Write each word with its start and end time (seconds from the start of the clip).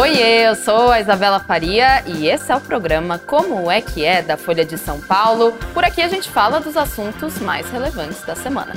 Oiê, 0.00 0.48
eu 0.48 0.54
sou 0.54 0.90
a 0.90 0.98
Isabela 0.98 1.38
Faria 1.38 2.02
e 2.06 2.26
esse 2.26 2.50
é 2.50 2.56
o 2.56 2.60
programa 2.60 3.18
Como 3.18 3.70
é 3.70 3.82
que 3.82 4.02
é 4.02 4.22
da 4.22 4.34
Folha 4.34 4.64
de 4.64 4.78
São 4.78 4.98
Paulo. 4.98 5.52
Por 5.74 5.84
aqui 5.84 6.00
a 6.00 6.08
gente 6.08 6.30
fala 6.30 6.58
dos 6.58 6.74
assuntos 6.74 7.38
mais 7.38 7.68
relevantes 7.70 8.22
da 8.22 8.34
semana. 8.34 8.72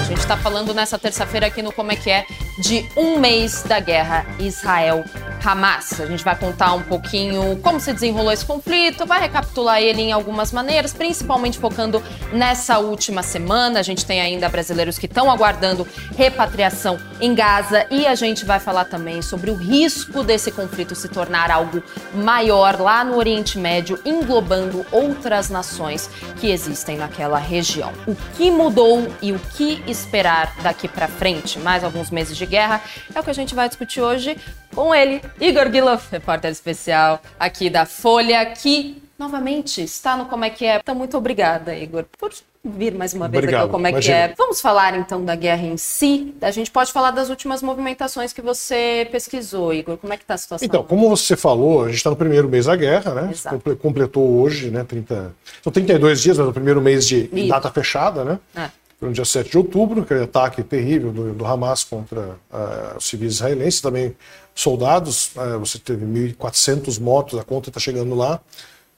A 0.00 0.04
gente 0.04 0.18
está 0.18 0.36
falando 0.36 0.74
nessa 0.74 0.98
terça-feira 0.98 1.46
aqui 1.46 1.62
no 1.62 1.72
Como 1.72 1.92
é 1.92 1.96
que 1.96 2.10
é 2.10 2.26
de 2.58 2.86
um 2.94 3.18
mês 3.18 3.62
da 3.62 3.80
guerra 3.80 4.26
Israel 4.38 5.02
Hamas. 5.44 6.00
A 6.00 6.06
gente 6.06 6.22
vai 6.24 6.36
contar 6.36 6.74
um 6.74 6.82
pouquinho 6.82 7.58
como 7.58 7.80
se 7.80 7.92
desenrolou 7.92 8.32
esse 8.32 8.44
conflito, 8.44 9.06
vai 9.06 9.20
recapitular 9.20 9.80
ele 9.80 10.02
em 10.02 10.12
algumas 10.12 10.52
maneiras, 10.52 10.92
principalmente 10.92 11.58
focando 11.58 12.02
nessa 12.32 12.78
última 12.78 13.22
semana. 13.22 13.80
A 13.80 13.82
gente 13.82 14.04
tem 14.04 14.20
ainda 14.20 14.48
brasileiros 14.48 14.98
que 14.98 15.06
estão 15.06 15.30
aguardando 15.30 15.86
repatriação 16.16 16.98
em 17.20 17.34
Gaza 17.34 17.86
e 17.90 18.06
a 18.06 18.14
gente 18.14 18.44
vai 18.44 18.60
falar 18.60 18.84
também 18.84 19.22
sobre 19.22 19.50
o 19.50 19.54
risco 19.54 20.22
desse 20.22 20.50
conflito 20.50 20.94
se 20.94 21.08
tornar 21.08 21.50
algo 21.50 21.82
maior 22.14 22.80
lá 22.80 23.04
no 23.04 23.16
Oriente 23.16 23.58
Médio, 23.58 23.98
englobando 24.04 24.84
outras 24.90 25.48
nações 25.48 26.10
que 26.40 26.50
existem 26.50 26.96
naquela 26.96 27.38
região. 27.38 27.92
O 28.06 28.14
que 28.36 28.50
mudou 28.50 29.08
e 29.22 29.32
o 29.32 29.38
que 29.38 29.82
esperar 29.86 30.54
daqui 30.62 30.88
para 30.88 31.08
frente? 31.08 31.58
Mais 31.58 31.84
alguns 31.84 32.10
meses 32.10 32.36
de 32.36 32.46
guerra 32.46 32.80
é 33.14 33.20
o 33.20 33.22
que 33.22 33.30
a 33.30 33.34
gente 33.34 33.54
vai 33.54 33.68
discutir 33.68 34.00
hoje 34.00 34.36
com 34.74 34.94
ele, 34.94 35.20
Igor 35.40 35.68
Guilov, 35.68 36.02
repórter 36.10 36.50
especial 36.50 37.20
aqui 37.38 37.68
da 37.70 37.84
Folha, 37.86 38.44
que 38.46 39.02
novamente 39.18 39.82
está 39.82 40.16
no 40.16 40.26
Como 40.26 40.44
é 40.44 40.50
que 40.50 40.64
é. 40.64 40.76
Então, 40.82 40.94
muito 40.94 41.16
obrigada, 41.16 41.74
Igor, 41.76 42.04
por 42.18 42.30
vir 42.62 42.94
mais 42.94 43.14
uma 43.14 43.26
vez 43.26 43.42
Obrigado. 43.42 43.62
aqui 43.64 43.72
Como 43.72 43.86
é 43.86 43.90
Imagina. 43.90 44.14
que 44.26 44.32
é. 44.32 44.34
Vamos 44.36 44.60
falar 44.60 44.94
então 44.98 45.24
da 45.24 45.34
guerra 45.34 45.62
em 45.66 45.76
si. 45.78 46.34
A 46.42 46.50
gente 46.50 46.70
pode 46.70 46.92
falar 46.92 47.10
das 47.10 47.30
últimas 47.30 47.62
movimentações 47.62 48.32
que 48.34 48.42
você 48.42 49.08
pesquisou, 49.10 49.72
Igor. 49.72 49.96
Como 49.96 50.12
é 50.12 50.16
que 50.18 50.24
está 50.24 50.34
a 50.34 50.38
situação? 50.38 50.66
Então, 50.66 50.82
como 50.82 51.08
você 51.08 51.36
falou, 51.36 51.84
a 51.84 51.86
gente 51.88 51.96
está 51.96 52.10
no 52.10 52.16
primeiro 52.16 52.48
mês 52.50 52.66
da 52.66 52.76
guerra, 52.76 53.14
né? 53.14 53.30
Exato. 53.32 53.56
Comple- 53.56 53.76
Completou 53.76 54.40
hoje, 54.42 54.70
né? 54.70 54.84
30... 54.84 55.34
São 55.62 55.72
32 55.72 56.20
dias, 56.20 56.36
mas 56.38 56.46
no 56.46 56.52
primeiro 56.52 56.80
mês 56.82 57.06
de 57.06 57.28
Isso. 57.32 57.48
data 57.48 57.70
fechada, 57.70 58.24
né? 58.24 58.38
É. 58.54 58.68
No 59.00 59.12
dia 59.12 59.24
7 59.24 59.50
de 59.50 59.56
outubro, 59.56 60.02
aquele 60.02 60.24
ataque 60.24 60.62
terrível 60.62 61.10
do, 61.10 61.32
do 61.32 61.46
Hamas 61.46 61.84
contra 61.84 62.36
ah, 62.52 62.96
os 62.98 63.06
civis 63.06 63.34
israelenses, 63.34 63.80
também 63.80 64.14
soldados. 64.54 65.30
ah, 65.36 65.56
você 65.56 65.78
teve 65.78 66.04
1.400 66.04 67.00
mortos, 67.00 67.38
a 67.38 67.42
conta 67.42 67.70
está 67.70 67.80
chegando 67.80 68.14
lá, 68.14 68.40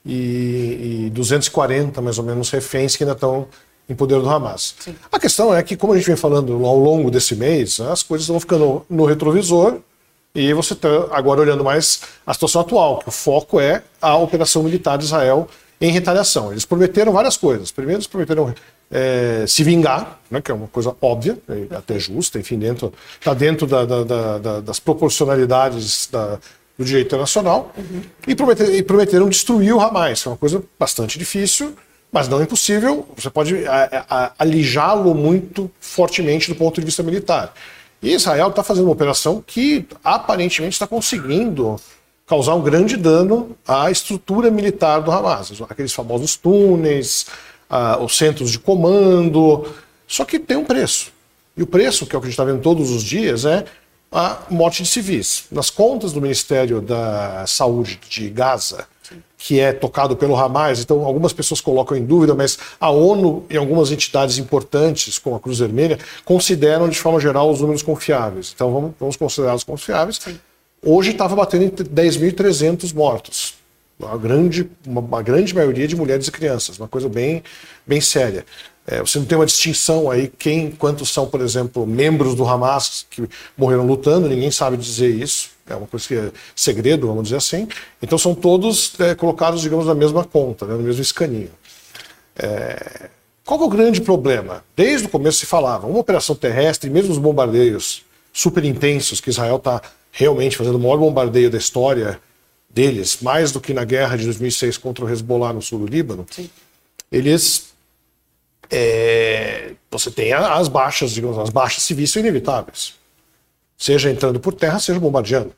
e, 0.04 1.06
e 1.06 1.10
240 1.10 2.02
mais 2.02 2.18
ou 2.18 2.24
menos 2.24 2.50
reféns 2.50 2.96
que 2.96 3.04
ainda 3.04 3.14
estão 3.14 3.46
em 3.88 3.94
poder 3.94 4.20
do 4.20 4.28
Hamas. 4.28 4.74
A 5.10 5.18
questão 5.18 5.54
é 5.54 5.62
que, 5.62 5.76
como 5.76 5.92
a 5.92 5.96
gente 5.96 6.06
vem 6.06 6.16
falando 6.16 6.52
ao 6.64 6.76
longo 6.76 7.10
desse 7.10 7.36
mês, 7.36 7.78
né, 7.78 7.92
as 7.92 8.02
coisas 8.02 8.26
vão 8.26 8.40
ficando 8.40 8.84
no 8.88 9.04
retrovisor 9.04 9.78
e 10.34 10.52
você 10.54 10.72
está 10.72 10.88
agora 11.10 11.40
olhando 11.40 11.62
mais 11.62 12.02
a 12.26 12.32
situação 12.32 12.62
atual, 12.62 12.98
que 12.98 13.08
o 13.08 13.12
foco 13.12 13.60
é 13.60 13.82
a 14.00 14.16
operação 14.16 14.62
militar 14.62 14.96
de 14.96 15.04
Israel 15.04 15.48
em 15.82 15.90
retaliação. 15.90 16.52
Eles 16.52 16.64
prometeram 16.64 17.12
várias 17.12 17.36
coisas. 17.36 17.70
Primeiro, 17.72 17.98
eles 17.98 18.06
prometeram 18.06 18.54
eh, 18.94 19.44
se 19.48 19.64
vingar, 19.64 20.20
né, 20.30 20.40
que 20.40 20.50
é 20.50 20.54
uma 20.54 20.68
coisa 20.68 20.94
óbvia, 21.00 21.36
até 21.76 21.98
justa, 21.98 22.38
enfim, 22.38 22.58
dentro 22.58 22.92
está 23.18 23.32
dentro 23.34 23.66
da- 23.66 23.84
da- 23.84 24.04
da- 24.04 24.38
da- 24.38 24.60
das 24.60 24.78
proporcionalidades 24.78 26.08
da- 26.12 26.38
do 26.78 26.84
direito 26.84 27.06
internacional, 27.08 27.72
e, 28.26 28.34
prometer- 28.34 28.72
e 28.74 28.82
prometeram 28.82 29.28
destruir 29.28 29.72
o 29.74 29.80
Hamas, 29.80 30.22
que 30.22 30.28
é 30.28 30.30
uma 30.30 30.36
coisa 30.36 30.62
bastante 30.78 31.18
difícil, 31.18 31.74
mas 32.12 32.28
não 32.28 32.42
impossível. 32.42 33.08
Você 33.16 33.30
pode 33.30 33.54
alijá-lo 34.38 35.14
muito 35.14 35.70
fortemente 35.80 36.48
do 36.48 36.54
ponto 36.54 36.80
de 36.80 36.84
vista 36.84 37.02
militar. 37.02 37.52
E 38.02 38.12
Israel 38.14 38.48
está 38.48 38.62
fazendo 38.62 38.84
uma 38.84 38.92
operação 38.92 39.42
que 39.46 39.86
aparentemente 40.04 40.74
está 40.74 40.86
conseguindo 40.86 41.76
causar 42.32 42.54
um 42.54 42.62
grande 42.62 42.96
dano 42.96 43.54
à 43.68 43.90
estrutura 43.90 44.50
militar 44.50 45.02
do 45.02 45.12
Hamas, 45.12 45.52
aqueles 45.68 45.92
famosos 45.92 46.34
túneis, 46.34 47.26
ah, 47.68 47.98
os 48.00 48.16
centros 48.16 48.50
de 48.50 48.58
comando. 48.58 49.66
Só 50.08 50.24
que 50.24 50.38
tem 50.38 50.56
um 50.56 50.64
preço. 50.64 51.12
E 51.54 51.62
o 51.62 51.66
preço, 51.66 52.06
que 52.06 52.16
é 52.16 52.18
o 52.18 52.22
que 52.22 52.28
a 52.28 52.30
gente 52.30 52.32
está 52.32 52.44
vendo 52.44 52.62
todos 52.62 52.90
os 52.90 53.02
dias, 53.02 53.44
é 53.44 53.66
a 54.10 54.38
morte 54.48 54.82
de 54.82 54.88
civis. 54.88 55.44
Nas 55.52 55.68
contas 55.68 56.14
do 56.14 56.22
Ministério 56.22 56.80
da 56.80 57.44
Saúde 57.46 58.00
de 58.08 58.30
Gaza, 58.30 58.86
que 59.36 59.60
é 59.60 59.70
tocado 59.70 60.16
pelo 60.16 60.34
Hamas, 60.34 60.80
então 60.80 61.04
algumas 61.04 61.34
pessoas 61.34 61.60
colocam 61.60 61.98
em 61.98 62.02
dúvida, 62.02 62.34
mas 62.34 62.58
a 62.80 62.90
ONU 62.90 63.44
e 63.50 63.58
algumas 63.58 63.92
entidades 63.92 64.38
importantes, 64.38 65.18
como 65.18 65.36
a 65.36 65.40
Cruz 65.40 65.58
Vermelha, 65.58 65.98
consideram 66.24 66.88
de 66.88 66.98
forma 66.98 67.20
geral 67.20 67.50
os 67.50 67.60
números 67.60 67.82
confiáveis. 67.82 68.52
Então 68.54 68.72
vamos, 68.72 68.92
vamos 68.98 69.16
considerá-los 69.16 69.64
confiáveis. 69.64 70.18
Hoje 70.84 71.12
estava 71.12 71.36
batendo 71.36 71.64
em 71.64 71.70
10.300 71.70 72.92
mortos. 72.92 73.54
Uma 74.00 74.18
grande, 74.18 74.68
uma, 74.84 75.00
uma 75.00 75.22
grande 75.22 75.54
maioria 75.54 75.86
de 75.86 75.94
mulheres 75.94 76.26
e 76.26 76.32
crianças, 76.32 76.76
uma 76.76 76.88
coisa 76.88 77.08
bem, 77.08 77.40
bem 77.86 78.00
séria. 78.00 78.44
É, 78.84 78.98
você 78.98 79.16
não 79.20 79.24
tem 79.24 79.38
uma 79.38 79.46
distinção 79.46 80.10
aí 80.10 80.26
quem, 80.26 80.72
quantos 80.72 81.10
são, 81.10 81.28
por 81.28 81.40
exemplo, 81.40 81.86
membros 81.86 82.34
do 82.34 82.44
Hamas 82.44 83.06
que 83.08 83.28
morreram 83.56 83.86
lutando, 83.86 84.28
ninguém 84.28 84.50
sabe 84.50 84.76
dizer 84.76 85.14
isso. 85.14 85.50
É 85.68 85.76
uma 85.76 85.86
coisa 85.86 86.08
que 86.08 86.16
é 86.16 86.32
segredo, 86.56 87.06
vamos 87.06 87.24
dizer 87.24 87.36
assim. 87.36 87.68
Então 88.02 88.18
são 88.18 88.34
todos 88.34 88.98
é, 88.98 89.14
colocados, 89.14 89.60
digamos, 89.60 89.86
na 89.86 89.94
mesma 89.94 90.24
conta, 90.24 90.66
né, 90.66 90.74
no 90.74 90.82
mesmo 90.82 91.00
escaninho. 91.00 91.50
É, 92.36 93.08
qual 93.44 93.60
é 93.60 93.64
o 93.64 93.68
grande 93.68 94.00
problema? 94.00 94.64
Desde 94.74 95.06
o 95.06 95.10
começo 95.10 95.38
se 95.38 95.46
falava, 95.46 95.86
uma 95.86 96.00
operação 96.00 96.34
terrestre, 96.34 96.90
mesmo 96.90 97.12
os 97.12 97.18
bombardeios 97.18 98.02
super 98.32 98.64
intensos, 98.64 99.20
que 99.20 99.30
Israel 99.30 99.56
está 99.56 99.80
realmente 100.12 100.56
fazendo 100.56 100.76
o 100.76 100.78
maior 100.78 100.98
bombardeio 100.98 101.50
da 101.50 101.58
história 101.58 102.20
deles, 102.70 103.18
mais 103.22 103.50
do 103.50 103.60
que 103.60 103.74
na 103.74 103.84
guerra 103.84 104.16
de 104.16 104.24
2006 104.26 104.76
contra 104.78 105.04
o 105.04 105.10
Hezbollah 105.10 105.52
no 105.52 105.60
sul 105.62 105.80
do 105.80 105.86
Líbano, 105.86 106.24
eles. 107.10 107.72
é, 108.70 109.72
você 109.90 110.10
tem 110.10 110.32
as 110.32 110.68
baixas, 110.68 111.10
digamos, 111.12 111.38
as 111.38 111.50
baixas 111.50 111.82
civis 111.82 112.10
são 112.10 112.20
inevitáveis. 112.20 112.94
Seja 113.76 114.10
entrando 114.10 114.38
por 114.38 114.54
terra, 114.54 114.78
seja 114.78 115.00
bombardeando. 115.00 115.52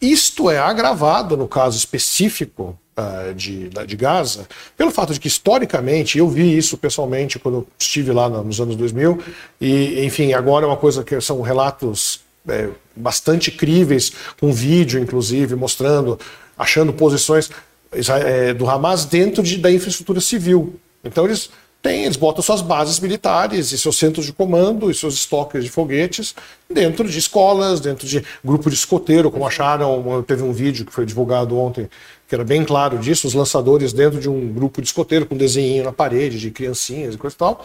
Isto 0.00 0.50
é 0.50 0.58
agravado 0.58 1.36
no 1.36 1.46
caso 1.46 1.76
específico 1.78 2.78
ah, 2.96 3.32
de, 3.34 3.68
de 3.68 3.96
Gaza, 3.96 4.48
pelo 4.76 4.90
fato 4.90 5.12
de 5.12 5.20
que, 5.20 5.28
historicamente, 5.28 6.18
eu 6.18 6.28
vi 6.28 6.56
isso 6.56 6.76
pessoalmente 6.76 7.38
quando 7.38 7.66
estive 7.78 8.10
lá 8.12 8.28
no- 8.28 8.42
nos 8.44 8.60
anos 8.60 8.74
2000, 8.76 9.22
e, 9.60 10.04
enfim, 10.04 10.32
agora 10.32 10.64
é 10.64 10.68
uma 10.68 10.76
coisa 10.76 11.04
que 11.04 11.20
são 11.20 11.40
relatos 11.40 12.20
é, 12.48 12.68
bastante 12.94 13.50
críveis, 13.50 14.12
com 14.40 14.52
vídeo, 14.52 15.00
inclusive, 15.00 15.54
mostrando, 15.54 16.18
achando 16.56 16.92
posições 16.92 17.50
é, 17.92 18.52
do 18.52 18.68
Hamas 18.68 19.04
dentro 19.04 19.42
de- 19.42 19.58
da 19.58 19.70
infraestrutura 19.70 20.20
civil. 20.20 20.74
Então, 21.04 21.24
eles 21.24 21.50
têm, 21.82 22.04
eles 22.04 22.16
botam 22.16 22.42
suas 22.42 22.60
bases 22.62 22.98
militares 22.98 23.70
e 23.72 23.78
seus 23.78 23.98
centros 23.98 24.26
de 24.26 24.32
comando 24.32 24.90
e 24.90 24.94
seus 24.94 25.14
estoques 25.14 25.62
de 25.62 25.70
foguetes 25.70 26.34
dentro 26.72 27.08
de 27.08 27.18
escolas, 27.18 27.78
dentro 27.78 28.06
de 28.06 28.24
grupo 28.42 28.70
de 28.70 28.76
escoteiro, 28.76 29.30
como 29.30 29.46
acharam, 29.46 30.24
teve 30.26 30.42
um 30.42 30.52
vídeo 30.52 30.84
que 30.86 30.92
foi 30.92 31.04
divulgado 31.04 31.58
ontem 31.58 31.88
que 32.26 32.34
era 32.34 32.42
bem 32.42 32.64
claro 32.64 32.98
disso, 32.98 33.26
os 33.26 33.34
lançadores 33.34 33.92
dentro 33.92 34.18
de 34.18 34.30
um 34.30 34.50
grupo 34.50 34.80
de 34.80 34.88
escoteiro 34.88 35.26
com 35.26 35.36
desenho 35.36 35.84
na 35.84 35.92
parede 35.92 36.38
de 36.40 36.50
criancinhas 36.50 37.14
e 37.14 37.18
coisa 37.18 37.36
e 37.36 37.38
tal. 37.38 37.64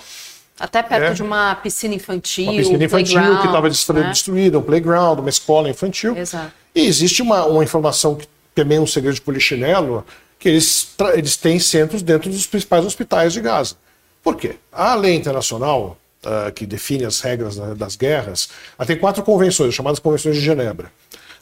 Até 0.60 0.84
perto 0.84 1.12
É. 1.12 1.14
de 1.14 1.24
uma 1.24 1.56
piscina 1.56 1.96
infantil. 1.96 2.46
Uma 2.52 2.58
piscina 2.58 2.84
infantil 2.84 3.22
que 3.40 3.48
estava 3.48 3.70
né? 4.04 4.10
destruída, 4.10 4.60
um 4.60 4.62
playground, 4.62 5.20
uma 5.20 5.30
escola 5.30 5.70
infantil. 5.70 6.18
Exato. 6.18 6.52
E 6.76 6.86
existe 6.86 7.22
uma, 7.22 7.46
uma 7.46 7.64
informação 7.64 8.16
que 8.16 8.28
também 8.54 8.78
é 8.78 8.82
um 8.82 8.88
segredo 8.88 9.16
de 9.16 9.22
polichinelo, 9.22 10.06
que 10.38 10.50
eles, 10.50 10.94
eles 11.14 11.36
têm 11.38 11.60
centros 11.60 12.02
dentro 12.02 12.30
dos 12.30 12.46
principais 12.46 12.86
hospitais 12.86 13.34
de 13.34 13.42
Gaza. 13.42 13.76
Por 14.24 14.36
quê? 14.36 14.56
A 14.72 14.96
lei 14.96 15.16
internacional, 15.16 15.98
ah, 16.26 16.52
que 16.52 16.66
define 16.66 17.06
as 17.06 17.22
regras 17.22 17.56
da- 17.56 17.74
das 17.74 17.96
guerras, 17.96 18.50
ela 18.78 18.86
tem 18.86 18.98
quatro 18.98 19.24
convenções, 19.24 19.74
chamadas 19.74 20.00
Convenções 20.00 20.36
de 20.36 20.42
Genebra. 20.42 20.92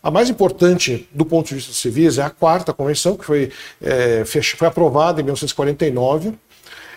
A 0.02 0.12
mais 0.12 0.30
importante 0.30 1.08
do 1.12 1.26
ponto 1.26 1.48
de 1.50 1.56
vista 1.56 1.72
dos 1.72 1.80
civis 1.82 2.18
é 2.20 2.22
a 2.22 2.30
quarta 2.30 2.72
convenção, 2.72 3.18
que 3.18 3.26
foi, 3.26 3.52
fech- 4.26 4.56
foi 4.56 4.68
aprovada 4.68 5.20
em 5.20 5.24
1949. 5.24 6.34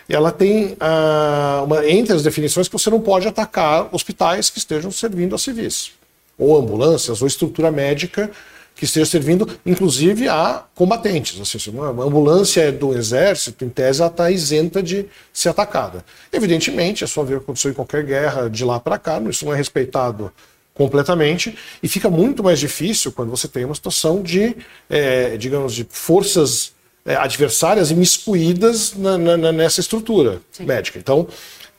Ela 0.07 0.31
tem 0.31 0.75
ah, 0.79 1.61
uma, 1.65 1.87
entre 1.87 2.13
as 2.13 2.23
definições 2.23 2.67
que 2.67 2.73
você 2.73 2.89
não 2.89 2.99
pode 2.99 3.27
atacar 3.27 3.89
hospitais 3.93 4.49
que 4.49 4.57
estejam 4.57 4.91
servindo 4.91 5.35
a 5.35 5.37
civis, 5.37 5.91
ou 6.37 6.57
ambulâncias, 6.57 7.21
ou 7.21 7.27
estrutura 7.27 7.71
médica 7.71 8.29
que 8.75 8.85
esteja 8.85 9.05
servindo, 9.05 9.47
inclusive, 9.65 10.27
a 10.27 10.63
combatentes. 10.73 11.39
Assim, 11.39 11.69
uma 11.69 11.89
ambulância 12.03 12.61
é 12.61 12.71
do 12.71 12.97
exército, 12.97 13.63
em 13.63 13.69
tese, 13.69 14.01
ela 14.01 14.09
está 14.09 14.31
isenta 14.31 14.81
de 14.81 15.05
ser 15.31 15.49
atacada. 15.49 16.03
Evidentemente, 16.31 17.03
é 17.03 17.07
só 17.07 17.23
ver 17.23 17.35
o 17.35 17.37
que 17.39 17.43
aconteceu 17.43 17.71
em 17.71 17.73
qualquer 17.75 18.03
guerra 18.03 18.49
de 18.49 18.65
lá 18.65 18.79
para 18.79 18.97
cá, 18.97 19.21
isso 19.29 19.45
não 19.45 19.53
é 19.53 19.57
respeitado 19.57 20.31
completamente 20.73 21.55
e 21.83 21.87
fica 21.87 22.09
muito 22.09 22.43
mais 22.43 22.59
difícil 22.59 23.11
quando 23.11 23.29
você 23.29 23.47
tem 23.47 23.65
uma 23.65 23.75
situação 23.75 24.21
de, 24.21 24.55
eh, 24.89 25.35
digamos, 25.37 25.73
de 25.73 25.85
forças 25.89 26.73
eh, 27.05 27.15
adversárias 27.15 27.91
imiscuídas 27.91 28.93
na- 28.95 29.17
na- 29.17 29.51
nessa 29.51 29.79
estrutura 29.79 30.41
médica. 30.59 30.97
Então, 30.99 31.27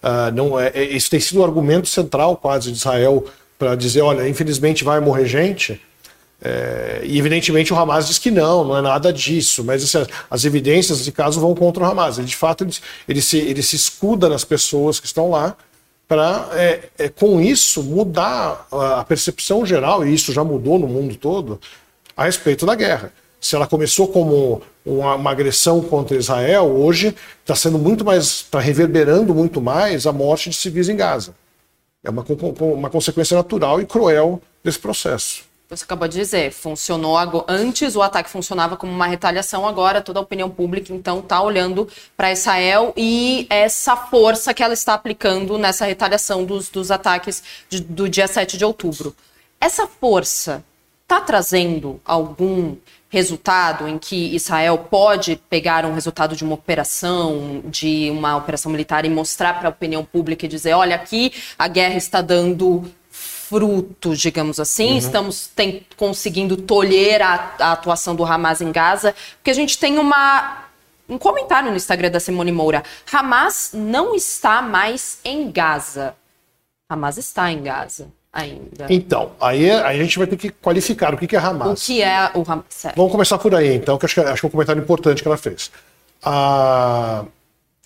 Uh, 0.05 0.35
não 0.35 0.59
é, 0.59 0.73
é, 0.75 0.83
isso 0.83 1.09
tem 1.09 1.21
sido 1.21 1.39
o 1.41 1.45
argumento 1.45 1.87
central 1.89 2.37
quase 2.37 2.73
de 2.73 2.77
Israel 2.77 3.25
para 3.57 3.77
dizer, 3.77 4.01
olha, 4.01 4.29
infelizmente 4.29 4.83
vai 4.83 4.99
morrer 4.99 5.27
gente. 5.27 5.81
É, 6.43 7.03
e 7.05 7.17
evidentemente 7.21 7.73
o 7.73 7.79
Hamas 7.79 8.09
diz 8.09 8.19
que 8.19 8.29
não, 8.29 8.65
não 8.65 8.77
é 8.77 8.83
nada 8.83 9.13
disso, 9.13 9.63
mas 9.63 9.85
assim, 9.85 10.05
as 10.29 10.45
evidências 10.45 11.05
de 11.05 11.13
caso 11.13 11.39
vão 11.39 11.55
contra 11.55 11.85
o 11.85 11.87
Hamas. 11.87 12.19
Ele, 12.19 12.27
de 12.27 12.35
fato, 12.35 12.65
ele, 12.65 12.75
ele, 13.09 13.23
se, 13.23 13.39
ele 13.39 13.63
se 13.63 13.77
escuda 13.77 14.29
nas 14.29 14.45
pessoas 14.45 14.99
que 14.99 15.07
estão 15.07 15.31
lá 15.31 15.57
para, 16.09 16.49
é, 16.55 16.81
é, 16.99 17.09
com 17.09 17.41
isso, 17.41 17.81
mudar 17.81 18.67
a 18.73 19.05
percepção 19.05 19.65
geral, 19.65 20.05
e 20.05 20.13
isso 20.13 20.33
já 20.33 20.43
mudou 20.43 20.81
no 20.81 20.89
mundo 20.89 21.15
todo, 21.15 21.61
a 22.17 22.25
respeito 22.25 22.67
da 22.67 22.75
guerra. 22.75 23.13
Se 23.41 23.55
ela 23.55 23.69
começou 23.69 24.09
como 24.09 24.63
uma, 24.85 25.15
uma 25.15 25.31
agressão 25.31 25.81
contra 25.81 26.17
Israel, 26.17 26.65
hoje 26.65 27.15
está 27.41 27.55
sendo 27.55 27.79
muito 27.79 28.05
mais, 28.05 28.25
está 28.25 28.61
reverberando 28.61 29.35
muito 29.35 29.61
mais 29.61 30.07
a 30.07 30.13
morte 30.13 30.51
de 30.51 30.57
civis 30.57 30.89
em 30.89 30.97
Gaza. 30.97 31.35
É 32.05 32.11
uma, 32.11 32.25
uma 32.61 32.91
consequência 32.91 33.37
natural 33.37 33.81
e 33.81 33.87
cruel 33.87 34.41
desse 34.63 34.79
processo. 34.79 35.45
Você 35.69 35.85
acabou 35.85 36.07
de 36.07 36.19
dizer, 36.19 36.53
funcionou 36.53 37.17
antes 37.49 37.97
o 37.97 38.03
ataque 38.03 38.29
funcionava 38.29 38.77
como 38.77 38.93
uma 38.93 39.07
retaliação, 39.07 39.67
agora 39.67 40.03
toda 40.03 40.19
a 40.19 40.23
opinião 40.23 40.51
pública 40.51 40.93
então 40.93 41.21
está 41.21 41.41
olhando 41.41 41.89
para 42.15 42.31
Israel 42.31 42.93
e 42.95 43.47
essa 43.49 43.97
força 43.97 44.53
que 44.53 44.63
ela 44.63 44.75
está 44.75 44.93
aplicando 44.93 45.57
nessa 45.57 45.87
retaliação 45.87 46.45
dos, 46.45 46.69
dos 46.69 46.91
ataques 46.91 47.43
de, 47.71 47.81
do 47.81 48.07
dia 48.07 48.29
7 48.29 48.59
de 48.59 48.65
outubro. 48.67 49.17
Essa 49.59 49.87
força 49.87 50.63
está 51.05 51.23
trazendo 51.23 51.99
algum 52.05 52.77
resultado 53.13 53.87
em 53.87 53.99
que 53.99 54.35
Israel 54.35 54.79
pode 54.79 55.37
pegar 55.51 55.85
um 55.85 55.93
resultado 55.93 56.35
de 56.35 56.43
uma 56.43 56.55
operação, 56.55 57.63
de 57.67 58.11
uma 58.11 58.35
operação 58.39 58.73
militar 58.73 59.05
e 59.05 59.11
mostrar 59.11 59.59
para 59.59 59.69
a 59.69 59.71
opinião 59.71 60.03
pública 60.03 60.47
e 60.47 60.49
dizer, 60.49 60.73
olha, 60.73 60.97
aqui 60.97 61.31
a 61.59 61.69
guerra 61.69 61.97
está 61.97 62.23
dando 62.23 62.91
frutos, 63.11 64.19
digamos 64.19 64.59
assim. 64.59 64.93
Uhum. 64.93 64.97
Estamos 64.97 65.47
tem, 65.47 65.87
conseguindo 65.95 66.57
tolher 66.57 67.21
a, 67.21 67.55
a, 67.59 67.73
atuação 67.73 68.17
do 68.17 68.25
Hamas 68.25 68.63
em 68.63 68.73
Gaza, 68.73 69.15
porque 69.37 69.51
a 69.51 69.55
gente 69.55 69.79
tem 69.79 69.99
uma 69.99 70.63
um 71.07 71.19
comentário 71.19 71.69
no 71.69 71.77
Instagram 71.77 72.11
da 72.11 72.19
Simone 72.19 72.51
Moura. 72.51 72.83
Hamas 73.13 73.73
não 73.75 74.15
está 74.15 74.63
mais 74.63 75.19
em 75.23 75.51
Gaza. 75.51 76.17
Hamas 76.89 77.19
está 77.19 77.53
em 77.53 77.63
Gaza 77.63 78.09
ainda. 78.33 78.87
Então, 78.89 79.33
aí, 79.41 79.71
aí 79.71 80.01
a 80.01 80.03
gente 80.03 80.19
vai 80.19 80.27
ter 80.27 80.37
que 80.37 80.51
qualificar 80.51 81.15
o 81.15 81.19
que 81.19 81.37
é 81.37 81.39
Hamas. 81.39 81.83
O 81.83 81.87
que 81.87 82.03
é 82.03 82.31
o 82.35 82.41
Hamas? 82.41 82.87
Vamos 82.97 83.13
começar 83.13 83.39
por 83.39 83.55
aí, 83.55 83.75
então, 83.75 83.99
que 83.99 84.07
acho 84.07 84.15
que, 84.15 84.21
acho 84.21 84.41
que 84.41 84.47
é 84.47 84.49
um 84.49 84.51
comentário 84.51 84.83
importante 84.83 85.21
que 85.21 85.29
ela 85.29 85.37
fez. 85.37 85.71
A 86.23 87.25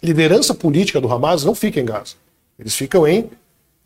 liderança 0.02 0.54
política 0.54 1.00
do 1.00 1.12
Hamas 1.12 1.44
não 1.44 1.54
fica 1.54 1.80
em 1.80 1.84
Gaza. 1.84 2.14
Eles 2.58 2.74
ficam 2.74 3.06
em 3.06 3.28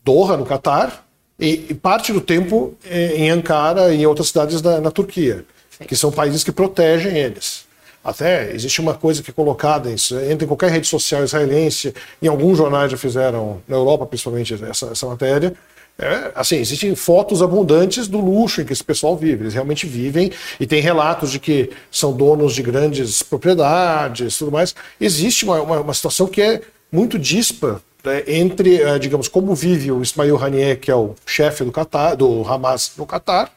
Doha, 0.04 0.36
no 0.36 0.44
Catar, 0.44 1.06
e, 1.38 1.66
e 1.70 1.74
parte 1.74 2.12
do 2.12 2.20
tempo 2.20 2.74
é, 2.84 3.16
em 3.16 3.30
Ankara 3.30 3.94
e 3.94 4.02
em 4.02 4.06
outras 4.06 4.28
cidades 4.28 4.60
da, 4.60 4.80
na 4.80 4.90
Turquia, 4.90 5.44
Sim. 5.70 5.84
que 5.84 5.96
são 5.96 6.12
países 6.12 6.44
que 6.44 6.52
protegem 6.52 7.16
eles. 7.16 7.64
Até 8.02 8.52
existe 8.52 8.80
uma 8.80 8.94
coisa 8.94 9.22
que 9.22 9.30
é 9.30 9.34
colocada, 9.34 9.90
entra 9.90 10.44
em 10.44 10.46
qualquer 10.46 10.70
rede 10.70 10.86
social 10.86 11.22
israelense, 11.22 11.94
em 12.22 12.28
alguns 12.28 12.56
jornais 12.56 12.90
já 12.90 12.96
fizeram, 12.96 13.60
na 13.68 13.76
Europa 13.76 14.06
principalmente, 14.06 14.54
essa, 14.64 14.86
essa 14.86 15.06
matéria. 15.06 15.54
É, 16.02 16.32
assim, 16.34 16.56
existem 16.56 16.94
fotos 16.94 17.42
abundantes 17.42 18.08
do 18.08 18.18
luxo 18.18 18.62
em 18.62 18.64
que 18.64 18.72
esse 18.72 18.82
pessoal 18.82 19.14
vive. 19.14 19.42
Eles 19.42 19.52
realmente 19.52 19.86
vivem 19.86 20.32
e 20.58 20.66
tem 20.66 20.80
relatos 20.80 21.30
de 21.30 21.38
que 21.38 21.70
são 21.90 22.10
donos 22.10 22.54
de 22.54 22.62
grandes 22.62 23.22
propriedades 23.22 24.38
tudo 24.38 24.50
mais. 24.50 24.74
Existe 24.98 25.44
uma, 25.44 25.60
uma, 25.60 25.80
uma 25.80 25.92
situação 25.92 26.26
que 26.26 26.40
é 26.40 26.62
muito 26.90 27.18
dispa 27.18 27.82
né, 28.02 28.22
entre, 28.26 28.80
eh, 28.80 28.98
digamos, 28.98 29.28
como 29.28 29.54
vive 29.54 29.92
o 29.92 30.00
Ismail 30.00 30.42
Haniyeh, 30.42 30.76
que 30.76 30.90
é 30.90 30.94
o 30.94 31.14
chefe 31.26 31.64
do, 31.64 31.70
Qatar, 31.70 32.16
do 32.16 32.42
Hamas 32.48 32.92
no 32.96 33.04
Catar, 33.04 33.52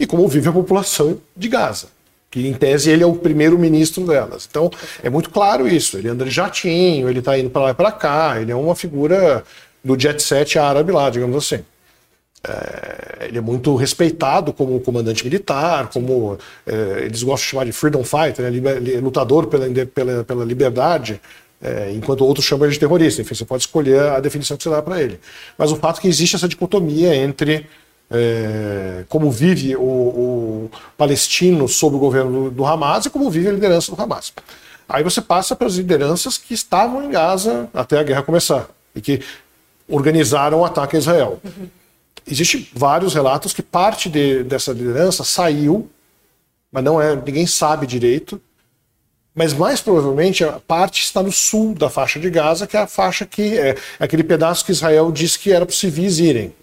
e 0.00 0.06
como 0.06 0.26
vive 0.26 0.48
a 0.48 0.52
população 0.52 1.20
de 1.36 1.48
Gaza, 1.48 1.88
que 2.30 2.48
em 2.48 2.54
tese 2.54 2.90
ele 2.90 3.02
é 3.02 3.06
o 3.06 3.14
primeiro-ministro 3.14 4.06
delas. 4.06 4.48
Então 4.50 4.70
é 5.02 5.10
muito 5.10 5.28
claro 5.28 5.68
isso. 5.68 5.98
Ele 5.98 6.08
anda 6.08 6.24
de 6.24 6.30
jatinho, 6.30 7.10
ele 7.10 7.18
está 7.18 7.38
indo 7.38 7.50
para 7.50 7.62
lá 7.62 7.70
e 7.70 7.74
para 7.74 7.92
cá, 7.92 8.40
ele 8.40 8.50
é 8.50 8.56
uma 8.56 8.74
figura 8.74 9.44
do 9.84 10.00
jet 10.00 10.22
set 10.22 10.58
árabe 10.58 10.90
lá, 10.90 11.10
digamos 11.10 11.36
assim. 11.36 11.62
É, 12.46 13.26
ele 13.26 13.38
é 13.38 13.40
muito 13.40 13.74
respeitado 13.74 14.52
como 14.52 14.78
comandante 14.80 15.24
militar, 15.24 15.88
como 15.88 16.38
é, 16.66 17.04
eles 17.04 17.22
gostam 17.22 17.44
de 17.44 17.50
chamar 17.50 17.64
de 17.64 17.72
freedom 17.72 18.04
fighter, 18.04 18.50
né, 18.50 19.00
lutador 19.00 19.46
pela, 19.46 19.66
pela, 19.86 20.24
pela 20.24 20.44
liberdade 20.44 21.20
é, 21.64 21.90
enquanto 21.92 22.24
outros 22.24 22.44
chamam 22.44 22.66
ele 22.66 22.74
de 22.74 22.78
terrorista. 22.78 23.22
Enfim, 23.22 23.34
você 23.34 23.44
pode 23.44 23.62
escolher 23.62 24.00
a 24.00 24.20
definição 24.20 24.56
que 24.56 24.62
você 24.62 24.70
dá 24.70 24.82
para 24.82 25.00
ele. 25.00 25.18
Mas 25.56 25.72
o 25.72 25.76
fato 25.76 25.98
é 25.98 26.02
que 26.02 26.08
existe 26.08 26.36
essa 26.36 26.46
dicotomia 26.46 27.16
entre 27.16 27.66
é, 28.10 29.04
como 29.08 29.30
vive 29.30 29.74
o, 29.74 29.80
o, 29.80 30.70
palestino 30.96 31.66
sob 31.66 31.96
o 31.96 31.98
governo 31.98 32.44
do, 32.44 32.50
do, 32.50 32.66
Hamas 32.66 33.06
e 33.06 33.10
como 33.10 33.30
vive 33.30 33.48
a 33.48 33.52
liderança 33.52 33.94
do 33.94 34.00
Hamas. 34.00 34.32
Aí 34.86 35.02
você 35.02 35.22
passa 35.22 35.56
para 35.56 35.66
as 35.66 35.74
lideranças 35.76 36.36
que 36.36 36.52
estavam 36.52 37.02
em 37.02 37.10
Gaza 37.10 37.68
até 37.72 37.98
a 37.98 38.02
guerra 38.02 38.22
começar 38.22 38.68
e 38.94 39.00
que 39.00 39.22
organizaram 39.88 40.60
o 40.60 40.64
ataque 40.64 40.96
a 40.96 40.98
Israel. 40.98 41.40
Uhum. 41.42 41.68
Existem 42.26 42.66
vários 42.72 43.14
relatos 43.14 43.52
que 43.52 43.62
parte 43.62 44.08
de, 44.08 44.42
dessa 44.44 44.72
liderança 44.72 45.24
saiu, 45.24 45.90
mas 46.72 46.82
não 46.82 47.00
é, 47.00 47.14
ninguém 47.14 47.46
sabe 47.46 47.86
direito, 47.86 48.40
mas 49.34 49.52
mais 49.52 49.80
provavelmente 49.80 50.44
a 50.44 50.60
parte 50.60 51.02
está 51.02 51.22
no 51.22 51.32
sul 51.32 51.74
da 51.74 51.90
faixa 51.90 52.20
de 52.20 52.30
Gaza, 52.30 52.66
que 52.66 52.76
é 52.76 52.80
a 52.80 52.86
faixa 52.86 53.26
que 53.26 53.58
é 53.58 53.76
aquele 53.98 54.22
pedaço 54.22 54.64
que 54.64 54.72
Israel 54.72 55.10
disse 55.10 55.38
que 55.38 55.52
era 55.52 55.66
para 55.66 55.72
os 55.72 55.78
civis 55.78 56.18
irem. 56.18 56.54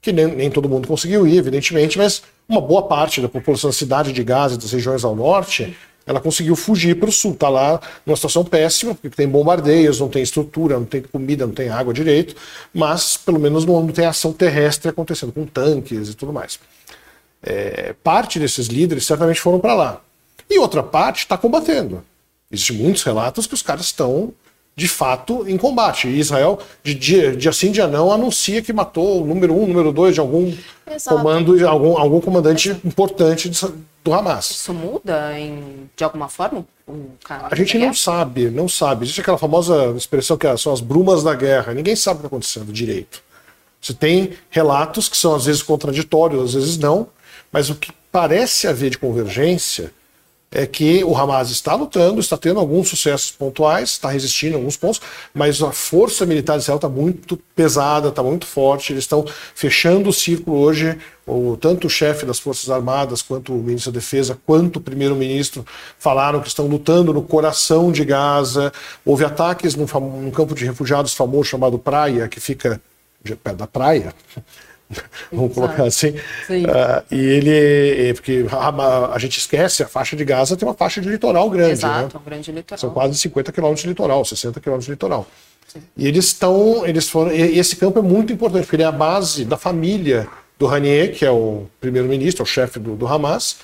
Que 0.00 0.12
nem, 0.12 0.26
nem, 0.26 0.50
todo 0.50 0.68
mundo 0.68 0.88
conseguiu 0.88 1.26
ir, 1.26 1.38
evidentemente, 1.38 1.98
mas 1.98 2.22
uma 2.48 2.60
boa 2.60 2.82
parte 2.82 3.20
da 3.20 3.28
população 3.28 3.70
da 3.70 3.74
cidade 3.74 4.12
de 4.12 4.24
Gaza 4.24 4.54
e 4.54 4.58
das 4.58 4.72
regiões 4.72 5.04
ao 5.04 5.14
norte, 5.14 5.76
ela 6.08 6.20
conseguiu 6.20 6.56
fugir 6.56 6.98
para 6.98 7.10
o 7.10 7.12
sul. 7.12 7.32
Está 7.32 7.50
lá 7.50 7.78
numa 8.06 8.16
situação 8.16 8.42
péssima, 8.42 8.94
porque 8.94 9.10
tem 9.10 9.28
bombardeios, 9.28 10.00
não 10.00 10.08
tem 10.08 10.22
estrutura, 10.22 10.78
não 10.78 10.86
tem 10.86 11.02
comida, 11.02 11.46
não 11.46 11.52
tem 11.52 11.68
água 11.68 11.92
direito, 11.92 12.34
mas 12.72 13.18
pelo 13.18 13.38
menos 13.38 13.66
não 13.66 13.86
tem 13.88 14.06
ação 14.06 14.32
terrestre 14.32 14.88
acontecendo, 14.88 15.32
com 15.32 15.44
tanques 15.44 16.08
e 16.08 16.14
tudo 16.14 16.32
mais. 16.32 16.58
É, 17.42 17.94
parte 18.02 18.38
desses 18.38 18.66
líderes 18.68 19.04
certamente 19.04 19.40
foram 19.40 19.60
para 19.60 19.74
lá 19.74 20.00
e 20.50 20.58
outra 20.58 20.82
parte 20.82 21.18
está 21.18 21.36
combatendo. 21.36 22.02
Existem 22.50 22.78
muitos 22.78 23.02
relatos 23.02 23.46
que 23.46 23.52
os 23.52 23.62
caras 23.62 23.84
estão, 23.84 24.32
de 24.78 24.86
fato, 24.86 25.44
em 25.48 25.56
combate. 25.56 26.06
E 26.06 26.20
Israel, 26.20 26.60
de 26.84 26.94
dia, 26.94 27.34
dia 27.34 27.50
sim, 27.50 27.72
dia 27.72 27.88
não, 27.88 28.12
anuncia 28.12 28.62
que 28.62 28.72
matou 28.72 29.22
o 29.22 29.26
número 29.26 29.52
um, 29.52 29.66
número 29.66 29.90
dois 29.90 30.14
de 30.14 30.20
algum 30.20 30.54
Exato. 30.88 31.16
comando, 31.16 31.66
algum, 31.68 31.98
algum 31.98 32.20
comandante 32.20 32.68
Exato. 32.68 32.86
importante 32.86 33.50
do 34.04 34.14
Hamas. 34.14 34.52
Isso 34.52 34.72
muda 34.72 35.36
em, 35.36 35.90
de 35.96 36.04
alguma 36.04 36.28
forma? 36.28 36.64
a 37.50 37.54
gente 37.56 37.76
não 37.76 37.92
sabe, 37.92 38.50
não 38.50 38.68
sabe. 38.68 39.04
Existe 39.04 39.20
aquela 39.20 39.36
famosa 39.36 39.92
expressão 39.96 40.38
que 40.38 40.46
é, 40.46 40.56
são 40.56 40.72
as 40.72 40.80
brumas 40.80 41.24
da 41.24 41.34
guerra. 41.34 41.74
Ninguém 41.74 41.96
sabe 41.96 42.18
o 42.18 42.20
que 42.20 42.26
está 42.26 42.36
acontecendo 42.36 42.72
direito. 42.72 43.20
Você 43.80 43.92
tem 43.92 44.30
relatos 44.48 45.08
que 45.08 45.16
são 45.16 45.34
às 45.34 45.46
vezes 45.46 45.60
contraditórios, 45.60 46.44
às 46.44 46.54
vezes 46.54 46.78
não, 46.78 47.08
mas 47.50 47.68
o 47.68 47.74
que 47.74 47.90
parece 48.12 48.68
haver 48.68 48.90
de 48.90 48.98
convergência 48.98 49.92
é 50.50 50.66
que 50.66 51.04
o 51.04 51.14
Hamas 51.14 51.50
está 51.50 51.74
lutando, 51.74 52.20
está 52.20 52.36
tendo 52.36 52.58
alguns 52.58 52.88
sucessos 52.88 53.30
pontuais, 53.30 53.90
está 53.90 54.08
resistindo 54.08 54.52
em 54.52 54.56
alguns 54.56 54.76
pontos, 54.76 55.00
mas 55.34 55.62
a 55.62 55.72
força 55.72 56.24
militar 56.24 56.56
de 56.56 56.62
Israel 56.62 56.76
está 56.76 56.88
muito 56.88 57.36
pesada, 57.54 58.08
está 58.08 58.22
muito 58.22 58.46
forte. 58.46 58.92
Eles 58.92 59.04
estão 59.04 59.26
fechando 59.54 60.08
o 60.08 60.12
círculo 60.12 60.58
hoje. 60.58 60.98
O, 61.26 61.58
tanto 61.60 61.86
o 61.86 61.90
chefe 61.90 62.24
das 62.24 62.38
Forças 62.38 62.70
Armadas, 62.70 63.20
quanto 63.20 63.52
o 63.52 63.58
ministro 63.58 63.92
da 63.92 63.98
Defesa, 63.98 64.38
quanto 64.46 64.76
o 64.76 64.80
primeiro-ministro 64.80 65.66
falaram 65.98 66.40
que 66.40 66.48
estão 66.48 66.66
lutando 66.66 67.12
no 67.12 67.22
coração 67.22 67.92
de 67.92 68.02
Gaza. 68.02 68.72
Houve 69.04 69.26
ataques 69.26 69.74
num, 69.74 69.84
num 69.84 70.30
campo 70.30 70.54
de 70.54 70.64
refugiados 70.64 71.12
famoso 71.12 71.44
chamado 71.44 71.78
Praia, 71.78 72.26
que 72.26 72.40
fica 72.40 72.80
perto 73.22 73.56
da 73.56 73.66
praia, 73.66 74.14
vamos 75.32 75.54
colocar 75.54 75.84
assim. 75.84 76.10
Uh, 76.10 77.04
e 77.10 77.18
ele, 77.18 78.14
porque 78.14 78.46
a, 78.50 79.14
a, 79.14 79.18
gente 79.18 79.38
esquece, 79.38 79.82
a 79.82 79.88
faixa 79.88 80.16
de 80.16 80.24
Gaza 80.24 80.56
tem 80.56 80.66
uma 80.66 80.74
faixa 80.74 81.00
de 81.00 81.08
litoral 81.08 81.48
grande. 81.50 81.72
Exato, 81.72 82.16
né? 82.16 82.20
um 82.24 82.28
grande 82.30 82.50
litoral. 82.50 82.78
São 82.78 82.90
quase 82.90 83.18
50 83.18 83.52
quilômetros 83.52 83.82
de 83.82 83.88
litoral, 83.88 84.24
60 84.24 84.60
quilômetros 84.60 84.86
de 84.86 84.92
litoral. 84.92 85.26
Sim. 85.66 85.82
E 85.96 86.06
eles 86.06 86.26
estão, 86.26 86.86
eles 86.86 87.08
foram, 87.08 87.32
e 87.32 87.58
esse 87.58 87.76
campo 87.76 87.98
é 87.98 88.02
muito 88.02 88.32
importante, 88.32 88.62
porque 88.62 88.76
ele 88.76 88.82
é 88.82 88.86
a 88.86 88.92
base 88.92 89.44
da 89.44 89.56
família 89.56 90.26
do 90.58 90.66
Ranier, 90.66 91.14
que 91.14 91.24
é 91.24 91.30
o 91.30 91.66
primeiro-ministro, 91.80 92.42
é 92.42 92.44
o 92.44 92.46
chefe 92.46 92.78
do, 92.78 92.96
do 92.96 93.06
Hamas, 93.06 93.58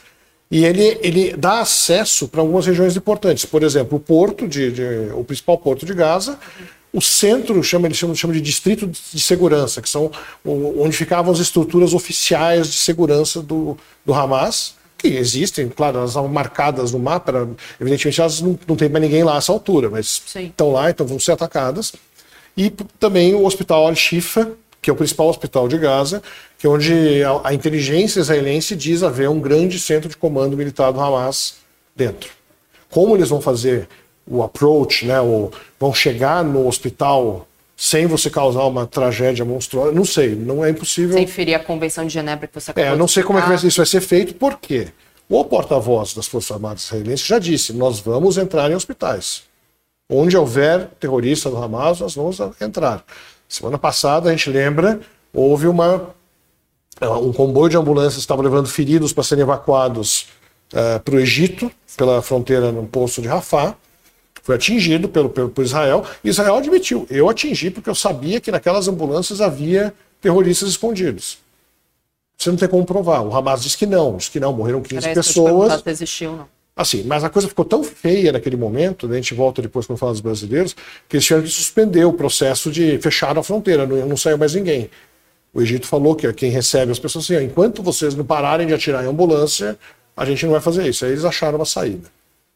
e 0.50 0.64
ele, 0.64 0.98
ele 1.00 1.34
dá 1.34 1.60
acesso 1.60 2.28
para 2.28 2.42
algumas 2.42 2.66
regiões 2.66 2.94
importantes. 2.94 3.46
Por 3.46 3.62
exemplo, 3.62 3.96
o 3.96 4.00
porto, 4.00 4.46
de, 4.46 4.70
de 4.70 5.10
o 5.14 5.24
principal 5.24 5.56
porto 5.56 5.86
de 5.86 5.94
Gaza, 5.94 6.32
uhum 6.32 6.83
o 6.94 7.00
centro 7.00 7.60
chama, 7.60 7.88
eles 7.88 7.98
chamam, 7.98 8.14
chamam 8.14 8.36
de 8.36 8.40
distrito 8.40 8.86
de 8.86 9.20
segurança, 9.20 9.82
que 9.82 9.88
são 9.88 10.12
onde 10.44 10.96
ficavam 10.96 11.32
as 11.32 11.40
estruturas 11.40 11.92
oficiais 11.92 12.68
de 12.68 12.76
segurança 12.76 13.42
do, 13.42 13.76
do 14.06 14.14
Hamas, 14.14 14.76
que 14.96 15.08
existem, 15.08 15.68
claro, 15.68 15.98
elas 15.98 16.10
estão 16.10 16.28
marcadas 16.28 16.92
no 16.92 17.00
mapa, 17.00 17.48
evidentemente 17.80 18.20
elas 18.20 18.40
não, 18.40 18.56
não 18.68 18.76
tem 18.76 18.88
mais 18.88 19.02
ninguém 19.02 19.24
lá 19.24 19.34
a 19.34 19.38
essa 19.38 19.50
altura, 19.50 19.90
mas 19.90 20.22
Sim. 20.24 20.46
estão 20.46 20.70
lá, 20.70 20.88
então 20.88 21.04
vão 21.04 21.18
ser 21.18 21.32
atacadas. 21.32 21.92
e 22.56 22.70
também 22.70 23.34
o 23.34 23.44
hospital 23.44 23.88
Al-Shifa, 23.88 24.52
que 24.80 24.88
é 24.88 24.92
o 24.92 24.96
principal 24.96 25.28
hospital 25.28 25.66
de 25.66 25.78
Gaza, 25.78 26.22
que 26.56 26.64
é 26.64 26.70
onde 26.70 27.24
a, 27.24 27.48
a 27.48 27.54
inteligência 27.54 28.20
israelense 28.20 28.76
diz 28.76 29.02
haver 29.02 29.28
um 29.28 29.40
grande 29.40 29.80
centro 29.80 30.08
de 30.08 30.16
comando 30.16 30.56
militar 30.56 30.92
do 30.92 31.00
Hamas 31.00 31.56
dentro. 31.96 32.30
Como 32.88 33.16
eles 33.16 33.30
vão 33.30 33.40
fazer 33.40 33.88
o 34.26 34.42
approach, 34.42 35.06
né, 35.06 35.20
o, 35.20 35.50
vão 35.78 35.92
chegar 35.92 36.44
no 36.44 36.66
hospital 36.66 37.46
sem 37.76 38.06
você 38.06 38.30
causar 38.30 38.64
uma 38.64 38.86
tragédia 38.86 39.44
monstruosa, 39.44 39.92
não 39.92 40.04
sei, 40.04 40.34
não 40.34 40.64
é 40.64 40.70
impossível. 40.70 41.16
Sem 41.16 41.26
ferir 41.26 41.54
a 41.54 41.58
Convenção 41.58 42.06
de 42.06 42.12
Genebra 42.12 42.46
que 42.46 42.54
você 42.54 42.70
acabou 42.70 42.88
É, 42.88 42.92
eu 42.92 42.98
não 42.98 43.08
sei 43.08 43.22
como 43.22 43.38
é 43.38 43.42
que 43.42 43.66
isso 43.66 43.78
vai 43.78 43.86
ser 43.86 44.00
feito, 44.00 44.34
por 44.34 44.58
quê? 44.58 44.88
O 45.28 45.44
porta-voz 45.44 46.14
das 46.14 46.26
Forças 46.26 46.52
Armadas 46.52 46.84
israelenses 46.84 47.26
já 47.26 47.38
disse: 47.38 47.72
nós 47.72 47.98
vamos 47.98 48.36
entrar 48.36 48.70
em 48.70 48.74
hospitais. 48.74 49.42
Onde 50.08 50.36
houver 50.36 50.88
terrorista 51.00 51.48
do 51.48 51.56
Hamas, 51.56 52.00
nós 52.00 52.14
vamos 52.14 52.38
entrar. 52.60 53.02
Semana 53.48 53.78
passada, 53.78 54.28
a 54.28 54.32
gente 54.32 54.50
lembra, 54.50 55.00
houve 55.32 55.66
uma, 55.66 56.10
eh, 57.00 57.08
um 57.08 57.32
comboio 57.32 57.70
de 57.70 57.76
ambulâncias 57.76 58.16
que 58.16 58.20
estava 58.20 58.42
levando 58.42 58.68
feridos 58.68 59.12
para 59.12 59.24
serem 59.24 59.42
evacuados 59.42 60.28
uh, 60.72 61.00
para 61.00 61.14
o 61.14 61.18
Egito, 61.18 61.70
pela 61.96 62.20
fronteira 62.20 62.70
no 62.70 62.86
posto 62.86 63.22
de 63.22 63.28
Rafah. 63.28 63.74
Foi 64.44 64.54
atingido 64.54 65.08
pelo, 65.08 65.30
pelo, 65.30 65.48
por 65.48 65.64
Israel. 65.64 66.04
E 66.22 66.28
Israel 66.28 66.56
admitiu: 66.56 67.06
eu 67.10 67.30
atingi 67.30 67.70
porque 67.70 67.88
eu 67.88 67.94
sabia 67.94 68.38
que 68.40 68.52
naquelas 68.52 68.86
ambulâncias 68.86 69.40
havia 69.40 69.92
terroristas 70.20 70.68
escondidos. 70.68 71.38
Você 72.36 72.50
não 72.50 72.56
tem 72.58 72.68
como 72.68 72.84
provar. 72.84 73.22
O 73.22 73.34
Hamas 73.34 73.62
diz 73.62 73.74
que 73.74 73.86
não, 73.86 74.18
diz 74.18 74.28
que 74.28 74.38
não, 74.38 74.52
morreram 74.52 74.82
15 74.82 75.14
pessoas. 75.14 75.82
Se 75.82 75.90
existiu, 75.90 76.36
não. 76.36 76.54
Assim, 76.76 77.04
mas 77.04 77.24
a 77.24 77.30
coisa 77.30 77.48
ficou 77.48 77.64
tão 77.64 77.82
feia 77.82 78.32
naquele 78.32 78.56
momento, 78.56 79.06
né, 79.06 79.14
a 79.14 79.20
gente 79.20 79.32
volta 79.32 79.62
depois 79.62 79.86
quando 79.86 79.96
fala 79.96 80.10
dos 80.10 80.20
brasileiros, 80.20 80.74
que 81.08 81.16
eles 81.16 81.24
tiveram 81.24 81.44
que 81.44 81.50
suspender 81.50 82.04
o 82.04 82.12
processo 82.12 82.70
de 82.70 82.98
fechar 82.98 83.38
a 83.38 83.42
fronteira, 83.44 83.86
não, 83.86 84.08
não 84.08 84.16
saiu 84.16 84.36
mais 84.36 84.54
ninguém. 84.54 84.90
O 85.54 85.62
Egito 85.62 85.86
falou 85.86 86.16
que 86.16 86.30
quem 86.32 86.50
recebe 86.50 86.90
as 86.90 86.98
pessoas 86.98 87.30
assim, 87.30 87.44
enquanto 87.44 87.80
vocês 87.80 88.16
não 88.16 88.24
pararem 88.24 88.66
de 88.66 88.74
atirar 88.74 89.04
em 89.04 89.08
ambulância, 89.08 89.78
a 90.16 90.24
gente 90.24 90.44
não 90.44 90.52
vai 90.52 90.60
fazer 90.60 90.88
isso. 90.88 91.04
Aí 91.04 91.12
eles 91.12 91.24
acharam 91.24 91.56
uma 91.56 91.64
saída. 91.64 92.10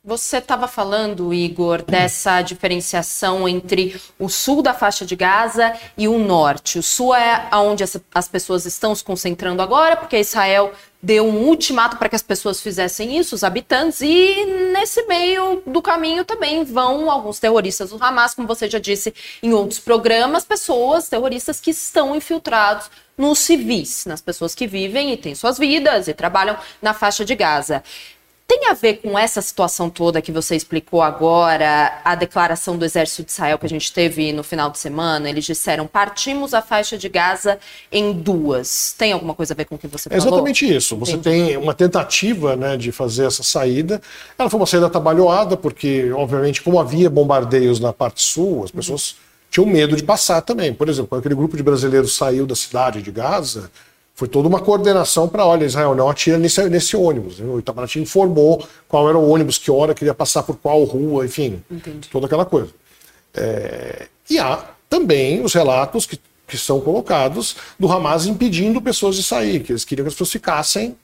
Você 0.09 0.38
estava 0.38 0.67
falando, 0.67 1.35
Igor, 1.35 1.83
dessa 1.83 2.41
diferenciação 2.41 3.47
entre 3.47 4.00
o 4.19 4.27
sul 4.27 4.62
da 4.62 4.73
faixa 4.73 5.05
de 5.05 5.15
Gaza 5.15 5.75
e 5.99 6.09
o 6.09 6.19
norte. 6.19 6.79
O 6.79 6.83
sul 6.83 7.15
é 7.15 7.50
onde 7.53 7.85
as 8.15 8.27
pessoas 8.27 8.65
estão 8.65 8.95
se 8.95 9.05
concentrando 9.05 9.61
agora, 9.61 9.99
porque 9.99 10.19
Israel 10.19 10.73
deu 11.03 11.27
um 11.27 11.47
ultimato 11.47 11.99
para 11.99 12.09
que 12.09 12.17
as 12.17 12.23
pessoas 12.23 12.59
fizessem 12.59 13.19
isso, 13.19 13.35
os 13.35 13.45
habitantes, 13.45 14.00
e 14.00 14.47
nesse 14.73 15.07
meio 15.07 15.62
do 15.67 15.83
caminho 15.83 16.25
também 16.25 16.65
vão 16.65 17.11
alguns 17.11 17.38
terroristas 17.38 17.91
do 17.91 18.03
Hamas, 18.03 18.35
como 18.35 18.49
você 18.49 18.67
já 18.67 18.79
disse 18.79 19.12
em 19.43 19.53
outros 19.53 19.79
programas, 19.79 20.43
pessoas, 20.43 21.07
terroristas 21.07 21.61
que 21.61 21.71
estão 21.71 22.17
infiltrados 22.17 22.91
nos 23.15 23.41
civis, 23.41 24.07
nas 24.07 24.23
pessoas 24.23 24.55
que 24.55 24.67
vivem 24.67 25.12
e 25.12 25.19
têm 25.19 25.35
suas 25.35 25.59
vidas 25.59 26.09
e 26.09 26.15
trabalham 26.15 26.57
na 26.81 26.95
faixa 26.95 27.27
de 27.27 27.35
Gaza. 27.35 27.83
Tem 28.49 28.67
a 28.71 28.73
ver 28.73 28.95
com 29.02 29.19
essa 29.19 29.43
situação 29.43 29.90
toda 29.90 30.23
que 30.23 30.33
você 30.33 30.57
explicou 30.57 31.02
agora, 31.02 32.00
a 32.02 32.14
declaração 32.14 32.78
do 32.78 32.85
Exército 32.87 33.23
de 33.23 33.31
Israel 33.31 33.59
que 33.59 33.67
a 33.67 33.69
gente 33.69 33.93
teve 33.93 34.33
no 34.33 34.43
final 34.43 34.71
de 34.71 34.78
semana? 34.78 35.28
Eles 35.28 35.45
disseram: 35.45 35.87
partimos 35.87 36.55
a 36.55 36.62
faixa 36.62 36.97
de 36.97 37.11
Gaza 37.11 37.59
em 37.93 38.11
duas. 38.11 38.95
Tem 38.97 39.12
alguma 39.12 39.35
coisa 39.35 39.52
a 39.52 39.57
ver 39.57 39.67
com 39.67 39.75
o 39.75 39.78
que 39.78 39.87
você 39.87 40.09
falou? 40.09 40.25
É 40.25 40.26
exatamente 40.26 40.75
isso. 40.75 40.97
Você 40.97 41.12
Entendi. 41.12 41.49
tem 41.49 41.57
uma 41.59 41.75
tentativa 41.75 42.57
né, 42.57 42.78
de 42.78 42.90
fazer 42.90 43.26
essa 43.26 43.43
saída. 43.43 44.00
Ela 44.38 44.49
foi 44.49 44.59
uma 44.59 44.67
saída 44.67 44.88
trabalhada, 44.88 45.55
porque, 45.55 46.11
obviamente, 46.12 46.62
como 46.62 46.81
havia 46.81 47.11
bombardeios 47.11 47.78
na 47.78 47.93
parte 47.93 48.23
sul, 48.23 48.64
as 48.64 48.71
pessoas. 48.71 49.11
Uhum. 49.11 49.28
Tinham 49.50 49.67
medo 49.67 49.97
de 49.97 50.02
passar 50.02 50.43
também. 50.43 50.75
Por 50.75 50.90
exemplo, 50.90 51.09
quando 51.09 51.21
aquele 51.21 51.35
grupo 51.35 51.57
de 51.57 51.62
brasileiros 51.62 52.14
saiu 52.14 52.47
da 52.47 52.55
cidade 52.55 53.00
de 53.00 53.11
Gaza, 53.11 53.71
foi 54.18 54.26
toda 54.26 54.48
uma 54.48 54.58
coordenação 54.58 55.28
para, 55.28 55.46
olha, 55.46 55.64
Israel, 55.64 55.94
não 55.94 56.10
atira 56.10 56.37
nesse, 56.38 56.68
nesse 56.68 56.96
ônibus. 56.96 57.38
O 57.38 57.60
Itamaraty 57.60 58.00
informou 58.00 58.66
qual 58.88 59.08
era 59.08 59.16
o 59.16 59.30
ônibus, 59.30 59.58
que 59.58 59.70
hora 59.70 59.94
queria 59.94 60.12
passar 60.12 60.42
por 60.42 60.56
qual 60.56 60.82
rua, 60.82 61.25
enfim, 61.25 61.62
Entendi. 61.70 62.08
toda 62.08 62.26
aquela 62.26 62.44
coisa. 62.44 62.70
É, 63.32 64.08
e 64.28 64.37
há 64.40 64.70
também 64.90 65.40
os 65.40 65.54
relatos 65.54 66.04
que, 66.04 66.18
que 66.48 66.58
são 66.58 66.80
colocados 66.80 67.54
do 67.78 67.87
Hamas 67.87 68.26
impedindo 68.26 68.82
pessoas 68.82 69.14
de 69.14 69.22
sair, 69.22 69.62
que 69.62 69.70
eles 69.70 69.84
queriam 69.84 70.02
que 70.04 70.08
as 70.08 70.14
pessoas 70.14 70.32
ficassem 70.32 70.96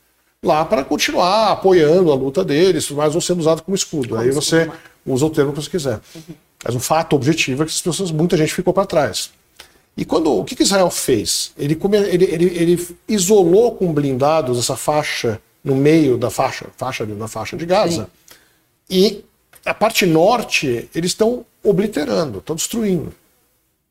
lá 0.42 0.64
para 0.64 0.82
continuar 0.82 1.52
apoiando 1.52 2.10
a 2.10 2.16
luta 2.16 2.44
deles, 2.44 2.90
mas 2.90 3.12
vão 3.12 3.20
sendo 3.20 3.38
usados 3.38 3.62
como 3.62 3.76
escudo. 3.76 4.08
Como 4.08 4.20
Aí 4.20 4.32
você 4.32 4.68
usa 5.06 5.24
o 5.24 5.30
termo 5.30 5.52
que 5.52 5.62
você 5.62 5.70
quiser. 5.70 6.00
Uhum. 6.16 6.34
Mas 6.64 6.74
o 6.74 6.80
fato 6.80 7.14
objetivo 7.14 7.62
é 7.62 7.66
que 7.66 7.70
as 7.70 7.80
pessoas, 7.80 8.10
muita 8.10 8.36
gente 8.36 8.52
ficou 8.52 8.74
para 8.74 8.86
trás. 8.86 9.30
E 9.96 10.04
quando 10.04 10.32
o 10.32 10.44
que, 10.44 10.56
que 10.56 10.62
Israel 10.62 10.90
fez? 10.90 11.52
Ele, 11.56 11.78
ele, 12.10 12.24
ele, 12.24 12.44
ele, 12.44 12.96
isolou 13.08 13.76
com 13.76 13.92
blindados 13.92 14.58
essa 14.58 14.76
faixa 14.76 15.40
no 15.62 15.74
meio 15.74 16.18
da 16.18 16.30
faixa, 16.30 16.66
faixa 16.76 17.06
na 17.06 17.28
faixa 17.28 17.56
de 17.56 17.64
Gaza. 17.64 18.02
Sim. 18.02 18.06
E 18.90 19.24
a 19.64 19.72
parte 19.72 20.04
norte 20.04 20.88
eles 20.94 21.12
estão 21.12 21.46
obliterando, 21.62 22.38
estão 22.38 22.56
destruindo. 22.56 23.14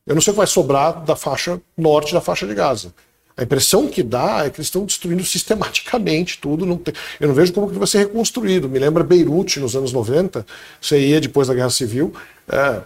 Eu 0.05 0.13
não 0.13 0.21
sei 0.21 0.31
o 0.31 0.33
que 0.33 0.37
vai 0.37 0.47
sobrar 0.47 1.03
da 1.03 1.15
faixa 1.15 1.61
norte 1.77 2.13
da 2.13 2.19
faixa 2.19 2.45
de 2.45 2.53
Gaza. 2.53 2.93
A 3.35 3.43
impressão 3.43 3.87
que 3.87 4.03
dá 4.03 4.45
é 4.45 4.49
que 4.49 4.57
eles 4.57 4.67
estão 4.67 4.85
destruindo 4.85 5.23
sistematicamente 5.25 6.37
tudo. 6.39 6.65
Não 6.65 6.77
tem, 6.77 6.93
eu 7.19 7.27
não 7.27 7.33
vejo 7.33 7.51
como 7.51 7.69
que 7.69 7.77
vai 7.79 7.87
ser 7.87 7.99
reconstruído. 7.99 8.69
Me 8.69 8.77
lembra 8.77 9.03
Beirute 9.03 9.59
nos 9.59 9.75
anos 9.75 9.91
90. 9.91 10.45
Você 10.79 10.99
ia 10.99 11.19
depois 11.19 11.47
da 11.47 11.53
Guerra 11.55 11.71
Civil. 11.71 12.13
É, 12.47 12.81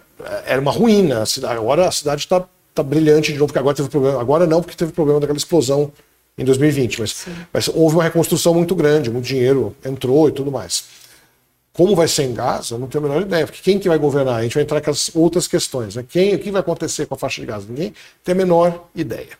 era 0.45 0.61
uma 0.61 0.71
ruína. 0.71 1.23
A 1.23 1.25
cidade, 1.25 1.55
agora 1.55 1.87
a 1.87 1.91
cidade 1.91 2.21
está 2.21 2.47
tá 2.77 2.83
brilhante 2.83 3.31
de 3.31 3.39
novo, 3.39 3.47
porque 3.47 3.59
agora 3.59 3.75
teve 3.75 3.89
problema. 3.89 4.19
Agora 4.19 4.47
não, 4.47 4.61
porque 4.61 4.75
teve 4.75 4.91
problema 4.91 5.19
daquela 5.19 5.37
explosão 5.37 5.91
em 6.37 6.45
2020, 6.45 6.99
mas, 7.01 7.25
mas, 7.51 7.67
houve 7.67 7.95
uma 7.95 8.03
reconstrução 8.03 8.53
muito 8.53 8.75
grande, 8.75 9.09
muito 9.09 9.25
dinheiro 9.25 9.75
entrou 9.83 10.29
e 10.29 10.31
tudo 10.31 10.51
mais. 10.51 10.85
Como 11.73 11.95
vai 11.95 12.07
ser 12.07 12.23
em 12.23 12.33
Gaza, 12.33 12.77
não 12.77 12.87
tenho 12.87 13.05
a 13.05 13.07
menor 13.07 13.21
ideia, 13.21 13.45
porque 13.45 13.61
quem 13.61 13.79
que 13.79 13.87
vai 13.87 13.97
governar? 13.97 14.35
A 14.35 14.43
gente 14.43 14.53
vai 14.53 14.63
entrar 14.63 14.81
com 14.81 14.89
as 14.89 15.15
outras 15.15 15.47
questões. 15.47 15.95
Né? 15.95 16.05
Quem, 16.07 16.35
o 16.35 16.39
que 16.39 16.51
vai 16.51 16.61
acontecer 16.61 17.05
com 17.05 17.15
a 17.15 17.17
faixa 17.17 17.41
de 17.41 17.47
Gaza? 17.47 17.67
Ninguém 17.69 17.93
tem 18.23 18.33
a 18.33 18.35
menor 18.35 18.87
ideia. 18.95 19.37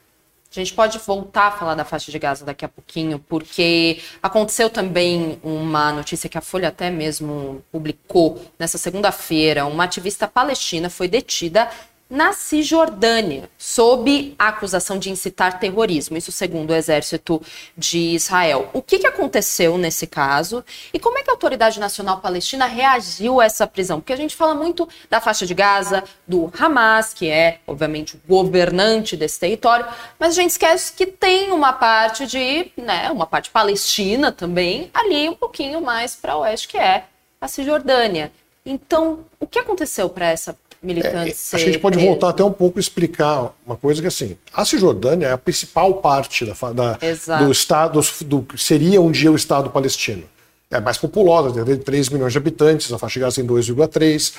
A 0.50 0.60
gente 0.60 0.74
pode 0.74 0.98
voltar 1.00 1.48
a 1.48 1.52
falar 1.52 1.76
da 1.76 1.84
faixa 1.84 2.12
de 2.12 2.18
Gaza 2.18 2.46
daqui 2.46 2.64
a 2.64 2.70
pouquinho, 2.70 3.20
porque 3.20 4.00
aconteceu 4.24 4.70
também 4.70 5.40
uma 5.44 5.92
notícia 5.92 6.30
que 6.30 6.38
a 6.38 6.42
Folha 6.42 6.70
até 6.70 6.90
mesmo 6.90 7.62
publicou 7.72 8.42
nessa 8.58 8.78
segunda-feira. 8.78 9.66
Uma 9.66 9.84
ativista 9.84 10.28
palestina 10.28 10.90
foi 10.90 11.08
detida 11.08 11.70
na 12.10 12.32
Cisjordânia, 12.32 13.50
sob 13.58 14.34
a 14.40 14.48
acusação 14.48 14.98
de 14.98 15.10
incitar 15.10 15.60
terrorismo, 15.60 16.16
isso 16.16 16.32
segundo 16.32 16.72
o 16.72 16.76
exército 16.76 17.42
de 17.78 18.16
Israel. 18.16 18.70
O 18.74 18.82
que, 18.82 19.00
que 19.00 19.08
aconteceu 19.08 19.78
nesse 19.78 20.08
caso 20.08 20.64
e 20.94 21.00
como 21.00 21.18
é 21.18 21.24
que 21.24 21.30
a 21.30 21.34
Autoridade 21.34 21.80
Nacional 21.80 22.20
Palestina 22.20 22.66
reagiu 22.66 23.42
a 23.42 23.46
essa 23.46 23.68
prisão? 23.68 24.00
Porque 24.00 24.14
a 24.14 24.18
gente 24.18 24.36
fala 24.36 24.56
muito 24.56 24.88
da 25.10 25.20
faixa 25.20 25.46
de 25.46 25.54
Gaza, 25.54 26.04
do 26.26 26.52
Hamas, 26.58 27.14
que 27.14 27.30
é, 27.30 27.60
obviamente, 27.68 28.16
o 28.16 28.22
governante 28.28 29.18
desse 29.18 29.40
território, 29.40 29.86
mas 30.18 30.30
a 30.30 30.42
gente 30.42 30.52
esquece 30.52 30.94
que 30.94 31.06
tem 31.06 31.52
uma 31.52 31.74
parte 31.74 32.26
de, 32.26 32.72
né, 32.78 33.12
uma 33.12 33.26
parte 33.26 33.50
palestina 33.50 34.32
também, 34.32 34.90
ali 34.94 35.28
um 35.28 35.36
pouquinho 35.36 35.82
mais 35.82 36.16
para 36.16 36.38
oeste, 36.38 36.70
que 36.70 36.78
é 36.78 37.04
a 37.42 37.48
Cisjordânia. 37.48 38.32
Então, 38.66 39.26
o 39.40 39.48
que 39.48 39.60
aconteceu 39.60 40.10
para 40.10 40.28
essa 40.28 40.58
militantes. 40.88 41.54
É, 41.54 41.58
a 41.58 41.60
gente 41.60 41.80
pode 41.80 41.98
voltar 41.98 42.30
até 42.30 42.44
um 42.44 42.52
pouco 42.52 42.80
e 42.80 42.82
explicar 42.82 43.54
uma 43.66 43.76
coisa 43.76 44.02
que 44.02 44.08
assim, 44.08 44.38
a 44.54 44.66
Cisjordânia 44.66 45.28
é 45.28 45.32
a 45.32 45.38
principal 45.38 45.96
parte 45.96 46.46
da, 46.46 46.54
da 46.74 47.38
do 47.44 47.52
estado 47.52 48.00
do 48.26 48.42
que 48.42 48.58
seria 48.58 49.02
um 49.02 49.12
dia 49.12 49.32
o 49.32 49.36
Estado 49.36 49.70
palestino. 49.70 50.24
É 50.70 50.82
mais 50.82 50.98
populosa, 50.98 51.64
tem 51.64 51.78
3 51.78 52.10
milhões 52.10 52.34
de 52.34 52.38
habitantes, 52.38 52.92
a 52.92 52.98
faixa 52.98 53.14
de 53.14 53.20
Gaza 53.22 53.36
tem 53.38 53.46
2,3. 53.46 54.34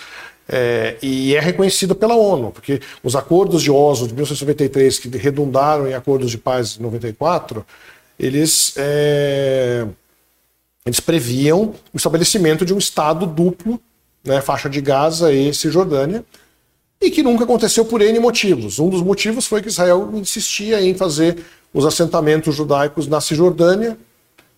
É, 0.51 0.97
e 1.03 1.35
é 1.35 1.41
reconhecida 1.41 1.95
pela 1.95 2.17
ONU, 2.17 2.51
porque 2.51 2.81
os 3.03 3.15
acordos 3.15 3.63
de 3.63 3.71
Oslo 3.71 4.07
de 4.07 4.15
1993, 4.15 4.99
que 4.99 5.09
redundaram 5.17 5.87
em 5.87 5.93
acordos 5.93 6.31
de 6.31 6.39
paz 6.39 6.75
de 6.75 6.83
94, 6.83 7.65
eles, 8.19 8.73
é, 8.77 9.87
eles 10.87 11.01
previam 11.01 11.75
o 11.93 11.97
estabelecimento 11.97 12.65
de 12.65 12.73
um 12.73 12.79
Estado 12.79 13.27
duplo 13.27 13.81
né, 14.29 14.41
faixa 14.41 14.69
de 14.69 14.81
Gaza 14.81 15.33
e 15.33 15.53
Cisjordânia, 15.53 16.25
e 17.01 17.11
que 17.11 17.23
nunca 17.23 17.45
aconteceu 17.45 17.85
por 17.85 18.03
N 18.03 18.19
motivos. 18.21 18.79
Um 18.79 18.89
dos 18.89 19.03
motivos 19.03 19.47
foi 19.47 19.63
que 19.63 19.69
Israel 19.69 20.11
insistia 20.15 20.81
em 20.81 20.95
fazer 20.95 21.39
os 21.73 21.87
assentamentos 21.87 22.55
judaicos 22.55 23.07
na 23.07 23.21
Cisjordânia, 23.21 23.97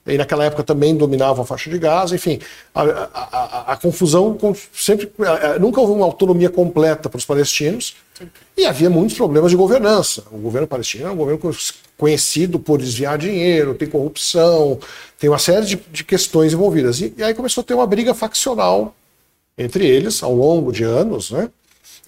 e 0.07 0.17
naquela 0.17 0.45
época 0.45 0.65
também 0.65 0.97
dominavam 0.97 1.45
a 1.45 1.47
faixa 1.47 1.69
de 1.69 1.79
Gaza, 1.79 2.15
enfim, 2.15 2.41
a, 2.75 2.83
a, 2.83 3.09
a, 3.15 3.73
a 3.73 3.77
confusão 3.77 4.37
sempre 4.73 5.13
nunca 5.61 5.81
houve 5.81 5.93
uma 5.93 6.07
autonomia 6.07 6.49
completa 6.49 7.09
para 7.09 7.19
os 7.19 7.25
palestinos 7.25 7.95
Sim. 8.19 8.27
e 8.57 8.65
havia 8.65 8.89
muitos 8.89 9.17
problemas 9.17 9.51
de 9.51 9.57
governança. 9.59 10.25
O 10.33 10.39
governo 10.39 10.67
palestino 10.67 11.07
é 11.07 11.11
um 11.11 11.17
governo 11.17 11.55
conhecido 11.99 12.59
por 12.59 12.79
desviar 12.79 13.19
dinheiro, 13.19 13.75
tem 13.75 13.87
corrupção, 13.87 14.79
tem 15.19 15.29
uma 15.29 15.39
série 15.39 15.67
de, 15.67 15.79
de 15.93 16.03
questões 16.03 16.55
envolvidas. 16.55 17.01
E, 17.03 17.13
e 17.19 17.23
aí 17.23 17.35
começou 17.35 17.61
a 17.61 17.65
ter 17.65 17.75
uma 17.75 17.87
briga 17.87 18.15
faccional 18.15 18.95
entre 19.61 19.87
eles 19.87 20.23
ao 20.23 20.35
longo 20.35 20.73
de 20.73 20.85
anos, 20.85 21.31
né? 21.31 21.51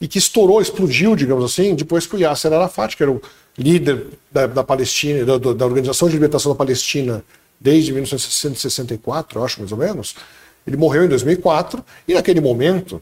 e 0.00 0.08
que 0.08 0.18
estourou, 0.18 0.60
explodiu, 0.60 1.14
digamos 1.14 1.44
assim, 1.44 1.74
depois 1.74 2.06
que 2.06 2.16
o 2.16 2.18
Yasser 2.18 2.52
Arafat, 2.52 2.96
que 2.96 3.02
era 3.02 3.12
o 3.12 3.22
líder 3.56 4.06
da, 4.32 4.46
da 4.48 4.64
Palestina, 4.64 5.24
da, 5.24 5.38
da 5.38 5.64
Organização 5.64 6.08
de 6.08 6.14
Libertação 6.14 6.50
da 6.50 6.58
Palestina 6.58 7.22
desde 7.60 7.92
1964, 7.92 9.44
acho 9.44 9.60
mais 9.60 9.70
ou 9.70 9.78
menos, 9.78 10.16
ele 10.66 10.76
morreu 10.76 11.04
em 11.04 11.08
2004 11.08 11.84
e 12.08 12.14
naquele 12.14 12.40
momento 12.40 13.00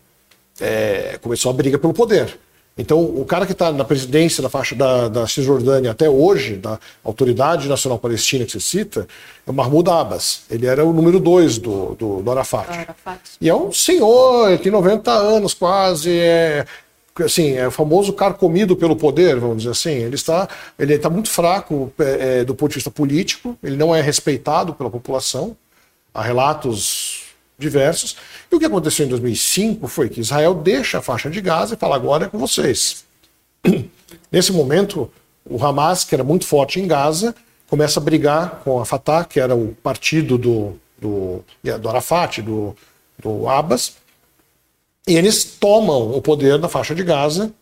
é, 0.60 1.18
começou 1.22 1.50
a 1.50 1.54
briga 1.54 1.78
pelo 1.78 1.94
poder. 1.94 2.38
Então, 2.80 2.98
o 2.98 3.26
cara 3.26 3.44
que 3.44 3.52
está 3.52 3.70
na 3.70 3.84
presidência 3.84 4.42
da 4.42 4.48
faixa 4.48 4.74
da, 4.74 5.08
da, 5.08 5.26
Cisjordânia 5.26 5.90
até 5.90 6.08
hoje, 6.08 6.56
da 6.56 6.78
Autoridade 7.04 7.68
Nacional 7.68 7.98
Palestina 7.98 8.46
que 8.46 8.52
você 8.52 8.60
cita, 8.60 9.06
é 9.46 9.50
o 9.50 9.52
Mahmoud 9.52 9.90
Abbas. 9.90 10.42
Ele 10.50 10.66
era 10.66 10.82
o 10.82 10.92
número 10.92 11.20
dois 11.20 11.58
do, 11.58 11.94
do, 11.94 12.22
do 12.22 12.30
Arafat. 12.30 12.70
Arafat. 12.70 13.20
E 13.38 13.50
é 13.50 13.54
um 13.54 13.70
senhor, 13.70 14.58
tem 14.58 14.72
90 14.72 15.10
anos 15.10 15.52
quase, 15.52 16.10
é, 16.10 16.64
assim, 17.22 17.52
é 17.52 17.68
o 17.68 17.70
famoso 17.70 18.14
carcomido 18.14 18.74
pelo 18.74 18.96
poder, 18.96 19.38
vamos 19.38 19.58
dizer 19.58 19.70
assim. 19.70 19.90
Ele 19.90 20.14
está, 20.14 20.48
ele 20.78 20.94
está 20.94 21.10
muito 21.10 21.28
fraco 21.28 21.92
é, 21.98 22.40
é, 22.40 22.44
do 22.44 22.54
ponto 22.54 22.70
de 22.70 22.76
vista 22.76 22.90
político, 22.90 23.58
ele 23.62 23.76
não 23.76 23.94
é 23.94 24.00
respeitado 24.00 24.72
pela 24.72 24.88
população. 24.88 25.54
Há 26.14 26.22
relatos 26.22 27.09
diversos. 27.60 28.16
E 28.50 28.54
o 28.54 28.58
que 28.58 28.64
aconteceu 28.64 29.06
em 29.06 29.08
2005 29.08 29.86
foi 29.86 30.08
que 30.08 30.20
Israel 30.20 30.54
deixa 30.54 30.98
a 30.98 31.02
faixa 31.02 31.30
de 31.30 31.40
Gaza 31.40 31.74
e 31.74 31.76
fala: 31.76 31.94
agora 31.94 32.26
é 32.26 32.28
com 32.28 32.38
vocês. 32.38 33.04
Nesse 34.32 34.52
momento, 34.52 35.10
o 35.44 35.64
Hamas, 35.64 36.04
que 36.04 36.14
era 36.14 36.24
muito 36.24 36.46
forte 36.46 36.80
em 36.80 36.88
Gaza, 36.88 37.34
começa 37.68 38.00
a 38.00 38.02
brigar 38.02 38.62
com 38.64 38.80
a 38.80 38.84
Fatah, 38.84 39.24
que 39.24 39.38
era 39.38 39.54
o 39.54 39.76
partido 39.82 40.36
do, 40.36 40.78
do, 40.98 41.44
do 41.62 41.88
Arafat, 41.88 42.42
do, 42.42 42.74
do 43.22 43.48
Abbas, 43.48 43.94
e 45.06 45.16
eles 45.16 45.44
tomam 45.44 46.12
o 46.12 46.20
poder 46.20 46.58
da 46.58 46.68
faixa 46.68 46.94
de 46.94 47.02
Gaza 47.02 47.52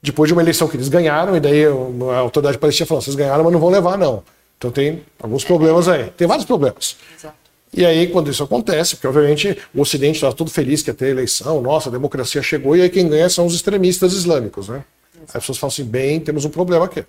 depois 0.00 0.28
de 0.28 0.32
uma 0.32 0.42
eleição 0.42 0.68
que 0.68 0.76
eles 0.76 0.88
ganharam, 0.88 1.36
e 1.36 1.40
daí 1.40 1.64
a 1.64 2.18
autoridade 2.18 2.58
palestina 2.58 2.86
falou: 2.86 3.02
vocês 3.02 3.16
ganharam, 3.16 3.44
mas 3.44 3.52
não 3.52 3.60
vão 3.60 3.70
levar, 3.70 3.98
não. 3.98 4.22
Então 4.56 4.70
tem 4.70 5.02
alguns 5.20 5.44
problemas 5.44 5.88
aí. 5.88 6.10
Tem 6.10 6.26
vários 6.26 6.44
problemas. 6.44 6.96
Exato. 7.16 7.36
E 7.72 7.84
aí, 7.84 8.08
quando 8.08 8.30
isso 8.30 8.42
acontece, 8.42 8.96
porque 8.96 9.06
obviamente 9.06 9.56
o 9.74 9.82
Ocidente 9.82 10.16
está 10.16 10.32
todo 10.32 10.50
feliz 10.50 10.82
que 10.82 10.90
ia 10.90 10.94
ter 10.94 11.08
eleição, 11.08 11.60
nossa, 11.60 11.88
a 11.88 11.92
democracia 11.92 12.42
chegou, 12.42 12.76
e 12.76 12.82
aí 12.82 12.88
quem 12.88 13.08
ganha 13.08 13.28
são 13.28 13.46
os 13.46 13.54
extremistas 13.54 14.12
islâmicos, 14.12 14.68
né? 14.68 14.84
Aí 15.16 15.24
as 15.26 15.32
pessoas 15.32 15.58
falam 15.58 15.72
assim, 15.72 15.84
bem, 15.84 16.18
temos 16.20 16.44
um 16.44 16.50
problema 16.50 16.86
aqui. 16.86 17.04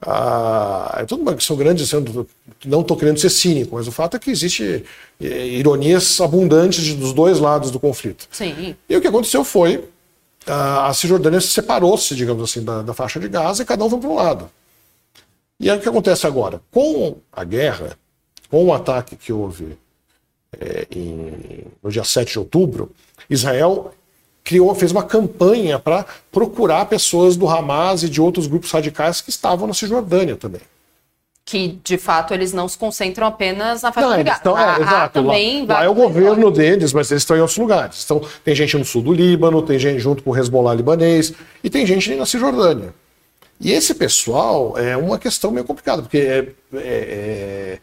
Ah, 0.00 0.98
é 1.00 1.04
tudo 1.04 1.22
uma 1.22 1.34
questão 1.34 1.56
grande, 1.56 1.84
não 2.64 2.80
estou 2.82 2.96
querendo 2.96 3.18
ser 3.18 3.30
cínico, 3.30 3.74
mas 3.74 3.88
o 3.88 3.92
fato 3.92 4.16
é 4.16 4.20
que 4.20 4.30
existe 4.30 4.84
é, 5.20 5.46
ironias 5.46 6.20
abundantes 6.20 6.94
dos 6.94 7.12
dois 7.12 7.40
lados 7.40 7.70
do 7.70 7.80
conflito. 7.80 8.28
Sim. 8.30 8.76
E 8.88 8.96
o 8.96 9.00
que 9.00 9.08
aconteceu 9.08 9.42
foi 9.42 9.82
a 10.46 10.92
Cisjordânia 10.94 11.40
se 11.40 11.48
separou-se, 11.48 12.14
digamos 12.14 12.42
assim, 12.42 12.62
da, 12.62 12.82
da, 12.82 12.94
faixa 12.94 13.18
de 13.18 13.28
Gaza 13.28 13.62
e 13.62 13.66
cada 13.66 13.84
um 13.84 13.90
foi 13.90 13.98
para 13.98 14.08
um 14.08 14.14
lado. 14.14 14.50
E 15.58 15.68
aí 15.68 15.76
o 15.76 15.80
que 15.80 15.88
acontece 15.88 16.26
agora? 16.26 16.60
Com 16.70 17.16
a 17.32 17.42
guerra, 17.42 17.98
com 18.50 18.64
o 18.64 18.74
ataque 18.74 19.16
que 19.16 19.32
houve 19.32 19.76
é, 20.60 20.86
em, 20.90 21.64
no 21.82 21.90
dia 21.90 22.04
7 22.04 22.32
de 22.32 22.38
outubro, 22.38 22.90
Israel 23.28 23.92
criou, 24.46 24.72
fez 24.74 24.92
uma 24.92 25.02
campanha 25.02 25.78
para 25.78 26.06
procurar 26.30 26.86
pessoas 26.86 27.36
do 27.36 27.48
Hamas 27.48 28.04
e 28.04 28.08
de 28.08 28.20
outros 28.20 28.46
grupos 28.46 28.70
radicais 28.70 29.20
que 29.20 29.30
estavam 29.30 29.66
na 29.66 29.74
Cisjordânia 29.74 30.36
também. 30.36 30.60
Que, 31.44 31.78
de 31.84 31.96
fato, 31.96 32.34
eles 32.34 32.52
não 32.52 32.68
se 32.68 32.76
concentram 32.76 33.26
apenas 33.26 33.82
na 33.82 33.92
faixa 33.92 34.08
não, 34.08 34.16
de 34.16 34.24
Gaza. 34.24 34.38
Estão, 34.38 34.58
é, 34.58 34.80
exato. 34.80 35.20
Lá, 35.22 35.34
lá 35.68 35.84
é 35.84 35.88
o 35.88 35.94
governo 35.94 36.50
deles, 36.50 36.92
mas 36.92 37.10
eles 37.10 37.22
estão 37.22 37.36
em 37.36 37.40
outros 37.40 37.58
lugares. 37.58 38.02
Então, 38.04 38.20
tem 38.44 38.54
gente 38.54 38.76
no 38.76 38.84
sul 38.84 39.02
do 39.02 39.12
Líbano, 39.12 39.62
tem 39.62 39.78
gente 39.78 40.00
junto 40.00 40.24
com 40.24 40.30
o 40.30 40.36
Hezbollah 40.36 40.74
libanês, 40.74 41.32
e 41.62 41.70
tem 41.70 41.86
gente 41.86 42.14
na 42.16 42.26
Cisjordânia. 42.26 42.92
E 43.60 43.70
esse 43.72 43.94
pessoal 43.94 44.76
é 44.76 44.96
uma 44.96 45.18
questão 45.18 45.52
meio 45.52 45.64
complicada, 45.64 46.02
porque 46.02 46.18
é, 46.18 46.48
é, 46.74 46.78
é 46.78 47.78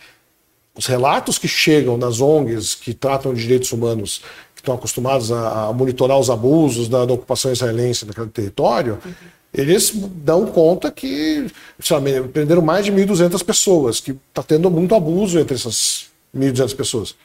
os 0.75 0.87
relatos 0.87 1.37
que 1.37 1.47
chegam 1.47 1.97
das 1.97 2.19
ONGs 2.19 2.75
que 2.75 2.93
tratam 2.93 3.33
de 3.33 3.41
direitos 3.41 3.71
humanos, 3.71 4.21
que 4.55 4.61
estão 4.61 4.73
acostumados 4.73 5.31
a, 5.31 5.67
a 5.67 5.73
monitorar 5.73 6.17
os 6.17 6.29
abusos 6.29 6.87
da, 6.87 7.05
da, 7.05 7.13
ocupação 7.13 7.51
israelense 7.51 8.05
naquele 8.05 8.27
território, 8.27 8.97
uhum. 9.05 9.13
eles 9.53 9.91
dão 9.93 10.47
conta 10.47 10.89
que 10.91 11.47
lá, 11.89 11.99
prenderam 12.31 12.61
mais 12.61 12.85
de 12.85 12.91
1.200 12.91 13.43
pessoas, 13.43 13.99
que 13.99 14.11
está 14.11 14.41
tendo 14.41 14.69
muito 14.71 14.95
abuso 14.95 15.39
entre 15.39 15.55
essas 15.55 16.07
1.200 16.35 16.75
pessoas. 16.75 17.15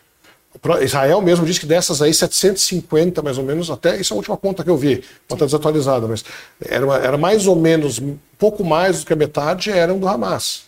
Israel 0.82 1.20
mesmo 1.20 1.46
diz 1.46 1.58
que 1.58 1.66
dessas 1.66 2.02
aí, 2.02 2.12
750 2.12 3.22
mais 3.22 3.38
ou 3.38 3.44
menos, 3.44 3.70
até 3.70 3.98
isso 4.00 4.12
é 4.12 4.14
a 4.14 4.16
última 4.16 4.36
conta 4.36 4.64
que 4.64 4.70
eu 4.70 4.76
vi, 4.76 5.04
conta 5.28 5.44
desatualizada, 5.44 6.06
mas 6.06 6.24
era, 6.60 6.84
uma, 6.84 6.96
era 6.96 7.16
mais 7.16 7.46
ou 7.46 7.54
menos, 7.54 8.00
pouco 8.38 8.64
mais 8.64 9.00
do 9.00 9.06
que 9.06 9.12
a 9.12 9.16
metade 9.16 9.70
eram 9.70 9.98
do 9.98 10.08
Hamas. 10.08 10.67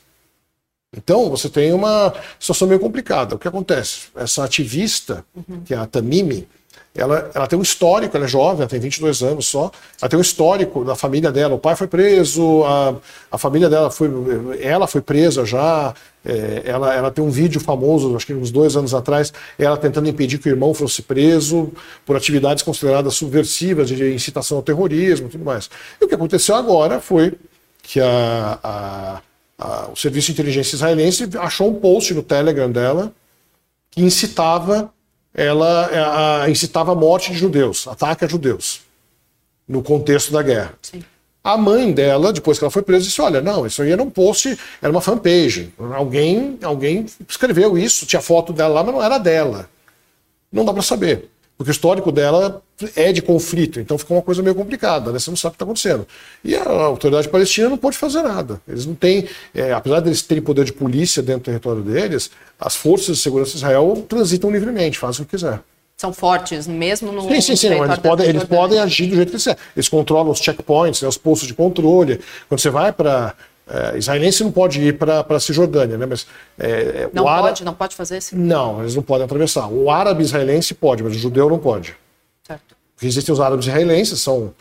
Então, 0.97 1.31
você 1.31 1.49
tem 1.49 1.73
uma 1.73 2.13
situação 2.39 2.67
meio 2.67 2.81
complicada. 2.81 3.37
O 3.37 3.39
que 3.39 3.47
acontece? 3.47 4.09
Essa 4.17 4.45
ativista, 4.45 5.25
uhum. 5.35 5.63
que 5.65 5.73
é 5.73 5.77
a 5.77 5.87
Tamimi, 5.87 6.49
ela, 6.93 7.31
ela 7.33 7.47
tem 7.47 7.57
um 7.57 7.63
histórico, 7.63 8.17
ela 8.17 8.27
é 8.27 8.29
jovem, 8.29 8.63
ela 8.63 8.69
tem 8.69 8.81
22 8.81 9.23
anos 9.23 9.47
só, 9.47 9.71
ela 10.03 10.09
tem 10.09 10.19
um 10.19 10.23
histórico 10.23 10.85
da 10.85 10.97
família 10.97 11.31
dela. 11.31 11.55
O 11.55 11.59
pai 11.59 11.77
foi 11.77 11.87
preso, 11.87 12.65
a, 12.65 12.97
a 13.31 13.39
família 13.39 13.69
dela 13.69 13.91
foi. 13.91 14.11
Ela 14.61 14.89
foi 14.89 15.01
presa 15.01 15.45
já. 15.45 15.95
É, 16.25 16.63
ela, 16.65 16.93
ela 16.93 17.11
tem 17.11 17.25
um 17.25 17.31
vídeo 17.31 17.61
famoso, 17.61 18.15
acho 18.17 18.27
que 18.27 18.35
uns 18.35 18.51
dois 18.51 18.77
anos 18.77 18.93
atrás, 18.93 19.33
ela 19.57 19.77
tentando 19.77 20.09
impedir 20.09 20.39
que 20.39 20.49
o 20.49 20.53
irmão 20.53 20.75
fosse 20.75 21.01
preso 21.01 21.73
por 22.05 22.17
atividades 22.17 22.63
consideradas 22.63 23.15
subversivas, 23.15 23.89
de 23.89 24.13
incitação 24.13 24.59
ao 24.59 24.63
terrorismo 24.63 25.29
e 25.29 25.31
tudo 25.31 25.45
mais. 25.45 25.71
E 26.01 26.05
o 26.05 26.09
que 26.09 26.15
aconteceu 26.15 26.57
agora 26.57 27.01
foi 27.01 27.33
que 27.83 28.01
a, 28.01 28.59
a 28.63 29.23
o 29.93 29.97
serviço 29.97 30.27
de 30.27 30.33
inteligência 30.33 30.75
israelense 30.77 31.29
achou 31.39 31.69
um 31.69 31.75
post 31.75 32.15
no 32.15 32.23
Telegram 32.23 32.71
dela 32.71 33.13
que 33.91 34.03
incitava 34.03 34.93
ela 35.35 35.87
a, 35.87 36.43
a, 36.43 36.51
incitava 36.51 36.93
a 36.93 36.95
morte 36.95 37.31
de 37.31 37.39
judeus, 37.39 37.87
ataque 37.87 38.25
a 38.25 38.29
judeus, 38.29 38.81
no 39.69 39.83
contexto 39.83 40.33
da 40.33 40.43
guerra. 40.43 40.75
Sim. 40.83 41.03
A 41.43 41.57
mãe 41.57 41.91
dela, 41.93 42.33
depois 42.33 42.59
que 42.59 42.65
ela 42.65 42.71
foi 42.71 42.83
presa, 42.83 43.05
disse: 43.05 43.21
Olha, 43.21 43.41
não, 43.41 43.67
isso 43.67 43.81
aí 43.81 43.91
era 43.91 44.03
um 44.03 44.11
post, 44.11 44.59
era 44.83 44.91
uma 44.91 45.01
fanpage. 45.01 45.73
Alguém, 45.95 46.59
alguém 46.63 47.07
escreveu 47.27 47.79
isso, 47.79 48.05
tinha 48.05 48.21
foto 48.21 48.53
dela 48.53 48.75
lá, 48.75 48.85
mas 48.85 48.95
não 48.95 49.03
era 49.03 49.17
dela. 49.17 49.69
Não 50.53 50.65
dá 50.65 50.73
para 50.73 50.83
saber 50.83 51.30
porque 51.61 51.71
o 51.71 51.73
histórico 51.73 52.11
dela 52.11 52.63
é 52.97 53.13
de 53.13 53.21
conflito, 53.21 53.79
então 53.79 53.99
fica 53.99 54.15
uma 54.15 54.23
coisa 54.23 54.43
meio 54.43 54.55
complicada, 54.55 55.13
né? 55.13 55.19
você 55.19 55.29
não 55.29 55.37
sabe 55.37 55.51
o 55.51 55.53
que 55.53 55.57
está 55.57 55.65
acontecendo. 55.67 56.07
E 56.43 56.57
a 56.57 56.67
autoridade 56.67 57.29
palestina 57.29 57.69
não 57.69 57.77
pode 57.77 57.99
fazer 57.99 58.23
nada. 58.23 58.59
Eles 58.67 58.87
não 58.87 58.95
têm, 58.95 59.29
é, 59.55 59.71
apesar 59.71 60.01
de 60.01 60.09
eles 60.09 60.23
terem 60.23 60.43
poder 60.43 60.65
de 60.65 60.73
polícia 60.73 61.23
dentro 61.23 61.43
do 61.43 61.45
território 61.45 61.83
deles, 61.83 62.31
as 62.59 62.75
forças 62.75 63.19
de 63.19 63.23
segurança 63.23 63.51
de 63.51 63.57
Israel 63.59 64.07
transitam 64.09 64.51
livremente, 64.51 64.99
fazem 64.99 65.21
o 65.21 65.27
que 65.27 65.33
quiser. 65.33 65.61
São 65.99 66.15
fortes, 66.15 66.67
mesmo 66.67 67.13
no. 67.13 67.29
Sim, 67.29 67.43
sim, 67.43 67.57
sim. 67.57 67.69
Eles 67.75 67.99
podem, 67.99 68.27
eles 68.27 68.45
podem 68.45 68.79
agir 68.79 69.09
do 69.09 69.17
jeito 69.17 69.29
que 69.29 69.37
eles. 69.37 69.47
Eles 69.77 69.87
controlam 69.87 70.33
os 70.33 70.39
checkpoints, 70.39 71.03
né, 71.03 71.09
os 71.09 71.19
postos 71.19 71.47
de 71.47 71.53
controle. 71.53 72.21
Quando 72.49 72.59
você 72.59 72.71
vai 72.71 72.91
para 72.91 73.35
é, 73.71 73.99
israelense 73.99 74.43
não 74.43 74.51
pode 74.51 74.81
ir 74.81 74.99
para 74.99 75.25
a 75.29 75.41
Cisjordânia, 75.41 75.97
né? 75.97 76.05
Mas 76.05 76.27
é, 76.59 77.09
não 77.13 77.23
pode, 77.25 77.47
árabe... 77.47 77.65
não 77.65 77.75
pode 77.75 77.97
fazer 77.97 78.19
isso. 78.19 78.37
Não, 78.37 78.81
eles 78.81 78.97
não 78.97 79.03
podem 79.03 79.25
atravessar. 79.25 79.69
O 79.69 79.89
árabe 79.91 80.23
israelense 80.23 80.75
pode, 80.75 81.03
mas 81.03 81.15
o 81.15 81.19
judeu 81.19 81.49
não 81.49 81.59
pode. 81.59 81.95
Certo. 82.43 82.77
Porque 82.95 83.07
existem 83.07 83.33
os 83.33 83.41
árabes 83.41 83.67
israelenses, 83.67 84.21
são 84.21 84.53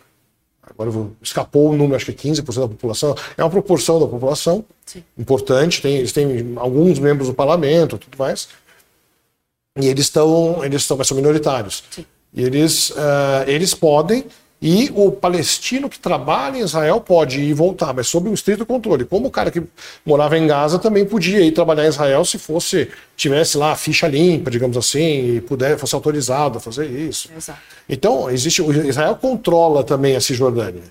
agora 0.70 0.92
vou, 0.92 1.12
escapou 1.22 1.72
o 1.72 1.76
número, 1.76 1.96
acho 1.96 2.06
que 2.06 2.30
15% 2.30 2.60
da 2.60 2.68
população. 2.68 3.16
É 3.36 3.44
uma 3.44 3.50
proporção 3.50 4.00
da 4.00 4.08
população 4.08 4.64
Sim. 4.86 5.04
importante. 5.18 5.82
Tem, 5.82 5.98
eles 5.98 6.12
têm 6.12 6.54
alguns 6.56 7.00
membros 7.00 7.28
do 7.28 7.34
parlamento, 7.34 7.98
tudo 7.98 8.18
mais. 8.18 8.48
E 9.80 9.88
eles 9.88 10.06
estão, 10.06 10.64
eles 10.64 10.82
estão, 10.84 10.98
mas 10.98 11.08
são 11.08 11.18
minoritários. 11.18 11.84
Sim. 11.90 12.06
E 12.34 12.44
eles, 12.44 12.92
uh, 12.92 13.44
eles 13.48 13.74
podem 13.74 14.26
e 14.62 14.92
o 14.94 15.12
palestino 15.12 15.90
que 15.90 15.98
trabalha 15.98 16.58
em 16.58 16.62
Israel 16.62 17.00
pode 17.00 17.40
ir 17.40 17.50
e 17.50 17.54
voltar, 17.54 17.94
mas 17.94 18.08
sob 18.08 18.30
um 18.30 18.34
estrito 18.34 18.66
controle. 18.66 19.06
Como 19.06 19.28
o 19.28 19.32
cara 19.32 19.50
que 19.50 19.64
morava 20.06 20.38
em 20.38 20.46
Gaza 20.46 20.78
também 20.78 21.06
podia 21.06 21.40
ir 21.42 21.52
trabalhar 21.52 21.86
em 21.86 21.90
Israel 21.90 22.26
se 22.26 22.38
fosse 22.38 22.90
tivesse 23.16 23.58
lá 23.58 23.72
a 23.72 23.76
ficha 23.76 24.08
limpa, 24.08 24.52
digamos 24.52 24.76
assim, 24.76 25.36
e 25.36 25.42
puder 25.42 25.78
fosse 25.78 25.96
autorizado 25.96 26.58
a 26.58 26.62
fazer 26.62 26.88
isso. 26.88 27.30
Exato. 27.36 27.60
Então 27.88 28.30
existe 28.30 28.62
o 28.62 28.72
Israel 28.88 29.16
controla 29.16 29.84
também 29.84 30.16
a 30.16 30.22
Cisjordânia. 30.22 30.84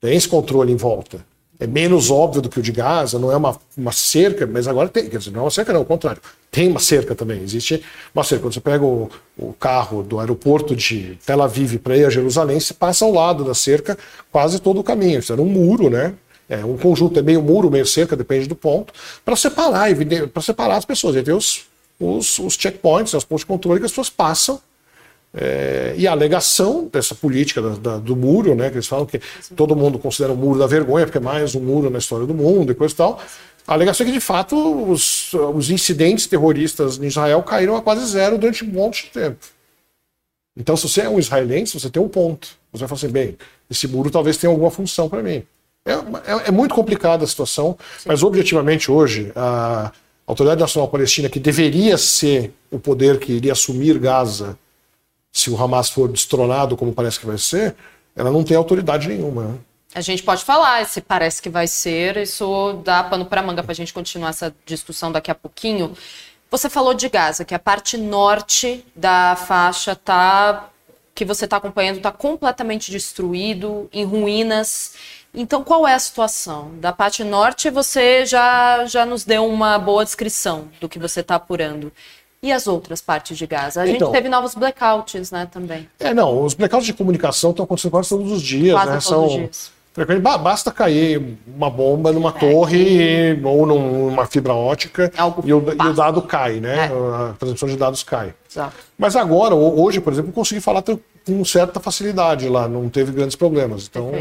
Tem 0.00 0.16
esse 0.16 0.28
controle 0.28 0.72
em 0.72 0.76
volta 0.76 1.24
é 1.58 1.66
menos 1.66 2.10
óbvio 2.10 2.42
do 2.42 2.48
que 2.48 2.58
o 2.58 2.62
de 2.62 2.72
Gaza, 2.72 3.18
não 3.18 3.32
é 3.32 3.36
uma, 3.36 3.58
uma 3.76 3.92
cerca, 3.92 4.46
mas 4.46 4.68
agora 4.68 4.88
tem, 4.88 5.08
quer 5.08 5.18
dizer, 5.18 5.30
não 5.30 5.40
é 5.40 5.42
uma 5.44 5.50
cerca, 5.50 5.72
não, 5.72 5.80
ao 5.80 5.86
contrário, 5.86 6.20
tem 6.50 6.68
uma 6.68 6.80
cerca 6.80 7.14
também, 7.14 7.42
existe 7.42 7.82
uma 8.14 8.22
cerca. 8.22 8.42
Quando 8.44 8.54
você 8.54 8.60
pega 8.60 8.84
o, 8.84 9.10
o 9.38 9.52
carro 9.54 10.02
do 10.02 10.20
aeroporto 10.20 10.76
de 10.76 11.18
Tel 11.24 11.42
Aviv 11.42 11.78
para 11.78 11.96
ir 11.96 12.04
a 12.04 12.10
Jerusalém, 12.10 12.60
você 12.60 12.74
passa 12.74 13.04
ao 13.04 13.12
lado 13.12 13.44
da 13.44 13.54
cerca 13.54 13.96
quase 14.30 14.60
todo 14.60 14.80
o 14.80 14.84
caminho. 14.84 15.18
Isso 15.18 15.32
era 15.32 15.40
um 15.40 15.46
muro, 15.46 15.88
né? 15.88 16.14
É 16.48 16.64
um 16.64 16.76
conjunto, 16.76 17.18
é 17.18 17.22
meio 17.22 17.42
muro, 17.42 17.70
meio 17.70 17.86
cerca, 17.86 18.14
depende 18.14 18.46
do 18.46 18.54
ponto, 18.54 18.92
para 19.24 19.34
separar, 19.34 19.88
para 20.32 20.42
separar 20.42 20.76
as 20.76 20.84
pessoas. 20.84 21.16
E 21.16 21.22
tem 21.22 21.34
os, 21.34 21.64
os, 21.98 22.38
os 22.38 22.54
checkpoints, 22.54 23.14
os 23.14 23.24
pontos 23.24 23.42
de 23.42 23.46
controle 23.46 23.80
que 23.80 23.86
as 23.86 23.92
pessoas 23.92 24.10
passam 24.10 24.60
É, 25.38 25.94
e 25.98 26.08
a 26.08 26.12
alegação 26.12 26.88
dessa 26.90 27.14
política 27.14 27.60
da, 27.60 27.68
da, 27.68 27.96
do 27.98 28.16
muro, 28.16 28.54
né, 28.54 28.70
que 28.70 28.76
eles 28.76 28.86
falam 28.86 29.04
que 29.04 29.20
todo 29.54 29.76
mundo 29.76 29.98
considera 29.98 30.32
o 30.32 30.36
muro 30.36 30.58
da 30.58 30.66
vergonha, 30.66 31.04
porque 31.04 31.18
é 31.18 31.20
mais 31.20 31.54
um 31.54 31.60
muro 31.60 31.90
na 31.90 31.98
história 31.98 32.26
do 32.26 32.32
mundo 32.32 32.72
e 32.72 32.74
coisa 32.74 32.94
e 32.94 32.96
tal. 32.96 33.20
A 33.66 33.74
alegação 33.74 34.06
é 34.06 34.08
que, 34.08 34.14
de 34.14 34.20
fato, 34.20 34.56
os, 34.90 35.34
os 35.34 35.70
incidentes 35.70 36.26
terroristas 36.26 36.98
em 36.98 37.06
Israel 37.06 37.42
caíram 37.42 37.76
a 37.76 37.82
quase 37.82 38.06
zero 38.06 38.38
durante 38.38 38.64
um 38.64 38.68
monte 38.68 39.04
de 39.04 39.10
tempo. 39.10 39.44
Então, 40.56 40.74
se 40.74 40.88
você 40.88 41.02
é 41.02 41.08
um 41.08 41.18
israelense, 41.18 41.78
você 41.78 41.90
tem 41.90 42.00
um 42.00 42.08
ponto. 42.08 42.48
Você 42.72 42.80
vai 42.80 42.88
falar 42.88 42.98
assim, 42.98 43.08
bem, 43.08 43.36
esse 43.68 43.86
muro 43.86 44.10
talvez 44.10 44.38
tenha 44.38 44.50
alguma 44.50 44.70
função 44.70 45.06
para 45.06 45.22
mim. 45.22 45.42
É, 45.84 45.92
é, 45.92 46.48
é, 46.48 46.50
muito 46.50 46.74
complicada 46.74 47.24
a 47.24 47.26
situação, 47.26 47.76
Sim. 47.98 48.08
mas 48.08 48.22
objetivamente 48.22 48.90
hoje, 48.90 49.30
a 49.36 49.92
Autoridade 50.26 50.60
Nacional 50.60 50.88
Palestina, 50.88 51.28
que 51.28 51.38
deveria 51.38 51.98
ser 51.98 52.52
o 52.70 52.78
poder 52.78 53.18
que 53.18 53.32
iria 53.32 53.52
assumir 53.52 53.98
Gaza 53.98 54.58
se 55.36 55.50
o 55.50 55.62
Hamas 55.62 55.90
for 55.90 56.08
destronado, 56.08 56.78
como 56.78 56.94
parece 56.94 57.20
que 57.20 57.26
vai 57.26 57.36
ser, 57.36 57.76
ela 58.16 58.30
não 58.30 58.42
tem 58.42 58.56
autoridade 58.56 59.06
nenhuma. 59.06 59.44
Né? 59.44 59.58
A 59.94 60.00
gente 60.00 60.22
pode 60.22 60.42
falar, 60.42 60.86
se 60.86 61.02
parece 61.02 61.42
que 61.42 61.50
vai 61.50 61.66
ser, 61.66 62.16
isso 62.16 62.80
dá 62.82 63.04
pano 63.04 63.26
para 63.26 63.42
manga 63.42 63.62
para 63.62 63.72
a 63.72 63.74
gente 63.74 63.92
continuar 63.92 64.30
essa 64.30 64.54
discussão 64.64 65.12
daqui 65.12 65.30
a 65.30 65.34
pouquinho. 65.34 65.94
Você 66.50 66.70
falou 66.70 66.94
de 66.94 67.06
Gaza, 67.10 67.44
que 67.44 67.54
a 67.54 67.58
parte 67.58 67.98
norte 67.98 68.82
da 68.94 69.36
faixa 69.36 69.94
tá 69.94 70.70
que 71.14 71.24
você 71.24 71.44
está 71.44 71.58
acompanhando 71.58 71.96
está 71.96 72.12
completamente 72.12 72.90
destruído, 72.90 73.88
em 73.92 74.04
ruínas. 74.04 74.94
Então, 75.34 75.64
qual 75.64 75.86
é 75.86 75.94
a 75.94 75.98
situação? 75.98 76.72
Da 76.78 76.92
parte 76.92 77.24
norte, 77.24 77.70
você 77.70 78.24
já, 78.24 78.86
já 78.86 79.04
nos 79.04 79.24
deu 79.24 79.46
uma 79.46 79.78
boa 79.78 80.04
descrição 80.04 80.68
do 80.78 80.88
que 80.88 80.98
você 80.98 81.20
está 81.20 81.34
apurando. 81.34 81.90
E 82.42 82.52
as 82.52 82.66
outras 82.66 83.00
partes 83.00 83.36
de 83.36 83.46
Gaza? 83.46 83.82
A 83.82 83.88
então, 83.88 84.08
gente 84.08 84.12
teve 84.12 84.28
novos 84.28 84.54
blackouts, 84.54 85.30
né, 85.30 85.48
também. 85.50 85.88
É, 85.98 86.12
não, 86.12 86.44
os 86.44 86.54
blackouts 86.54 86.86
de 86.86 86.92
comunicação 86.92 87.50
estão 87.50 87.64
acontecendo 87.64 87.90
quase 87.90 88.08
todos 88.08 88.30
os 88.30 88.42
dias, 88.42 88.74
quase 88.74 88.86
né? 88.86 88.92
Todos 88.92 89.06
São... 89.06 89.26
os 89.26 89.32
dias. 89.32 89.76
Basta 90.42 90.70
cair 90.70 91.38
uma 91.46 91.70
bomba 91.70 92.12
numa 92.12 92.28
é, 92.28 92.32
torre 92.32 93.40
ou 93.42 93.64
numa 93.64 94.26
fibra 94.26 94.52
ótica 94.52 95.10
e 95.42 95.52
o, 95.54 95.64
e 95.72 95.88
o, 95.88 95.94
dado 95.94 96.20
cai, 96.20 96.60
né? 96.60 96.84
É. 96.84 97.30
A 97.30 97.34
transmissão 97.38 97.66
de 97.66 97.76
dados 97.76 98.02
cai. 98.02 98.34
Exato. 98.50 98.74
Mas 98.98 99.16
agora, 99.16 99.54
hoje, 99.54 99.98
por 99.98 100.12
exemplo, 100.12 100.28
eu 100.30 100.34
consegui 100.34 100.60
falar 100.60 100.82
com 100.82 101.44
certa 101.46 101.80
facilidade 101.80 102.46
lá, 102.46 102.68
não 102.68 102.90
teve 102.90 103.10
grandes 103.10 103.36
problemas. 103.36 103.88
Então, 103.88 104.12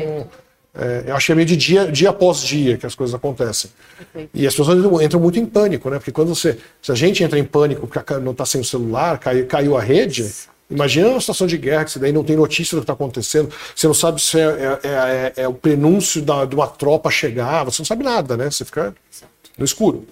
é, 0.78 1.06
eu 1.08 1.16
achei 1.16 1.34
meio 1.34 1.48
de 1.48 1.56
dia, 1.56 1.90
dia 1.90 2.10
após 2.10 2.42
dia 2.42 2.78
que 2.78 2.86
as 2.86 2.94
coisas 2.94 3.16
acontecem. 3.16 3.72
Perfeito. 3.98 4.30
E 4.34 4.46
as 4.46 4.54
pessoas 4.54 5.04
entram 5.04 5.22
muito 5.22 5.40
em 5.40 5.46
pânico, 5.46 5.90
né? 5.90 5.98
Porque 5.98 6.12
quando 6.12 6.36
você. 6.36 6.58
Se 6.82 6.92
a 6.92 6.96
gente 6.96 7.24
entra 7.24 7.40
em 7.40 7.46
pânico 7.46 7.88
porque 7.88 8.14
não 8.16 8.34
está 8.34 8.46
sem 8.46 8.60
o 8.60 8.66
celular, 8.66 9.18
caiu, 9.18 9.46
caiu 9.48 9.78
a 9.78 9.82
rede. 9.82 10.30
Imagina 10.70 11.10
uma 11.10 11.22
situação 11.22 11.46
de 11.46 11.58
guerra 11.58 11.86
que 11.86 11.92
você 11.92 12.00
daí 12.00 12.12
não 12.12 12.24
tem 12.24 12.36
notícia 12.36 12.76
do 12.76 12.82
que 12.82 12.86
está 12.86 12.94
acontecendo, 12.94 13.52
você 13.76 13.86
não 13.86 13.94
sabe 13.94 14.20
se 14.20 14.40
é, 14.40 14.44
é, 14.44 14.80
é, 14.84 15.34
é, 15.38 15.44
é 15.44 15.48
o 15.48 15.54
prenúncio 15.54 16.24
da, 16.24 16.44
de 16.44 16.56
uma 16.56 16.68
tropa 16.68 17.12
chegar, 17.12 17.64
você 17.64 17.82
não 17.82 17.86
sabe 17.86 18.04
nada, 18.04 18.36
né? 18.36 18.50
Você 18.50 18.66
fica 18.66 18.94
no 19.58 19.64
escuro. 19.64 20.08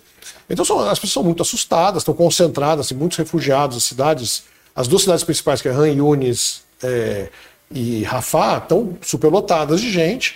Então 0.50 0.64
são, 0.64 0.80
as 0.80 1.00
pessoas 1.00 1.14
são 1.14 1.24
muito 1.24 1.42
assustadas, 1.42 2.02
estão 2.02 2.14
concentradas, 2.14 2.92
muitos 2.92 3.18
refugiados, 3.18 3.78
as 3.78 3.84
cidades, 3.84 4.44
as 4.76 4.88
duas 4.88 5.02
cidades 5.02 5.24
principais, 5.24 5.62
que 5.62 5.68
é 5.68 5.72
Han 5.72 5.90
Yunis 5.90 6.62
é, 6.84 7.30
e 7.72 8.04
Rafah, 8.04 8.60
estão 8.60 8.96
superlotadas 9.02 9.82
de 9.82 9.92
gente. 9.92 10.36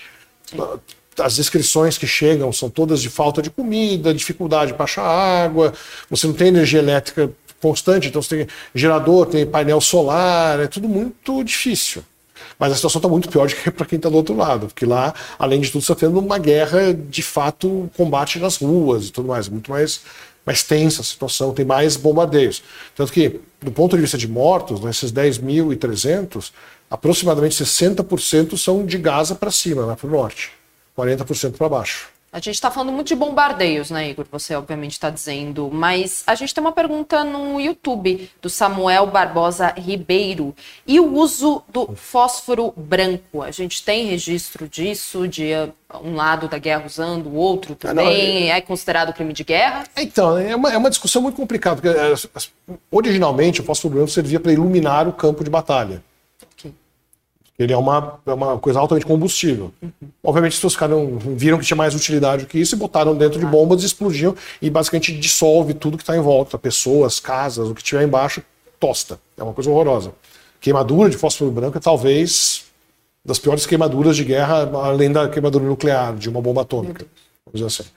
As 1.20 1.40
inscrições 1.40 1.98
que 1.98 2.06
chegam 2.06 2.54
são 2.54 2.70
todas 2.70 3.02
de 3.02 3.10
falta 3.10 3.42
de 3.42 3.50
comida, 3.50 4.14
dificuldade 4.14 4.74
para 4.74 4.84
achar 4.84 5.04
água, 5.04 5.74
você 6.10 6.28
não 6.28 6.34
tem 6.34 6.50
energia 6.50 6.80
elétrica 6.80 7.32
constante, 7.60 8.08
então 8.08 8.22
você 8.22 8.38
tem 8.38 8.48
gerador, 8.74 9.26
tem 9.26 9.46
painel 9.46 9.82
solar, 9.82 10.60
é 10.60 10.68
tudo 10.68 10.88
muito 10.88 11.44
difícil. 11.44 12.04
Mas 12.60 12.72
a 12.72 12.76
situação 12.76 13.00
está 13.00 13.10
muito 13.10 13.30
pior 13.30 13.48
do 13.48 13.56
que 13.56 13.70
para 13.72 13.86
quem 13.86 13.98
está 13.98 14.10
do 14.10 14.16
outro 14.16 14.36
lado, 14.36 14.68
porque 14.68 14.86
lá, 14.86 15.14
além 15.38 15.62
de 15.62 15.72
tudo, 15.72 15.82
está 15.82 15.96
tendo 15.96 16.20
uma 16.20 16.38
guerra 16.38 16.94
de 16.94 17.22
fato, 17.22 17.90
combate 17.96 18.40
nas 18.40 18.58
ruas 18.58 19.08
e 19.08 19.12
tudo 19.12 19.28
mais, 19.28 19.48
muito 19.48 19.72
mais, 19.72 20.02
mais 20.48 20.64
tensa 20.64 21.02
a 21.02 21.04
situação, 21.04 21.54
tem 21.54 21.66
mais 21.66 21.98
bombardeios. 21.98 22.64
Tanto 22.96 23.12
que, 23.12 23.42
do 23.62 23.70
ponto 23.70 23.98
de 23.98 24.02
vista 24.02 24.18
de 24.18 24.30
mortos, 24.30 24.80
nesses 24.80 25.12
10.300, 25.12 26.52
aproximadamente 26.90 27.62
60% 27.62 28.58
são 28.58 28.86
de 28.86 28.98
Gaza 28.98 29.36
para 29.36 29.52
cima, 29.52 29.86
lá 29.86 29.98
para 29.98 30.08
o 30.08 30.10
norte, 30.10 30.52
40% 30.98 31.58
para 31.58 31.68
baixo. 31.68 32.08
A 32.38 32.40
gente 32.40 32.54
está 32.54 32.70
falando 32.70 32.92
muito 32.94 33.08
de 33.08 33.16
bombardeios, 33.16 33.90
né, 33.90 34.12
Igor? 34.12 34.24
Você 34.32 34.54
obviamente 34.54 34.92
está 34.92 35.10
dizendo, 35.10 35.72
mas 35.74 36.22
a 36.28 36.36
gente 36.36 36.54
tem 36.54 36.64
uma 36.64 36.72
pergunta 36.72 37.24
no 37.24 37.60
YouTube 37.60 38.30
do 38.40 38.48
Samuel 38.48 39.08
Barbosa 39.08 39.74
Ribeiro. 39.76 40.56
E 40.86 41.00
o 41.00 41.16
uso 41.16 41.64
do 41.68 41.96
fósforo 41.96 42.72
branco? 42.78 43.42
A 43.42 43.50
gente 43.50 43.84
tem 43.84 44.06
registro 44.06 44.70
disso, 44.70 45.28
de 45.28 45.50
um 46.04 46.14
lado 46.14 46.48
da 46.48 46.60
guerra 46.60 46.86
usando, 46.86 47.26
o 47.26 47.34
outro 47.34 47.74
também? 47.74 48.06
Não, 48.06 48.54
é... 48.54 48.60
é... 48.60 48.62
considerado 48.62 49.12
crime 49.14 49.34
de 49.34 49.44
guerra? 49.44 49.86
Então, 49.98 50.38
é 50.38 50.56
uma, 50.56 50.72
é 50.72 50.78
uma 50.78 50.92
discussão 50.92 51.24
muito 51.24 51.38
complicada, 51.38 51.82
porque 51.82 51.98
é, 51.98 52.14
originalmente 52.92 53.62
o 53.62 53.64
fósforo 53.64 53.96
branco 53.96 54.12
servia 54.12 54.40
para 54.40 54.54
iluminar 54.54 55.08
o 55.08 55.12
campo 55.12 55.44
de 55.44 55.50
batalha. 55.50 56.04
Ele 57.60 57.74
é 57.74 57.78
uma, 57.78 58.20
é 58.26 58.34
uma 58.34 58.58
coisa 58.60 58.80
altamente 58.80 59.06
combustível. 59.06 59.72
Uhum. 59.82 59.92
Obviamente, 60.24 60.64
os 60.64 60.76
caras 60.76 60.98
viram 61.36 61.58
que 61.58 61.66
tinha 61.66 61.78
mais 61.78 61.96
utilidade 61.96 62.44
do 62.44 62.48
que 62.48 62.60
isso 62.60 62.76
e 62.76 62.78
botaram 62.78 63.16
dentro 63.16 63.40
de 63.40 63.46
bombas 63.46 63.82
e 63.82 63.86
explodiam 63.86 64.36
e 64.62 64.70
basicamente 64.70 65.18
dissolve 65.18 65.74
tudo 65.74 65.98
que 65.98 66.04
está 66.04 66.16
em 66.16 66.22
volta, 66.22 66.58
pessoas, 66.58 67.20
casas, 67.20 67.68
o 67.68 67.74
que 67.74 67.84
tiver 67.84 68.04
embaixo, 68.04 68.44
tosta. 68.80 69.20
É 69.36 69.44
uma 69.44 69.54
coisa 69.54 69.72
horrorosa. 69.72 70.14
Queimadura 70.62 71.10
de 71.10 71.18
fósforo 71.18 71.50
branco 71.50 71.78
é 71.78 71.82
talvez 71.82 72.66
das 73.26 73.40
piores 73.40 73.66
queimaduras 73.66 74.16
de 74.16 74.24
guerra, 74.24 74.70
além 74.84 75.12
da 75.12 75.28
queimadura 75.28 75.66
nuclear, 75.66 76.16
de 76.16 76.30
uma 76.30 76.42
bomba 76.42 76.62
atômica. 76.62 77.06
Vamos 77.46 77.60
dizer 77.60 77.66
assim. 77.66 77.90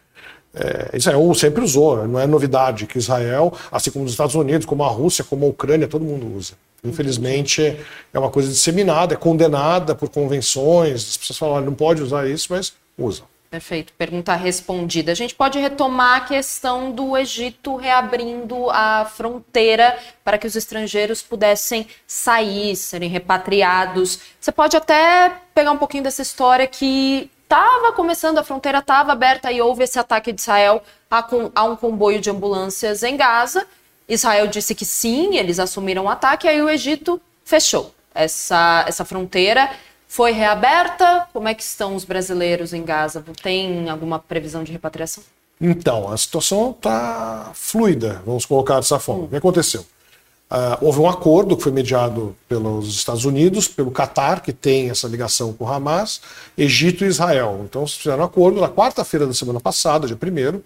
É, 0.52 0.96
Israel 0.96 1.32
sempre 1.34 1.62
usou, 1.62 2.08
não 2.08 2.18
é 2.18 2.26
novidade 2.26 2.86
que 2.86 2.98
Israel, 2.98 3.52
assim 3.70 3.90
como 3.90 4.04
os 4.04 4.10
Estados 4.10 4.34
Unidos, 4.34 4.66
como 4.66 4.82
a 4.82 4.88
Rússia, 4.88 5.22
como 5.22 5.46
a 5.46 5.48
Ucrânia, 5.48 5.86
todo 5.86 6.04
mundo 6.04 6.36
usa. 6.36 6.54
Infelizmente, 6.82 7.78
é 8.12 8.18
uma 8.18 8.30
coisa 8.30 8.48
disseminada, 8.48 9.14
é 9.14 9.16
condenada 9.16 9.94
por 9.94 10.08
convenções. 10.08 11.10
As 11.10 11.16
pessoas 11.16 11.38
falam, 11.38 11.60
não 11.60 11.74
pode 11.74 12.02
usar 12.02 12.28
isso, 12.28 12.48
mas 12.50 12.72
usam. 12.96 13.26
Perfeito, 13.50 13.92
pergunta 13.94 14.32
respondida. 14.36 15.10
A 15.10 15.14
gente 15.14 15.34
pode 15.34 15.58
retomar 15.58 16.18
a 16.18 16.20
questão 16.20 16.92
do 16.92 17.16
Egito 17.16 17.74
reabrindo 17.74 18.70
a 18.70 19.04
fronteira 19.04 19.98
para 20.22 20.38
que 20.38 20.46
os 20.46 20.54
estrangeiros 20.54 21.20
pudessem 21.20 21.88
sair, 22.06 22.76
serem 22.76 23.08
repatriados. 23.08 24.20
Você 24.40 24.52
pode 24.52 24.76
até 24.76 25.36
pegar 25.52 25.72
um 25.72 25.78
pouquinho 25.78 26.04
dessa 26.04 26.22
história 26.22 26.64
que 26.64 27.28
estava 27.42 27.92
começando, 27.92 28.38
a 28.38 28.44
fronteira 28.44 28.78
estava 28.78 29.10
aberta 29.10 29.50
e 29.50 29.60
houve 29.60 29.82
esse 29.82 29.98
ataque 29.98 30.30
de 30.30 30.40
Israel 30.40 30.80
a, 31.10 31.28
a 31.56 31.64
um 31.64 31.74
comboio 31.74 32.20
de 32.20 32.30
ambulâncias 32.30 33.02
em 33.02 33.16
Gaza 33.16 33.66
Israel 34.10 34.48
disse 34.48 34.74
que 34.74 34.84
sim, 34.84 35.36
eles 35.36 35.58
assumiram 35.58 36.04
o 36.04 36.08
ataque, 36.08 36.48
aí 36.48 36.60
o 36.60 36.68
Egito 36.68 37.20
fechou 37.44 37.94
essa, 38.14 38.84
essa 38.86 39.04
fronteira. 39.04 39.70
Foi 40.08 40.32
reaberta? 40.32 41.28
Como 41.32 41.46
é 41.46 41.54
que 41.54 41.62
estão 41.62 41.94
os 41.94 42.04
brasileiros 42.04 42.72
em 42.74 42.84
Gaza? 42.84 43.24
Tem 43.40 43.88
alguma 43.88 44.18
previsão 44.18 44.64
de 44.64 44.72
repatriação? 44.72 45.22
Então, 45.60 46.10
a 46.10 46.16
situação 46.16 46.70
está 46.70 47.52
fluida, 47.54 48.20
vamos 48.26 48.44
colocar 48.44 48.76
dessa 48.76 48.98
forma. 48.98 49.22
Hum. 49.22 49.26
O 49.26 49.28
que 49.28 49.36
aconteceu? 49.36 49.82
Uh, 50.50 50.84
houve 50.84 50.98
um 50.98 51.08
acordo 51.08 51.56
que 51.56 51.62
foi 51.62 51.70
mediado 51.70 52.36
pelos 52.48 52.88
Estados 52.88 53.24
Unidos, 53.24 53.68
pelo 53.68 53.92
Catar, 53.92 54.40
que 54.40 54.52
tem 54.52 54.90
essa 54.90 55.06
ligação 55.06 55.52
com 55.52 55.64
o 55.64 55.68
Hamas, 55.68 56.20
Egito 56.58 57.04
e 57.04 57.06
Israel. 57.06 57.60
Então, 57.64 57.86
fizeram 57.86 58.18
um 58.18 58.26
acordo 58.26 58.60
na 58.60 58.68
quarta-feira 58.68 59.28
da 59.28 59.32
semana 59.32 59.60
passada, 59.60 60.08
dia 60.08 60.18
1 60.20 60.56
uhum. 60.56 60.62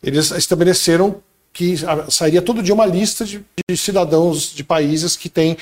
eles 0.00 0.30
estabeleceram 0.30 1.20
que 1.52 1.74
sairia 2.08 2.40
todo 2.40 2.62
dia 2.62 2.74
uma 2.74 2.86
lista 2.86 3.24
de, 3.24 3.44
de 3.68 3.76
cidadãos 3.76 4.54
de 4.54 4.64
países 4.64 5.16
que 5.16 5.28
tem. 5.28 5.56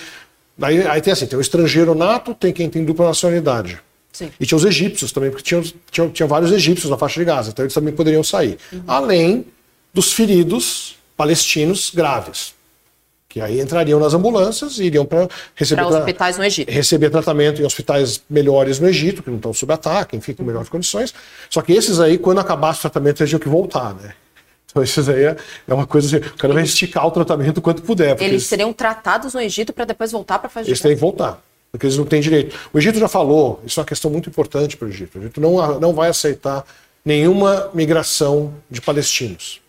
Aí, 0.61 0.87
aí, 0.87 1.01
tem 1.01 1.13
assim, 1.13 1.27
tem 1.27 1.39
o 1.39 1.43
estrangeiro 1.43 1.95
nato, 1.95 2.35
tem 2.35 2.53
quem 2.53 2.69
tem 2.69 2.85
dupla 2.85 3.07
nacionalidade. 3.07 3.81
Sim. 4.13 4.31
E 4.39 4.47
tinha 4.47 4.57
os 4.57 4.65
egípcios 4.65 5.13
também, 5.13 5.31
porque 5.31 5.45
tinha, 5.45 5.63
tinha, 5.91 6.09
tinha, 6.09 6.27
vários 6.27 6.51
egípcios 6.51 6.91
na 6.91 6.99
faixa 6.99 7.21
de 7.21 7.25
Gaza, 7.25 7.51
então 7.51 7.65
eles 7.65 7.75
também 7.75 7.95
poderiam 7.95 8.25
sair. 8.25 8.59
Uhum. 8.73 8.83
Além 8.87 9.47
dos 9.95 10.13
feridos 10.13 10.97
palestinos 11.17 11.91
graves. 11.95 12.55
Que 13.29 13.41
aí 13.41 13.61
entrariam 13.61 14.01
nas 14.01 14.15
ambulâncias 14.15 14.79
e 14.79 14.85
iriam 14.85 15.05
para 15.05 15.29
receber 15.55 15.85
pra 15.85 15.99
hospitais 15.99 16.39
no 16.39 16.45
Egito. 16.45 16.71
receber 16.71 17.11
tratamento 17.11 17.61
em 17.61 17.65
hospitais 17.65 18.23
melhores 18.29 18.81
no 18.81 18.89
Egito, 18.89 19.23
que 19.23 19.29
não 19.29 19.37
estão 19.37 19.53
sob 19.53 19.73
ataque, 19.73 20.17
enfim, 20.17 20.33
com 20.33 20.43
melhores 20.43 20.69
condições. 20.69 21.13
Só 21.51 21.61
que 21.61 21.73
esses 21.73 22.01
aí, 22.01 22.17
quando 22.17 22.39
acabasse 22.39 22.79
o 22.79 22.83
tratamento, 22.83 23.21
eles 23.21 23.29
tinham 23.29 23.41
que 23.41 23.49
voltar, 23.49 23.95
né? 23.95 24.15
Então, 24.71 24.83
isso 24.83 25.11
aí 25.11 25.25
é, 25.25 25.37
é 25.67 25.75
uma 25.75 25.87
coisa 25.87 26.19
assim, 26.19 26.27
o 26.27 26.37
cara 26.37 26.53
vai 26.53 26.63
esticar 26.63 27.07
o 27.07 27.11
tratamento 27.11 27.61
quanto 27.61 27.83
puder. 27.83 28.11
Eles, 28.11 28.23
eles 28.23 28.47
seriam 28.47 28.73
tratados 28.73 29.33
no 29.33 29.41
Egito 29.41 29.73
para 29.73 29.87
depois 29.87 30.13
voltar 30.13 30.39
para 30.39 30.51
fazer 30.51 30.69
Eles 30.69 30.81
têm 30.81 30.95
que 30.95 31.01
voltar, 31.01 31.43
porque 31.73 31.87
eles 31.87 31.97
não 31.97 32.05
têm 32.05 32.21
direito. 32.21 32.55
O 32.73 32.79
Egito 32.79 32.99
já 32.99 33.09
falou, 33.09 33.63
isso 33.65 33.81
é 33.81 33.83
uma 33.83 33.87
questão 33.87 34.11
muito 34.11 34.29
importante 34.29 34.77
para 34.77 34.87
o 34.87 34.91
Egito. 34.91 35.19
O 35.19 35.23
Egito 35.23 35.41
não, 35.41 35.81
não 35.81 35.95
vai 35.95 36.11
aceitar 36.11 36.65
nenhuma 37.05 37.71
migração 37.73 38.55
de 38.71 38.83
palestinos. 38.83 39.63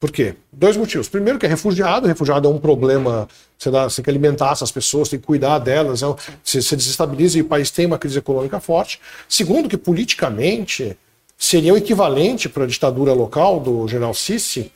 Por 0.00 0.10
quê? 0.10 0.34
Dois 0.50 0.78
motivos. 0.78 1.10
Primeiro, 1.10 1.38
que 1.38 1.44
é 1.44 1.48
refugiado. 1.48 2.08
Refugiado 2.08 2.48
é 2.48 2.50
um 2.50 2.58
problema. 2.58 3.28
Você, 3.58 3.70
dá, 3.70 3.84
você 3.84 3.96
tem 3.96 4.04
que 4.04 4.10
alimentar 4.10 4.52
essas 4.52 4.72
pessoas, 4.72 5.10
tem 5.10 5.18
que 5.18 5.26
cuidar 5.26 5.58
delas. 5.58 6.02
É, 6.02 6.06
você, 6.42 6.62
você 6.62 6.74
desestabiliza 6.74 7.36
e 7.36 7.42
o 7.42 7.44
país 7.44 7.70
tem 7.70 7.84
uma 7.84 7.98
crise 7.98 8.18
econômica 8.18 8.58
forte. 8.60 8.98
Segundo, 9.28 9.68
que 9.68 9.76
politicamente 9.76 10.96
seria 11.40 11.72
o 11.72 11.76
equivalente 11.78 12.50
para 12.50 12.64
a 12.64 12.66
ditadura 12.66 13.14
local 13.14 13.58
do 13.58 13.88
general 13.88 14.12
Sisi. 14.12 14.70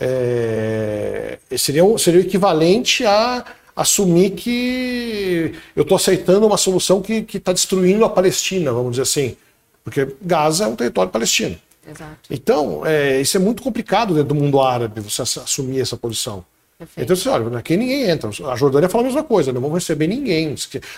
É, 0.00 1.38
seria, 1.58 1.82
seria 1.98 2.20
o 2.20 2.24
equivalente 2.24 3.04
a 3.04 3.44
assumir 3.76 4.30
que 4.30 5.54
eu 5.76 5.82
estou 5.82 5.96
aceitando 5.96 6.46
uma 6.46 6.56
solução 6.56 7.02
que 7.02 7.26
está 7.34 7.52
destruindo 7.52 8.06
a 8.06 8.08
Palestina, 8.08 8.72
vamos 8.72 8.92
dizer 8.92 9.02
assim. 9.02 9.36
Porque 9.84 10.16
Gaza 10.22 10.64
é 10.64 10.66
um 10.66 10.74
território 10.74 11.12
palestino. 11.12 11.56
Exato. 11.86 12.16
Então, 12.30 12.86
é, 12.86 13.20
isso 13.20 13.36
é 13.36 13.40
muito 13.40 13.62
complicado 13.62 14.14
dentro 14.14 14.30
do 14.30 14.34
mundo 14.34 14.60
árabe, 14.60 15.02
você 15.02 15.22
assumir 15.22 15.80
essa 15.80 15.96
posição. 15.96 16.44
Perfeito. 16.78 17.04
Então, 17.04 17.16
você 17.16 17.28
olha, 17.28 17.58
aqui 17.58 17.76
ninguém 17.76 18.08
entra. 18.08 18.30
A 18.50 18.56
Jordânia 18.56 18.88
fala 18.88 19.04
a 19.04 19.06
mesma 19.06 19.24
coisa, 19.24 19.52
não 19.52 19.60
vão 19.60 19.72
receber 19.72 20.06
ninguém. 20.06 20.54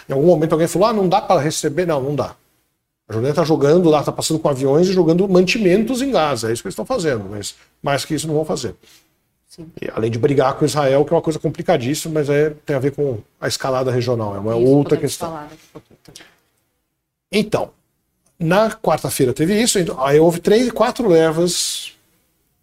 Em 0.08 0.12
algum 0.12 0.26
momento 0.26 0.52
alguém 0.52 0.68
falou, 0.68 0.88
ah, 0.88 0.92
não 0.92 1.08
dá 1.08 1.20
para 1.20 1.40
receber. 1.40 1.86
Não, 1.86 2.00
não 2.00 2.14
dá. 2.14 2.36
A 3.10 3.12
Jordânia 3.12 3.32
está 3.32 3.42
jogando 3.42 3.90
lá, 3.90 3.98
está 3.98 4.12
passando 4.12 4.38
com 4.38 4.48
aviões 4.48 4.88
e 4.88 4.92
jogando 4.92 5.28
mantimentos 5.28 6.00
em 6.00 6.12
Gaza. 6.12 6.48
É 6.48 6.52
isso 6.52 6.62
que 6.62 6.68
eles 6.68 6.74
estão 6.74 6.86
fazendo, 6.86 7.24
mas 7.28 7.56
mais 7.82 8.04
que 8.04 8.14
isso 8.14 8.28
não 8.28 8.36
vão 8.36 8.44
fazer. 8.44 8.76
E, 9.82 9.90
além 9.92 10.12
de 10.12 10.16
brigar 10.16 10.54
com 10.54 10.64
Israel, 10.64 11.04
que 11.04 11.12
é 11.12 11.16
uma 11.16 11.20
coisa 11.20 11.36
complicadíssima, 11.36 12.14
mas 12.14 12.30
é, 12.30 12.50
tem 12.64 12.76
a 12.76 12.78
ver 12.78 12.92
com 12.92 13.18
a 13.40 13.48
escalada 13.48 13.90
regional, 13.90 14.36
é 14.36 14.38
uma 14.38 14.56
isso, 14.56 14.64
outra 14.64 14.96
questão. 14.96 15.36
Então, 17.32 17.70
na 18.38 18.70
quarta-feira 18.70 19.32
teve 19.32 19.60
isso, 19.60 19.80
então, 19.80 20.00
aí 20.00 20.20
houve 20.20 20.38
três, 20.38 20.70
quatro 20.70 21.08
levas, 21.08 21.94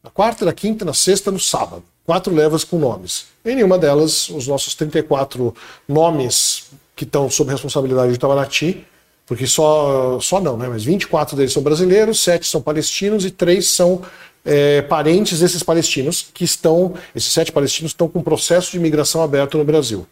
na 0.01 0.09
quarta, 0.09 0.45
na 0.45 0.53
quinta, 0.53 0.85
na 0.85 0.93
sexta, 0.93 1.29
no 1.29 1.41
sábado. 1.41 1.83
Quatro 2.05 2.33
levas 2.33 2.63
com 2.63 2.79
nomes. 2.79 3.25
Em 3.43 3.53
nenhuma 3.53 3.77
delas, 3.77 4.29
os 4.29 4.47
nossos 4.47 4.73
34 4.75 5.53
nomes 5.85 6.69
que 6.95 7.03
estão 7.03 7.29
sob 7.29 7.51
responsabilidade 7.51 8.11
de 8.11 8.15
Itamaraty, 8.15 8.87
porque 9.27 9.45
só, 9.45 10.19
só 10.21 10.39
não, 10.39 10.57
né? 10.57 10.67
Mas 10.69 10.85
24 10.85 11.35
deles 11.35 11.51
são 11.51 11.61
brasileiros, 11.61 12.23
sete 12.23 12.47
são 12.47 12.61
palestinos 12.61 13.25
e 13.25 13.29
três 13.29 13.67
são 13.67 14.01
é, 14.45 14.81
parentes 14.81 15.41
desses 15.41 15.61
palestinos 15.61 16.29
que 16.33 16.45
estão, 16.45 16.93
esses 17.13 17.33
sete 17.33 17.51
palestinos 17.51 17.91
estão 17.91 18.07
com 18.07 18.23
processo 18.23 18.71
de 18.71 18.77
imigração 18.77 19.21
aberto 19.21 19.57
no 19.57 19.65
Brasil. 19.65 20.07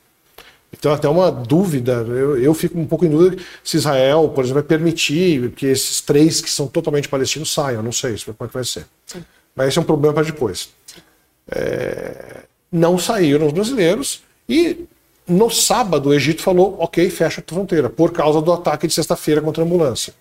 Então, 0.78 0.92
até 0.92 1.08
uma 1.08 1.32
dúvida, 1.32 2.06
eu, 2.10 2.38
eu 2.38 2.54
fico 2.54 2.78
um 2.78 2.86
pouco 2.86 3.06
em 3.06 3.10
dúvida 3.10 3.42
se 3.64 3.78
Israel, 3.78 4.30
por 4.36 4.44
exemplo, 4.44 4.62
vai 4.62 4.68
permitir 4.68 5.52
que 5.52 5.68
esses 5.68 6.02
três 6.02 6.42
que 6.42 6.50
são 6.50 6.68
totalmente 6.68 7.08
palestinos 7.08 7.54
saiam, 7.54 7.82
não 7.82 7.94
sei 7.94 8.18
como 8.18 8.36
é 8.42 8.48
que 8.48 8.54
vai 8.54 8.66
ser. 8.66 8.86
Sim. 9.06 9.24
Mas 9.56 9.70
esse 9.70 9.78
é 9.78 9.82
um 9.82 9.86
problema 9.86 10.14
para 10.14 10.24
depois. 10.24 10.70
É, 11.50 12.42
não 12.70 12.98
saíram 12.98 13.48
os 13.48 13.54
brasileiros 13.54 14.22
e 14.50 14.86
no 15.28 15.50
sábado 15.50 16.10
o 16.10 16.14
Egito 16.14 16.42
falou, 16.42 16.76
ok, 16.80 17.10
fecha 17.10 17.42
a 17.42 17.54
fronteira, 17.54 17.90
por 17.90 18.12
causa 18.12 18.42
do 18.42 18.52
ataque 18.52 18.88
de 18.88 18.94
sexta-feira 18.94 19.42
contra 19.42 19.64
a 19.64 19.66
ambulância. 19.66 20.14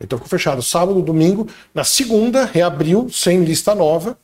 Então 0.00 0.18
ficou 0.18 0.28
fechado 0.28 0.62
sábado, 0.62 1.02
domingo. 1.02 1.48
Na 1.74 1.84
segunda, 1.84 2.44
reabriu 2.44 3.08
sem 3.10 3.42
lista 3.42 3.74
nova. 3.74 4.16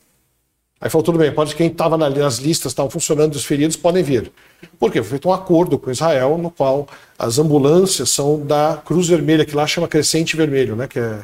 Aí 0.80 0.90
falou, 0.90 1.04
tudo 1.04 1.18
bem, 1.18 1.32
pode 1.32 1.54
quem 1.54 1.68
estava 1.68 1.96
nas 1.96 2.36
listas, 2.38 2.72
estavam 2.72 2.90
funcionando, 2.90 3.34
os 3.34 3.44
feridos, 3.44 3.76
podem 3.76 4.02
vir. 4.02 4.30
Por 4.78 4.92
quê? 4.92 5.00
Foi 5.00 5.10
feito 5.10 5.28
um 5.28 5.32
acordo 5.32 5.78
com 5.78 5.90
Israel, 5.90 6.36
no 6.36 6.50
qual 6.50 6.86
as 7.18 7.38
ambulâncias 7.38 8.10
são 8.10 8.44
da 8.44 8.80
Cruz 8.84 9.08
Vermelha, 9.08 9.44
que 9.44 9.56
lá 9.56 9.66
chama 9.66 9.88
Crescente 9.88 10.36
Vermelho, 10.36 10.76
né, 10.76 10.86
que 10.86 10.98
é 10.98 11.20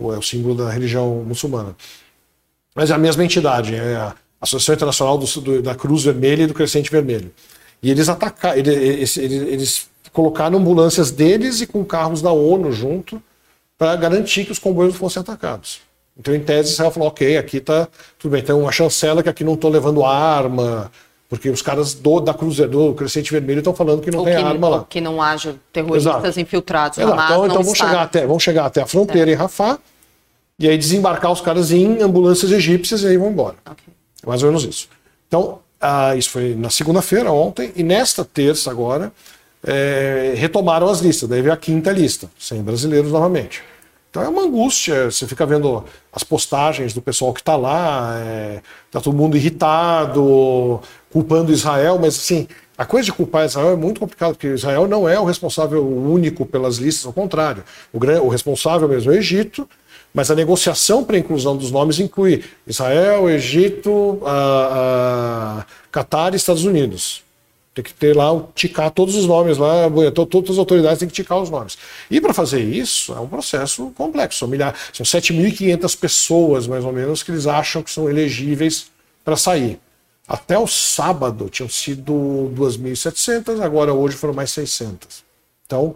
o, 0.00 0.12
é 0.12 0.18
o 0.18 0.22
símbolo 0.22 0.54
da 0.54 0.70
religião 0.70 1.22
muçulmana. 1.26 1.76
Mas 2.74 2.90
é 2.90 2.94
a 2.94 2.98
mesma 2.98 3.22
entidade, 3.22 3.74
é 3.74 3.96
a 3.96 4.14
Associação 4.40 4.74
Internacional 4.74 5.18
do, 5.18 5.40
do, 5.40 5.62
da 5.62 5.74
Cruz 5.74 6.04
Vermelha 6.04 6.44
e 6.44 6.46
do 6.46 6.54
Crescente 6.54 6.90
Vermelho. 6.90 7.30
E 7.82 7.90
eles 7.90 8.08
atacaram, 8.08 8.56
eles, 8.56 9.16
eles, 9.16 9.42
eles 9.42 9.90
colocaram 10.12 10.58
ambulâncias 10.58 11.10
deles 11.10 11.60
e 11.60 11.66
com 11.66 11.84
carros 11.84 12.22
da 12.22 12.30
ONU 12.30 12.70
junto 12.70 13.20
para 13.76 13.96
garantir 13.96 14.44
que 14.44 14.52
os 14.52 14.58
comboios 14.58 14.94
fossem 14.94 15.20
atacados. 15.20 15.80
Então, 16.16 16.34
em 16.34 16.40
tese, 16.40 16.72
Israel 16.72 16.90
falou: 16.90 17.08
ok, 17.08 17.36
aqui 17.36 17.56
está 17.56 17.88
tudo 18.18 18.32
bem, 18.32 18.42
tem 18.42 18.54
uma 18.54 18.70
chancela 18.70 19.22
que 19.22 19.28
aqui 19.28 19.42
não 19.42 19.54
estou 19.54 19.70
levando 19.70 20.04
arma, 20.04 20.90
porque 21.28 21.48
os 21.48 21.62
caras 21.62 21.94
do, 21.94 22.20
da 22.20 22.34
Cruzeiro, 22.34 22.70
do 22.70 22.94
Crescente 22.94 23.32
Vermelho 23.32 23.60
estão 23.60 23.74
falando 23.74 24.02
que 24.02 24.10
não 24.10 24.18
ou 24.18 24.24
tem 24.26 24.36
que, 24.36 24.42
arma 24.42 24.68
lá. 24.68 24.86
Que 24.88 25.00
não 25.00 25.22
haja 25.22 25.56
terroristas 25.72 26.22
Exato. 26.22 26.40
infiltrados. 26.40 26.98
Exato. 26.98 27.14
Hamas 27.14 27.30
então, 27.30 27.46
então 27.46 27.62
vão, 27.62 27.74
chegar 27.74 28.02
até, 28.02 28.26
vão 28.26 28.38
chegar 28.38 28.66
até 28.66 28.82
a 28.82 28.86
fronteira 28.86 29.30
é. 29.30 29.34
em 29.34 29.36
Rafah 29.36 29.78
e 30.58 30.68
aí 30.68 30.76
desembarcar 30.76 31.32
os 31.32 31.40
caras 31.40 31.72
em 31.72 32.02
ambulâncias 32.02 32.52
egípcias 32.52 33.02
e 33.02 33.06
aí 33.06 33.16
vão 33.16 33.30
embora. 33.30 33.56
Okay. 33.64 33.94
Mais 34.26 34.42
ou 34.42 34.50
menos 34.50 34.64
isso. 34.64 34.88
Então, 35.26 35.60
ah, 35.82 36.16
isso 36.16 36.30
foi 36.30 36.54
na 36.54 36.70
segunda-feira, 36.70 37.32
ontem, 37.32 37.72
e 37.74 37.82
nesta 37.82 38.24
terça 38.24 38.70
agora, 38.70 39.12
é, 39.66 40.34
retomaram 40.36 40.88
as 40.88 41.00
listas. 41.00 41.28
Daí 41.28 41.42
veio 41.42 41.52
a 41.52 41.56
quinta 41.56 41.90
lista, 41.90 42.30
sem 42.38 42.62
brasileiros 42.62 43.10
novamente. 43.10 43.62
Então 44.10 44.22
é 44.22 44.28
uma 44.28 44.42
angústia, 44.42 45.10
você 45.10 45.26
fica 45.26 45.44
vendo 45.46 45.84
as 46.12 46.22
postagens 46.22 46.92
do 46.92 47.00
pessoal 47.00 47.32
que 47.32 47.40
está 47.40 47.56
lá, 47.56 48.14
é, 48.18 48.60
tá 48.90 49.00
todo 49.00 49.16
mundo 49.16 49.36
irritado, 49.36 50.80
culpando 51.10 51.50
Israel, 51.50 51.98
mas 51.98 52.16
assim, 52.16 52.46
a 52.76 52.84
coisa 52.84 53.06
de 53.06 53.12
culpar 53.12 53.46
Israel 53.46 53.70
é 53.70 53.76
muito 53.76 54.00
complicado, 54.00 54.32
porque 54.32 54.48
Israel 54.48 54.86
não 54.86 55.08
é 55.08 55.18
o 55.18 55.24
responsável 55.24 55.86
único 55.86 56.44
pelas 56.44 56.76
listas, 56.76 57.06
ao 57.06 57.12
contrário. 57.12 57.64
O, 57.92 57.98
o 57.98 58.28
responsável 58.28 58.86
mesmo 58.86 59.10
é 59.10 59.14
o 59.14 59.18
Egito, 59.18 59.68
mas 60.14 60.30
a 60.30 60.34
negociação 60.34 61.02
para 61.04 61.16
a 61.16 61.18
inclusão 61.18 61.56
dos 61.56 61.70
nomes 61.70 61.98
inclui 61.98 62.44
Israel, 62.66 63.30
Egito, 63.30 64.20
Catar 65.90 66.32
e 66.32 66.36
Estados 66.36 66.64
Unidos. 66.64 67.22
Tem 67.74 67.82
que 67.82 67.94
ter 67.94 68.14
lá, 68.14 68.28
ticar 68.54 68.90
todos 68.90 69.16
os 69.16 69.24
nomes 69.24 69.56
lá, 69.56 69.90
todas 70.14 70.50
as 70.50 70.58
autoridades 70.58 70.98
têm 70.98 71.08
que 71.08 71.14
ticar 71.14 71.40
os 71.40 71.48
nomes. 71.48 71.78
E 72.10 72.20
para 72.20 72.34
fazer 72.34 72.60
isso 72.60 73.14
é 73.14 73.20
um 73.20 73.26
processo 73.26 73.90
complexo. 73.96 74.46
São 74.92 75.06
7.500 75.06 75.98
pessoas, 75.98 76.66
mais 76.66 76.84
ou 76.84 76.92
menos, 76.92 77.22
que 77.22 77.30
eles 77.30 77.46
acham 77.46 77.82
que 77.82 77.90
são 77.90 78.10
elegíveis 78.10 78.88
para 79.24 79.36
sair. 79.36 79.80
Até 80.28 80.58
o 80.58 80.66
sábado 80.66 81.48
tinham 81.48 81.68
sido 81.68 82.52
2.700, 82.54 83.62
agora 83.62 83.94
hoje 83.94 84.16
foram 84.16 84.34
mais 84.34 84.50
600. 84.50 85.24
Então, 85.64 85.94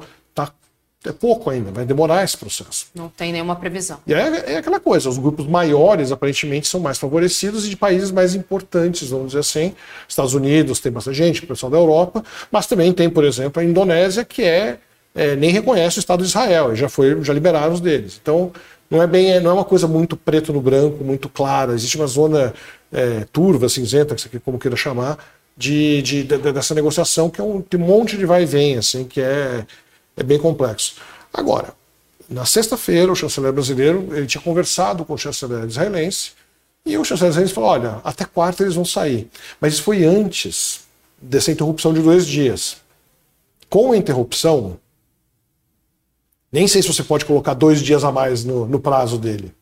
é 1.08 1.12
pouco 1.12 1.50
ainda, 1.50 1.70
vai 1.70 1.84
demorar 1.84 2.24
esse 2.24 2.36
processo. 2.36 2.86
Não 2.94 3.08
tem 3.08 3.32
nenhuma 3.32 3.56
previsão. 3.56 3.98
E 4.06 4.14
é, 4.14 4.52
é, 4.54 4.56
aquela 4.58 4.80
coisa, 4.80 5.08
os 5.08 5.18
grupos 5.18 5.46
maiores 5.46 6.12
aparentemente 6.12 6.66
são 6.66 6.80
mais 6.80 6.98
favorecidos 6.98 7.66
e 7.66 7.70
de 7.70 7.76
países 7.76 8.10
mais 8.10 8.34
importantes, 8.34 9.10
vamos 9.10 9.28
dizer 9.28 9.40
assim. 9.40 9.74
Estados 10.08 10.34
Unidos 10.34 10.80
tem 10.80 10.92
bastante 10.92 11.16
gente, 11.16 11.44
o 11.44 11.46
pessoal 11.46 11.70
da 11.70 11.78
Europa, 11.78 12.24
mas 12.50 12.66
também 12.66 12.92
tem, 12.92 13.08
por 13.08 13.24
exemplo, 13.24 13.60
a 13.60 13.64
Indonésia, 13.64 14.24
que 14.24 14.42
é, 14.42 14.78
é 15.14 15.36
nem 15.36 15.50
reconhece 15.50 15.98
o 15.98 16.00
Estado 16.00 16.22
de 16.22 16.28
Israel, 16.28 16.72
e 16.72 16.76
já 16.76 16.88
foi, 16.88 17.22
já 17.22 17.32
liberaram 17.32 17.72
os 17.72 17.80
deles. 17.80 18.18
Então, 18.20 18.52
não 18.90 19.02
é 19.02 19.06
bem, 19.06 19.40
não 19.40 19.50
é 19.50 19.54
uma 19.54 19.64
coisa 19.64 19.88
muito 19.88 20.16
preto 20.16 20.52
no 20.52 20.60
branco, 20.60 21.02
muito 21.02 21.28
clara. 21.28 21.72
Existe 21.72 21.96
uma 21.96 22.06
zona 22.06 22.54
é, 22.92 23.26
turva, 23.32 23.68
cinzenta, 23.68 24.14
como 24.44 24.58
queira 24.58 24.76
chamar, 24.76 25.18
de, 25.56 26.02
de, 26.02 26.22
de, 26.22 26.38
dessa 26.52 26.74
negociação 26.74 27.30
que 27.30 27.40
é 27.40 27.44
um, 27.44 27.62
tem 27.62 27.80
um 27.80 27.84
monte 27.84 28.16
de 28.16 28.26
vai 28.26 28.42
e 28.42 28.46
vem, 28.46 28.76
assim, 28.76 29.04
que 29.04 29.20
é 29.20 29.64
é 30.16 30.22
bem 30.22 30.38
complexo. 30.38 30.96
Agora, 31.32 31.74
na 32.28 32.44
sexta-feira, 32.44 33.12
o 33.12 33.16
chanceler 33.16 33.52
brasileiro 33.52 34.08
ele 34.12 34.26
tinha 34.26 34.42
conversado 34.42 35.04
com 35.04 35.14
o 35.14 35.18
chanceler 35.18 35.64
israelense 35.64 36.32
e 36.84 36.96
o 36.96 37.04
chanceler 37.04 37.30
israelense 37.30 37.54
falou: 37.54 37.70
olha, 37.70 38.00
até 38.02 38.24
quarta 38.24 38.62
eles 38.62 38.74
vão 38.74 38.84
sair. 38.84 39.28
Mas 39.60 39.74
isso 39.74 39.82
foi 39.82 40.04
antes 40.04 40.80
dessa 41.20 41.52
interrupção 41.52 41.92
de 41.92 42.00
dois 42.00 42.26
dias. 42.26 42.78
Com 43.68 43.92
a 43.92 43.96
interrupção, 43.96 44.78
nem 46.50 46.66
sei 46.66 46.82
se 46.82 46.88
você 46.88 47.02
pode 47.02 47.24
colocar 47.24 47.54
dois 47.54 47.80
dias 47.80 48.04
a 48.04 48.12
mais 48.12 48.44
no, 48.44 48.66
no 48.66 48.80
prazo 48.80 49.18
dele. 49.18 49.52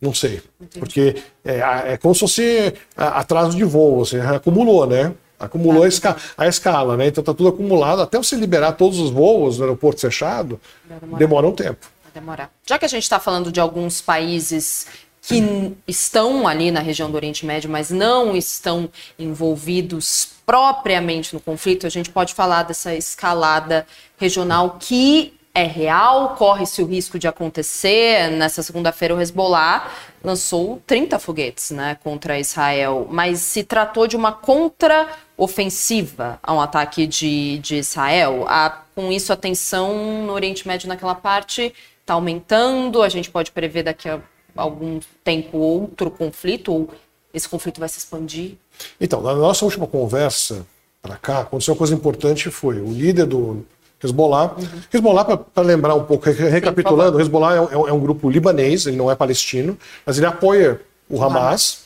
Não 0.00 0.12
sei. 0.14 0.42
Entendi. 0.60 0.78
Porque 0.78 1.16
é, 1.44 1.92
é, 1.92 1.96
como 1.96 2.14
se 2.14 2.20
fosse 2.20 2.74
atraso 2.96 3.56
de 3.56 3.64
voo, 3.64 3.96
você 3.96 4.20
acumulou, 4.20 4.86
né? 4.86 5.14
Acumulou 5.38 5.82
a, 5.82 5.88
escala, 5.88 6.16
a 6.36 6.46
escala, 6.46 6.96
né? 6.96 7.08
Então 7.08 7.22
tá 7.22 7.34
tudo 7.34 7.48
acumulado. 7.48 8.02
Até 8.02 8.16
você 8.18 8.36
liberar 8.36 8.72
todos 8.72 8.98
os 8.98 9.10
voos 9.10 9.58
no 9.58 9.64
aeroporto 9.64 10.00
fechado, 10.00 10.60
demora 11.18 11.46
um 11.46 11.52
tempo. 11.52 11.86
Vai 12.02 12.12
demorar. 12.14 12.50
Já 12.64 12.78
que 12.78 12.84
a 12.84 12.88
gente 12.88 13.02
está 13.02 13.18
falando 13.18 13.52
de 13.52 13.60
alguns 13.60 14.00
países 14.00 14.86
que 15.20 15.74
estão 15.88 16.46
ali 16.46 16.70
na 16.70 16.80
região 16.80 17.10
do 17.10 17.16
Oriente 17.16 17.44
Médio, 17.44 17.68
mas 17.68 17.90
não 17.90 18.36
estão 18.36 18.88
envolvidos 19.18 20.28
propriamente 20.46 21.34
no 21.34 21.40
conflito, 21.40 21.86
a 21.86 21.90
gente 21.90 22.10
pode 22.10 22.32
falar 22.32 22.62
dessa 22.62 22.94
escalada 22.94 23.84
regional 24.16 24.76
que 24.78 25.36
é 25.52 25.64
real, 25.64 26.36
corre-se 26.36 26.82
o 26.82 26.86
risco 26.86 27.18
de 27.18 27.26
acontecer. 27.26 28.30
Nessa 28.30 28.62
segunda-feira, 28.62 29.14
o 29.14 29.20
Hezbollah 29.20 29.90
lançou 30.22 30.82
30 30.86 31.18
foguetes 31.18 31.70
né, 31.70 31.96
contra 32.04 32.38
Israel, 32.38 33.06
mas 33.10 33.40
se 33.40 33.64
tratou 33.64 34.06
de 34.06 34.16
uma 34.16 34.32
contra-ofensiva 35.36 36.38
ao 36.42 36.60
ataque 36.60 37.06
de, 37.06 37.58
de 37.58 37.76
Israel. 37.76 38.46
A, 38.48 38.82
com 38.94 39.12
isso, 39.12 39.32
a 39.32 39.36
tensão 39.36 40.24
no 40.24 40.32
Oriente 40.32 40.66
Médio 40.66 40.88
naquela 40.88 41.14
parte 41.14 41.72
está 42.00 42.14
aumentando. 42.14 43.02
A 43.02 43.08
gente 43.08 43.30
pode 43.30 43.50
prever 43.50 43.82
daqui 43.82 44.08
a 44.08 44.20
algum 44.56 44.98
tempo 45.22 45.58
outro 45.58 46.10
conflito, 46.10 46.72
ou 46.72 46.88
esse 47.32 47.48
conflito 47.48 47.78
vai 47.78 47.88
se 47.88 47.98
expandir? 47.98 48.54
Então, 48.98 49.20
na 49.20 49.34
nossa 49.34 49.64
última 49.64 49.86
conversa 49.86 50.66
para 51.02 51.16
cá, 51.16 51.40
aconteceu 51.40 51.74
uma 51.74 51.78
coisa 51.78 51.94
importante, 51.94 52.50
foi 52.50 52.80
o 52.80 52.90
líder 52.90 53.26
do 53.26 53.64
Hezbollah. 54.02 54.54
Uhum. 54.56 54.80
Hezbollah, 54.92 55.24
para 55.24 55.62
lembrar 55.62 55.94
um 55.94 56.04
pouco, 56.04 56.28
recapitulando, 56.30 57.18
o 57.18 57.20
Hezbollah 57.20 57.54
é 57.54 57.60
um, 57.60 57.88
é 57.88 57.92
um, 57.92 58.00
grupo 58.00 58.30
libanês, 58.30 58.86
ele 58.86 58.96
não 58.96 59.10
é 59.10 59.14
palestino, 59.14 59.78
mas 60.04 60.16
ele 60.16 60.26
apoia 60.26 60.80
o 61.08 61.22
Hamas, 61.22 61.84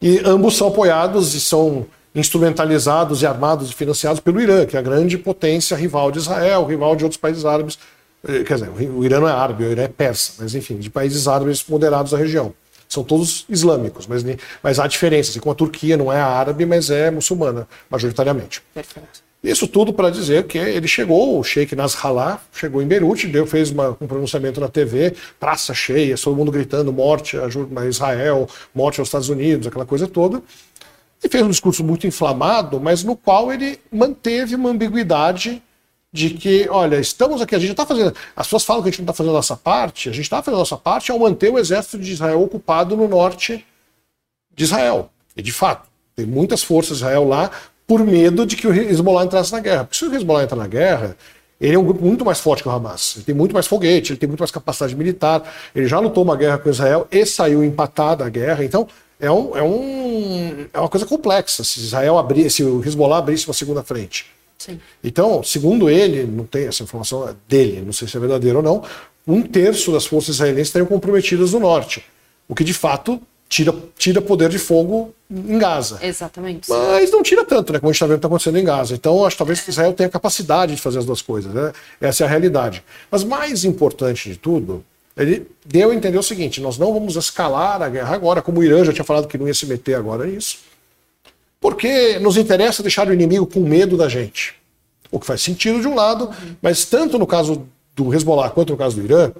e 0.00 0.20
ambos 0.24 0.56
são 0.56 0.68
apoiados 0.68 1.34
e 1.34 1.40
são 1.40 1.86
instrumentalizados 2.14 3.22
e 3.22 3.26
armados 3.26 3.70
e 3.70 3.74
financiados 3.74 4.20
pelo 4.20 4.40
Irã, 4.40 4.66
que 4.66 4.76
é 4.76 4.78
a 4.78 4.82
grande 4.82 5.16
potência 5.16 5.76
rival 5.76 6.10
de 6.10 6.18
Israel, 6.18 6.64
rival 6.64 6.94
de 6.94 7.04
outros 7.04 7.20
países 7.20 7.44
árabes. 7.44 7.78
Eh, 8.26 8.44
quer 8.44 8.54
dizer, 8.54 8.70
o 8.70 9.04
Irã 9.04 9.20
não 9.20 9.28
é 9.28 9.32
árabe, 9.32 9.64
o 9.64 9.70
Irã 9.70 9.82
é 9.84 9.88
persa, 9.88 10.34
mas 10.38 10.54
enfim, 10.54 10.78
de 10.78 10.90
países 10.90 11.26
árabes 11.26 11.64
moderados 11.66 12.12
da 12.12 12.18
região. 12.18 12.54
São 12.88 13.02
todos 13.02 13.46
islâmicos, 13.48 14.06
mas, 14.06 14.22
mas 14.62 14.78
há 14.78 14.86
diferenças. 14.86 15.30
Assim 15.30 15.40
como 15.40 15.52
a 15.52 15.56
Turquia 15.56 15.96
não 15.96 16.12
é 16.12 16.20
árabe, 16.20 16.66
mas 16.66 16.90
é 16.90 17.10
muçulmana, 17.10 17.66
majoritariamente. 17.88 18.62
Perfeito. 18.74 19.22
Isso 19.42 19.66
tudo 19.66 19.92
para 19.92 20.08
dizer 20.08 20.44
que 20.44 20.56
ele 20.56 20.86
chegou, 20.86 21.40
o 21.40 21.42
Sheikh 21.42 21.74
Nasrallah, 21.74 22.40
chegou 22.52 22.80
em 22.80 22.86
Beirute, 22.86 23.26
deu, 23.26 23.44
fez 23.44 23.72
uma, 23.72 23.96
um 24.00 24.06
pronunciamento 24.06 24.60
na 24.60 24.68
TV, 24.68 25.14
praça 25.40 25.74
cheia, 25.74 26.16
todo 26.16 26.36
mundo 26.36 26.52
gritando 26.52 26.92
morte 26.92 27.36
a 27.36 27.84
Israel, 27.88 28.48
morte 28.72 29.00
aos 29.00 29.08
Estados 29.08 29.28
Unidos, 29.28 29.66
aquela 29.66 29.84
coisa 29.84 30.06
toda. 30.06 30.40
E 31.22 31.28
fez 31.28 31.44
um 31.44 31.50
discurso 31.50 31.84
muito 31.84 32.06
inflamado, 32.06 32.80
mas 32.80 33.04
no 33.04 33.16
qual 33.16 33.52
ele 33.52 33.78
manteve 33.92 34.54
uma 34.54 34.70
ambiguidade 34.70 35.62
de 36.12 36.30
que, 36.30 36.68
olha, 36.68 37.00
estamos 37.00 37.40
aqui, 37.40 37.54
a 37.54 37.58
gente 37.58 37.70
está 37.70 37.86
fazendo. 37.86 38.14
As 38.36 38.46
pessoas 38.46 38.64
falam 38.64 38.82
que 38.82 38.88
a 38.88 38.92
gente 38.92 39.00
não 39.00 39.04
está 39.04 39.14
fazendo 39.14 39.32
a 39.32 39.36
nossa 39.36 39.56
parte, 39.56 40.08
a 40.10 40.12
gente 40.12 40.24
está 40.24 40.42
fazendo 40.42 40.56
a 40.56 40.58
nossa 40.58 40.76
parte 40.76 41.10
ao 41.10 41.18
manter 41.18 41.50
o 41.50 41.58
exército 41.58 41.98
de 41.98 42.12
Israel 42.12 42.42
ocupado 42.42 42.96
no 42.96 43.08
norte 43.08 43.64
de 44.54 44.64
Israel. 44.64 45.10
E 45.34 45.40
de 45.40 45.52
fato, 45.52 45.88
tem 46.14 46.26
muitas 46.26 46.62
forças 46.62 46.98
de 46.98 47.04
Israel 47.04 47.26
lá 47.26 47.50
por 47.86 48.04
medo 48.04 48.44
de 48.44 48.56
que 48.56 48.66
o 48.66 48.74
Hezbollah 48.74 49.24
entrasse 49.24 49.52
na 49.52 49.60
guerra. 49.60 49.84
Porque 49.84 49.96
se 49.96 50.04
o 50.04 50.14
Hezbollah 50.14 50.44
entrar 50.44 50.56
na 50.56 50.66
guerra, 50.66 51.16
ele 51.58 51.74
é 51.74 51.78
um 51.78 51.84
grupo 51.84 52.04
muito 52.04 52.24
mais 52.24 52.40
forte 52.40 52.62
que 52.62 52.68
o 52.68 52.72
Hamas. 52.72 53.14
Ele 53.16 53.24
tem 53.24 53.34
muito 53.34 53.54
mais 53.54 53.66
foguete, 53.66 54.12
ele 54.12 54.18
tem 54.18 54.28
muito 54.28 54.40
mais 54.40 54.50
capacidade 54.50 54.94
militar. 54.94 55.42
Ele 55.74 55.86
já 55.86 55.98
lutou 55.98 56.24
uma 56.24 56.36
guerra 56.36 56.58
com 56.58 56.68
Israel 56.68 57.06
e 57.10 57.24
saiu 57.24 57.64
empatado 57.64 58.22
a 58.24 58.28
guerra. 58.28 58.64
Então, 58.64 58.86
é, 59.22 59.30
um, 59.30 59.56
é, 59.56 59.62
um, 59.62 60.66
é 60.72 60.80
uma 60.80 60.88
coisa 60.88 61.06
complexa. 61.06 61.62
Se 61.62 61.78
Israel 61.78 62.18
abrir, 62.18 62.50
se 62.50 62.64
o 62.64 62.84
Hezbollah 62.84 63.18
abrisse 63.18 63.46
uma 63.46 63.54
segunda 63.54 63.82
frente. 63.82 64.26
Sim. 64.58 64.80
Então, 65.02 65.42
segundo 65.44 65.88
ele, 65.88 66.24
não 66.24 66.44
tem 66.44 66.66
essa 66.66 66.82
informação 66.82 67.34
dele, 67.48 67.82
não 67.86 67.92
sei 67.92 68.08
se 68.08 68.16
é 68.16 68.20
verdadeiro 68.20 68.58
ou 68.58 68.62
não, 68.62 68.82
um 69.26 69.42
terço 69.42 69.92
das 69.92 70.04
forças 70.04 70.34
israelenses 70.34 70.68
estariam 70.68 70.88
comprometidas 70.88 71.52
no 71.52 71.60
norte. 71.60 72.04
O 72.48 72.54
que 72.54 72.64
de 72.64 72.74
fato 72.74 73.22
tira, 73.48 73.72
tira 73.96 74.20
poder 74.20 74.48
de 74.48 74.58
fogo 74.58 75.14
em 75.30 75.56
Gaza. 75.56 76.00
Exatamente. 76.02 76.68
Mas 76.68 77.12
não 77.12 77.22
tira 77.22 77.44
tanto, 77.44 77.72
né? 77.72 77.78
Como 77.78 77.90
a 77.90 77.92
gente 77.92 77.96
está 77.96 78.06
vendo 78.06 78.16
que 78.16 78.18
está 78.18 78.28
acontecendo 78.28 78.58
em 78.58 78.64
Gaza. 78.64 78.94
Então, 78.94 79.24
acho 79.24 79.36
que 79.36 79.38
talvez 79.38 79.68
Israel 79.68 79.92
tenha 79.92 80.08
capacidade 80.08 80.74
de 80.74 80.80
fazer 80.80 80.98
as 80.98 81.04
duas 81.04 81.22
coisas. 81.22 81.54
Né? 81.54 81.72
Essa 82.00 82.24
é 82.24 82.26
a 82.26 82.30
realidade. 82.30 82.82
Mas 83.08 83.22
mais 83.22 83.64
importante 83.64 84.30
de 84.30 84.36
tudo, 84.36 84.84
ele 85.16 85.46
deu 85.64 85.90
a 85.90 85.94
entender 85.94 86.18
o 86.18 86.22
seguinte: 86.22 86.60
nós 86.60 86.78
não 86.78 86.92
vamos 86.92 87.16
escalar 87.16 87.82
a 87.82 87.88
guerra 87.88 88.14
agora, 88.14 88.42
como 88.42 88.60
o 88.60 88.64
Irã 88.64 88.84
já 88.84 88.92
tinha 88.92 89.04
falado 89.04 89.28
que 89.28 89.38
não 89.38 89.46
ia 89.46 89.54
se 89.54 89.66
meter 89.66 89.94
agora 89.94 90.26
nisso, 90.26 90.58
porque 91.60 92.18
nos 92.18 92.36
interessa 92.36 92.82
deixar 92.82 93.08
o 93.08 93.14
inimigo 93.14 93.46
com 93.46 93.60
medo 93.60 93.96
da 93.96 94.08
gente. 94.08 94.54
O 95.10 95.20
que 95.20 95.26
faz 95.26 95.42
sentido 95.42 95.80
de 95.80 95.86
um 95.86 95.94
lado, 95.94 96.30
mas 96.62 96.84
tanto 96.84 97.18
no 97.18 97.26
caso 97.26 97.66
do 97.94 98.14
Hezbollah 98.14 98.50
quanto 98.50 98.70
no 98.70 98.78
caso 98.78 98.96
do 98.96 99.04
Irã, 99.04 99.30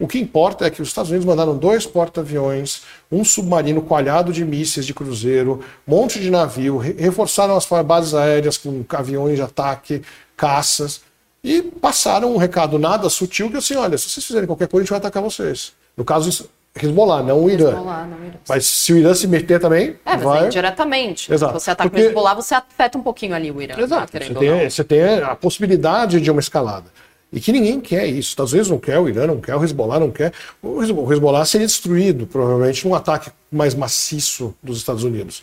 o 0.00 0.06
que 0.06 0.18
importa 0.18 0.64
é 0.64 0.70
que 0.70 0.80
os 0.80 0.88
Estados 0.88 1.10
Unidos 1.10 1.26
mandaram 1.26 1.58
dois 1.58 1.84
porta-aviões, 1.84 2.82
um 3.10 3.24
submarino 3.24 3.82
coalhado 3.82 4.32
de 4.32 4.44
mísseis 4.44 4.86
de 4.86 4.94
cruzeiro, 4.94 5.60
um 5.86 5.90
monte 5.90 6.20
de 6.20 6.30
navio, 6.30 6.78
reforçaram 6.78 7.56
as 7.56 7.66
bases 7.84 8.14
aéreas 8.14 8.56
com 8.56 8.84
aviões 8.90 9.36
de 9.36 9.42
ataque, 9.42 10.02
caças, 10.36 11.00
e 11.48 11.62
passaram 11.62 12.34
um 12.34 12.36
recado 12.36 12.78
nada 12.78 13.08
sutil 13.08 13.50
que 13.50 13.56
assim, 13.56 13.74
olha, 13.74 13.96
se 13.96 14.10
vocês 14.10 14.26
fizerem 14.26 14.46
qualquer 14.46 14.68
coisa, 14.68 14.82
a 14.82 14.84
gente 14.84 14.90
vai 14.90 14.98
atacar 14.98 15.22
vocês. 15.22 15.72
No 15.96 16.04
caso, 16.04 16.46
Hezbollah, 16.76 17.22
não 17.22 17.42
o 17.42 17.50
Irã. 17.50 17.70
Hezbollah, 17.70 18.06
não 18.06 18.18
o 18.18 18.24
Irã. 18.26 18.36
Mas 18.46 18.66
se 18.66 18.92
o 18.92 18.98
Irã 18.98 19.14
se 19.14 19.26
meter 19.26 19.58
também. 19.58 19.96
É, 20.04 20.12
mas 20.12 20.22
vai... 20.22 20.44
é 20.44 20.46
indiretamente. 20.46 21.32
Exato. 21.32 21.54
Você 21.54 21.70
ataca 21.70 21.88
Porque... 21.88 22.04
o 22.04 22.08
Hezbollah, 22.08 22.34
você 22.34 22.54
afeta 22.54 22.98
um 22.98 23.02
pouquinho 23.02 23.34
ali 23.34 23.50
o 23.50 23.62
Irã. 23.62 23.76
Exato. 23.78 24.12
Você 24.12 24.34
tem, 24.34 24.70
você 24.70 24.84
tem 24.84 25.22
a 25.22 25.34
possibilidade 25.34 26.20
de 26.20 26.30
uma 26.30 26.40
escalada. 26.40 26.90
E 27.32 27.40
que 27.40 27.50
ninguém 27.50 27.80
quer 27.80 28.06
isso. 28.06 28.18
Os 28.18 28.28
Estados 28.28 28.52
Unidos 28.52 28.70
não 28.70 28.78
quer, 28.78 28.98
o 28.98 29.08
Irã 29.08 29.26
não 29.26 29.40
quer, 29.40 29.56
o 29.56 29.64
Hezbollah 29.64 29.98
não 29.98 30.10
quer. 30.10 30.34
O 30.62 30.82
Hezbollah 30.82 31.46
seria 31.46 31.66
destruído, 31.66 32.26
provavelmente, 32.26 32.86
num 32.86 32.94
ataque 32.94 33.30
mais 33.50 33.74
maciço 33.74 34.54
dos 34.62 34.76
Estados 34.76 35.02
Unidos. 35.02 35.42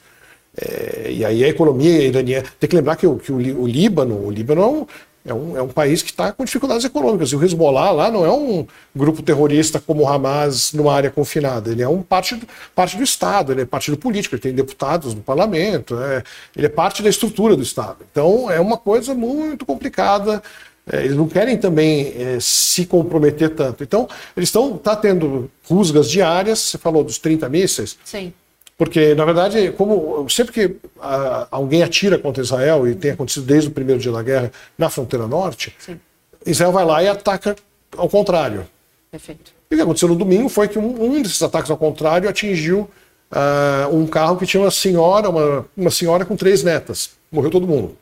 É, 0.56 1.12
e 1.12 1.26
aí 1.26 1.44
a 1.44 1.48
economia 1.48 2.04
iraniana. 2.04 2.46
Tem 2.60 2.70
que 2.70 2.76
lembrar 2.76 2.96
que, 2.96 3.08
o, 3.08 3.18
que 3.18 3.32
o, 3.32 3.36
o 3.36 3.68
Líbano, 3.68 4.24
o 4.24 4.30
Líbano 4.30 4.62
é 4.62 4.66
um, 4.66 4.88
é 5.26 5.34
um, 5.34 5.58
é 5.58 5.62
um 5.62 5.68
país 5.68 6.04
que 6.04 6.12
está 6.12 6.32
com 6.32 6.46
dificuldades 6.46 6.86
econômicas. 6.86 7.30
E 7.30 7.36
o 7.36 7.44
Hezbollah 7.44 7.92
lá 7.92 8.12
não 8.12 8.24
é 8.24 8.32
um 8.32 8.66
grupo 8.96 9.24
terrorista 9.24 9.80
como 9.80 10.04
o 10.04 10.08
Hamas 10.08 10.72
numa 10.72 10.94
área 10.94 11.10
confinada. 11.10 11.72
Ele 11.72 11.82
é 11.82 11.90
um 11.90 12.04
parte, 12.04 12.40
parte 12.76 12.96
do 12.96 13.04
Estado, 13.04 13.52
ele 13.52 13.62
é 13.62 13.66
partido 13.66 13.98
político, 13.98 14.36
ele 14.36 14.42
tem 14.42 14.54
deputados 14.54 15.16
no 15.16 15.22
parlamento, 15.22 16.00
é, 16.00 16.24
ele 16.56 16.68
é 16.68 16.70
parte 16.70 17.02
da 17.02 17.10
estrutura 17.10 17.56
do 17.56 17.64
Estado. 17.64 17.98
Então 18.12 18.52
é 18.52 18.60
uma 18.60 18.78
coisa 18.78 19.16
muito 19.16 19.66
complicada. 19.66 20.44
É, 20.92 21.04
eles 21.04 21.18
não 21.18 21.28
querem 21.28 21.58
também 21.58 22.14
é, 22.16 22.38
se 22.40 22.86
comprometer 22.86 23.50
tanto. 23.50 23.84
Então, 23.84 24.08
eles 24.38 24.50
estão 24.50 24.78
tá 24.78 24.96
tendo 24.96 25.50
rusgas 25.68 26.12
diárias, 26.12 26.60
você 26.60 26.78
falou 26.78 27.04
dos 27.04 27.18
30 27.18 27.50
mísseis. 27.50 27.98
Sim. 28.06 28.32
Porque, 28.78 29.16
na 29.16 29.24
verdade, 29.24 29.72
como 29.72 30.30
sempre 30.30 30.54
que 30.54 30.76
a, 31.00 31.48
alguém 31.50 31.82
atira 31.82 32.18
contra 32.18 32.44
Israel, 32.44 32.88
e 32.88 32.96
tem 32.96 33.12
acontecido 33.12 33.46
desde 33.46 33.70
o 33.70 33.72
primeiro 33.72 34.02
dia 34.02 34.12
da 34.12 34.22
guerra 34.22 34.52
na 34.78 34.90
fronteira 34.90 35.28
norte, 35.28 35.74
Sim. 35.80 36.00
Israel 36.46 36.72
vai 36.72 36.86
lá 36.86 37.04
e 37.04 37.08
ataca 37.08 37.56
ao 37.98 38.10
contrário. 38.10 38.68
Perfeito. 39.10 39.54
E 39.72 39.76
o 39.76 39.78
que 39.78 39.82
aconteceu 39.82 40.10
no 40.10 40.16
domingo 40.16 40.50
foi 40.50 40.68
que 40.68 40.78
um, 40.78 41.04
um 41.04 41.22
desses 41.22 41.42
ataques 41.42 41.72
ao 41.72 41.78
contrário 41.78 42.30
atingiu 42.30 42.90
uh, 43.32 43.96
um 43.96 44.06
carro 44.06 44.38
que 44.38 44.46
tinha 44.46 44.62
uma 44.62 44.72
senhora, 44.72 45.30
uma, 45.30 45.66
uma 45.76 45.90
senhora 45.90 46.26
com 46.26 46.36
três 46.36 46.62
netas. 46.62 47.12
Morreu 47.32 47.50
todo 47.50 47.66
mundo. 47.66 47.98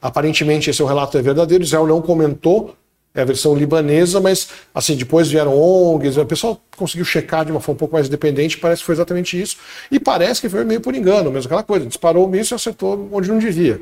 Aparentemente 0.00 0.68
esse 0.68 0.82
é 0.82 0.84
o 0.84 0.88
relato 0.88 1.16
é 1.16 1.22
verdadeiro. 1.22 1.64
Israel 1.64 1.86
não 1.86 2.02
comentou 2.02 2.76
é 3.14 3.22
a 3.22 3.24
versão 3.24 3.54
libanesa, 3.54 4.20
mas 4.20 4.48
assim 4.74 4.96
depois 4.96 5.28
vieram 5.28 5.56
ONGs, 5.56 6.16
o 6.16 6.26
pessoal 6.26 6.60
conseguiu 6.76 7.04
checar 7.04 7.44
de 7.44 7.52
uma 7.52 7.60
forma 7.60 7.76
um 7.76 7.78
pouco 7.78 7.94
mais 7.94 8.08
independente, 8.08 8.58
parece 8.58 8.80
que 8.82 8.86
foi 8.86 8.96
exatamente 8.96 9.40
isso. 9.40 9.56
E 9.90 10.00
parece 10.00 10.40
que 10.40 10.48
foi 10.48 10.64
meio 10.64 10.80
por 10.80 10.94
engano, 10.94 11.30
mesmo 11.30 11.46
aquela 11.46 11.62
coisa, 11.62 11.86
disparou 11.86 12.26
o 12.26 12.28
míssil 12.28 12.56
e 12.56 12.56
acertou 12.56 13.08
onde 13.12 13.28
não 13.28 13.38
devia. 13.38 13.80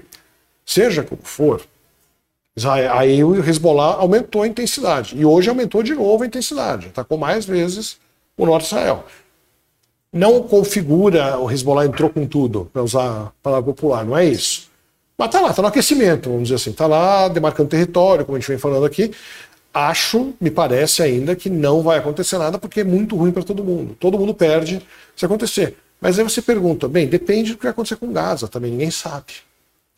Seja 0.67 1.03
como 1.03 1.23
for, 1.23 1.63
aí 2.93 3.25
o 3.25 3.43
Hezbollah 3.43 3.95
aumentou 3.95 4.43
a 4.43 4.47
intensidade. 4.47 5.17
E 5.17 5.25
hoje 5.25 5.49
aumentou 5.49 5.83
de 5.83 5.95
novo 5.95 6.23
a 6.23 6.27
intensidade. 6.27 6.89
Atacou 6.89 7.17
mais 7.17 7.47
vezes 7.47 7.97
o 8.37 8.45
norte 8.45 8.69
de 8.69 8.75
Israel. 8.75 9.07
Não 10.13 10.43
configura 10.43 11.39
o 11.39 11.51
Hezbollah 11.51 11.87
entrou 11.87 12.11
com 12.11 12.27
tudo, 12.27 12.69
para 12.71 12.83
usar 12.83 13.09
a 13.09 13.33
palavra 13.43 13.73
popular, 13.73 14.05
não 14.05 14.17
é 14.17 14.27
isso. 14.27 14.71
Mas 15.23 15.31
tá 15.31 15.41
lá, 15.41 15.51
está 15.51 15.63
no 15.63 15.69
aquecimento, 15.69 16.29
vamos 16.29 16.49
dizer 16.49 16.57
assim, 16.57 16.71
está 16.71 16.85
lá 16.85 17.29
demarcando 17.29 17.69
território, 17.69 18.25
como 18.25 18.37
a 18.37 18.41
gente 18.41 18.49
vem 18.49 18.59
falando 18.59 18.85
aqui. 18.85 19.13
Acho, 19.73 20.35
me 20.41 20.51
parece 20.51 21.01
ainda, 21.01 21.37
que 21.37 21.49
não 21.49 21.81
vai 21.81 21.99
acontecer 21.99 22.39
nada 22.39 22.59
porque 22.59 22.81
é 22.81 22.85
muito 22.85 23.15
ruim 23.15 23.31
para 23.31 23.45
todo 23.45 23.63
mundo. 23.63 23.97
Todo 24.01 24.19
mundo 24.19 24.35
perde 24.35 24.83
se 25.15 25.25
acontecer. 25.25 25.77
Mas 26.01 26.19
aí 26.19 26.25
você 26.25 26.43
pergunta, 26.43 26.89
bem, 26.89 27.07
depende 27.07 27.53
do 27.53 27.57
que 27.57 27.63
vai 27.63 27.71
acontecer 27.71 27.95
com 27.95 28.13
Gaza 28.13 28.49
também, 28.49 28.73
ninguém 28.73 28.91
sabe. 28.91 29.35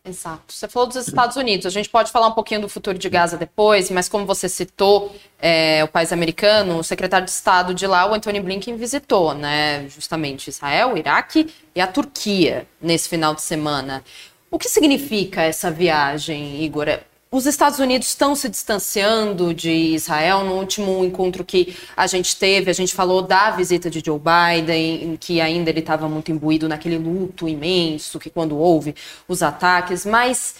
Exato. 0.06 0.52
Você 0.52 0.68
falou 0.68 0.86
dos 0.86 1.08
Estados 1.08 1.36
Unidos. 1.36 1.64
A 1.64 1.70
gente 1.70 1.88
pode 1.88 2.12
falar 2.12 2.26
um 2.26 2.32
pouquinho 2.32 2.60
do 2.60 2.68
futuro 2.68 2.98
de 2.98 3.08
Gaza 3.08 3.38
depois, 3.38 3.90
mas 3.90 4.06
como 4.06 4.26
você 4.26 4.50
citou 4.50 5.16
é, 5.40 5.82
o 5.82 5.88
país 5.88 6.12
americano, 6.12 6.80
o 6.80 6.84
secretário 6.84 7.24
de 7.24 7.30
Estado 7.30 7.72
de 7.72 7.86
lá, 7.86 8.04
o 8.04 8.12
Antony 8.12 8.38
Blinken, 8.38 8.76
visitou, 8.76 9.32
né, 9.32 9.88
justamente 9.88 10.48
Israel, 10.48 10.94
Iraque 10.98 11.50
e 11.74 11.80
a 11.80 11.86
Turquia 11.86 12.66
nesse 12.82 13.08
final 13.08 13.34
de 13.34 13.40
semana. 13.40 14.04
O 14.50 14.58
que 14.58 14.68
significa 14.68 15.42
essa 15.42 15.70
viagem, 15.70 16.62
Igor? 16.62 17.00
Os 17.30 17.46
Estados 17.46 17.80
Unidos 17.80 18.06
estão 18.08 18.36
se 18.36 18.48
distanciando 18.48 19.52
de 19.52 19.70
Israel. 19.70 20.44
No 20.44 20.54
último 20.54 21.04
encontro 21.04 21.44
que 21.44 21.76
a 21.96 22.06
gente 22.06 22.36
teve, 22.36 22.70
a 22.70 22.74
gente 22.74 22.94
falou 22.94 23.22
da 23.22 23.50
visita 23.50 23.90
de 23.90 24.00
Joe 24.04 24.20
Biden, 24.20 25.16
que 25.16 25.40
ainda 25.40 25.70
ele 25.70 25.80
estava 25.80 26.08
muito 26.08 26.30
imbuído 26.30 26.68
naquele 26.68 26.96
luto 26.96 27.48
imenso 27.48 28.20
que 28.20 28.30
quando 28.30 28.56
houve 28.56 28.94
os 29.26 29.42
ataques. 29.42 30.06
Mas 30.06 30.54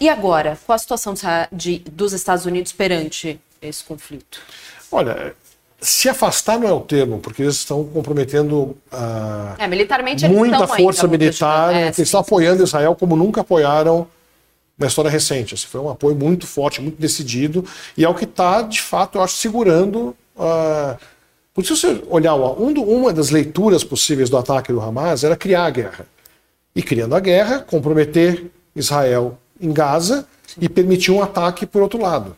e 0.00 0.08
agora? 0.08 0.58
Qual 0.64 0.74
a 0.74 0.78
situação 0.78 1.12
de, 1.52 1.80
dos 1.80 2.14
Estados 2.14 2.46
Unidos 2.46 2.72
perante 2.72 3.38
esse 3.60 3.84
conflito? 3.84 4.40
Olha, 4.90 5.36
se 5.80 6.08
afastar 6.08 6.58
não 6.58 6.68
é 6.68 6.72
o 6.72 6.80
termo, 6.80 7.18
porque 7.18 7.42
eles 7.42 7.56
estão 7.56 7.84
comprometendo 7.84 8.76
uh, 8.92 9.54
é, 9.58 9.66
militarmente 9.66 10.28
muita 10.28 10.66
força 10.66 11.08
militar, 11.08 11.74
é, 11.74 11.84
eles 11.84 11.96
sim, 11.96 12.02
estão 12.02 12.22
sim, 12.22 12.26
apoiando 12.26 12.58
sim. 12.58 12.64
Israel 12.64 12.94
como 12.94 13.16
nunca 13.16 13.40
apoiaram 13.40 14.06
na 14.76 14.86
história 14.86 15.10
recente. 15.10 15.54
Assim, 15.54 15.66
foi 15.66 15.80
um 15.80 15.88
apoio 15.88 16.14
muito 16.14 16.46
forte, 16.46 16.80
muito 16.82 17.00
decidido, 17.00 17.64
e 17.96 18.04
é 18.04 18.08
o 18.08 18.14
que 18.14 18.24
está, 18.24 18.62
de 18.62 18.80
fato, 18.80 19.18
eu 19.18 19.22
acho, 19.22 19.36
segurando 19.36 20.14
uh, 20.36 20.98
Porque 21.54 21.74
se 21.74 21.80
você 21.80 22.02
olhar 22.08 22.34
um 22.34 22.72
do, 22.72 22.82
uma 22.82 23.12
das 23.12 23.30
leituras 23.30 23.82
possíveis 23.82 24.28
do 24.28 24.36
ataque 24.36 24.72
do 24.72 24.80
Hamas 24.80 25.24
era 25.24 25.36
criar 25.36 25.64
a 25.64 25.70
guerra. 25.70 26.06
E 26.74 26.82
criando 26.82 27.14
a 27.14 27.20
guerra, 27.20 27.60
comprometer 27.60 28.50
Israel 28.76 29.38
em 29.60 29.72
Gaza 29.72 30.26
e 30.60 30.68
permitir 30.68 31.10
um 31.10 31.22
ataque 31.22 31.66
por 31.66 31.82
outro 31.82 32.00
lado. 32.00 32.36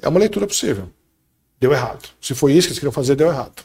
É 0.00 0.08
uma 0.08 0.20
leitura 0.20 0.46
possível. 0.46 0.88
Deu 1.60 1.72
errado. 1.72 2.08
Se 2.20 2.34
foi 2.34 2.52
isso 2.52 2.68
que 2.68 2.72
eles 2.72 2.78
queriam 2.78 2.92
fazer, 2.92 3.16
deu 3.16 3.28
errado. 3.28 3.64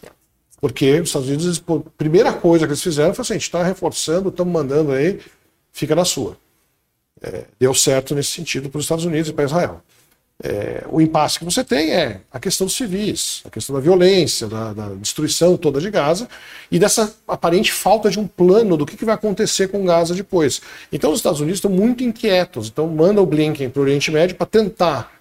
Porque 0.60 1.00
os 1.02 1.10
Estados 1.10 1.28
Unidos, 1.28 1.64
a 1.68 1.90
primeira 1.98 2.32
coisa 2.32 2.66
que 2.66 2.72
eles 2.72 2.82
fizeram 2.82 3.14
foi 3.14 3.22
assim: 3.24 3.34
a 3.34 3.38
gente 3.38 3.44
está 3.44 3.64
reforçando, 3.64 4.30
estamos 4.30 4.54
mandando 4.54 4.92
aí, 4.92 5.20
fica 5.72 5.96
na 5.96 6.06
sua. 6.06 6.38
É, 7.22 7.46
deu 7.60 7.74
certo 7.74 8.16
nesse 8.16 8.32
sentido 8.32 8.70
para 8.70 8.80
os 8.80 8.86
Estados 8.86 9.06
Unidos 9.06 9.30
e 9.30 9.34
para 9.34 9.46
Israel. 9.46 9.82
É, 10.42 10.84
o 10.90 11.00
impasse 11.00 11.38
que 11.38 11.46
você 11.46 11.64
tem 11.64 11.92
é 11.92 12.22
a 12.32 12.40
questão 12.40 12.66
dos 12.66 12.76
civis, 12.76 13.42
a 13.46 13.50
questão 13.50 13.76
da 13.76 13.82
violência, 13.82 14.48
da, 14.48 14.74
da, 14.74 14.90
destruição 14.96 15.56
toda 15.56 15.80
de 15.80 15.90
Gaza 15.92 16.28
e 16.72 16.80
dessa 16.80 17.14
aparente 17.28 17.72
falta 17.72 18.10
de 18.10 18.20
um 18.20 18.28
plano 18.28 18.76
do 18.76 18.86
que, 18.86 18.98
que 18.98 19.06
vai 19.06 19.16
acontecer 19.16 19.68
com 19.68 19.86
Gaza 19.86 20.16
depois. 20.16 20.62
Então 20.92 21.12
os 21.12 21.20
Estados 21.20 21.40
Unidos 21.40 21.60
estão 21.60 21.72
muito 21.72 22.04
inquietos, 22.04 22.68
então 22.68 22.88
manda 22.88 23.22
o 23.22 23.26
Blinken 23.26 23.70
para 23.70 23.80
o 23.80 23.84
Oriente 23.84 24.12
Médio 24.12 24.36
para 24.36 24.48
tentar 24.48 25.14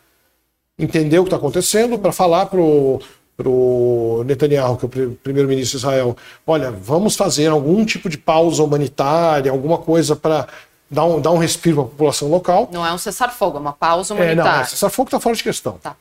entender 0.78 1.18
o 1.18 1.24
que 1.24 1.28
está 1.28 1.36
acontecendo, 1.36 1.98
para 1.98 2.12
falar 2.12 2.46
para 2.46 2.60
o 2.60 4.22
Netanyahu, 4.24 4.76
que 4.76 4.84
é 4.84 5.04
o 5.06 5.10
primeiro-ministro 5.16 5.78
de 5.78 5.84
Israel, 5.84 6.16
olha, 6.46 6.70
vamos 6.70 7.16
fazer 7.16 7.48
algum 7.48 7.84
tipo 7.84 8.08
de 8.08 8.18
pausa 8.18 8.62
humanitária, 8.62 9.50
alguma 9.50 9.78
coisa 9.78 10.16
para 10.16 10.48
dar 10.90 11.04
um, 11.04 11.20
dar 11.20 11.30
um 11.30 11.38
respiro 11.38 11.76
para 11.76 11.84
a 11.84 11.88
população 11.88 12.28
local. 12.28 12.68
Não 12.72 12.86
é 12.86 12.92
um 12.92 12.98
cessar-fogo, 12.98 13.56
é 13.56 13.60
uma 13.60 13.72
pausa 13.72 14.14
humanitária. 14.14 14.50
É, 14.50 14.54
não, 14.54 14.60
é 14.62 14.64
cessar-fogo 14.64 15.08
está 15.08 15.18
fora 15.18 15.34
de 15.34 15.42
questão. 15.42 15.78
Tá. 15.82 15.96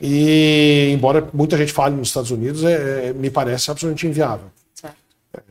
E, 0.00 0.90
embora 0.94 1.28
muita 1.32 1.56
gente 1.56 1.72
fale 1.72 1.96
nos 1.96 2.08
Estados 2.08 2.30
Unidos, 2.30 2.62
é, 2.62 3.08
é 3.08 3.12
me 3.12 3.30
parece 3.30 3.70
absolutamente 3.70 4.06
inviável. 4.06 4.46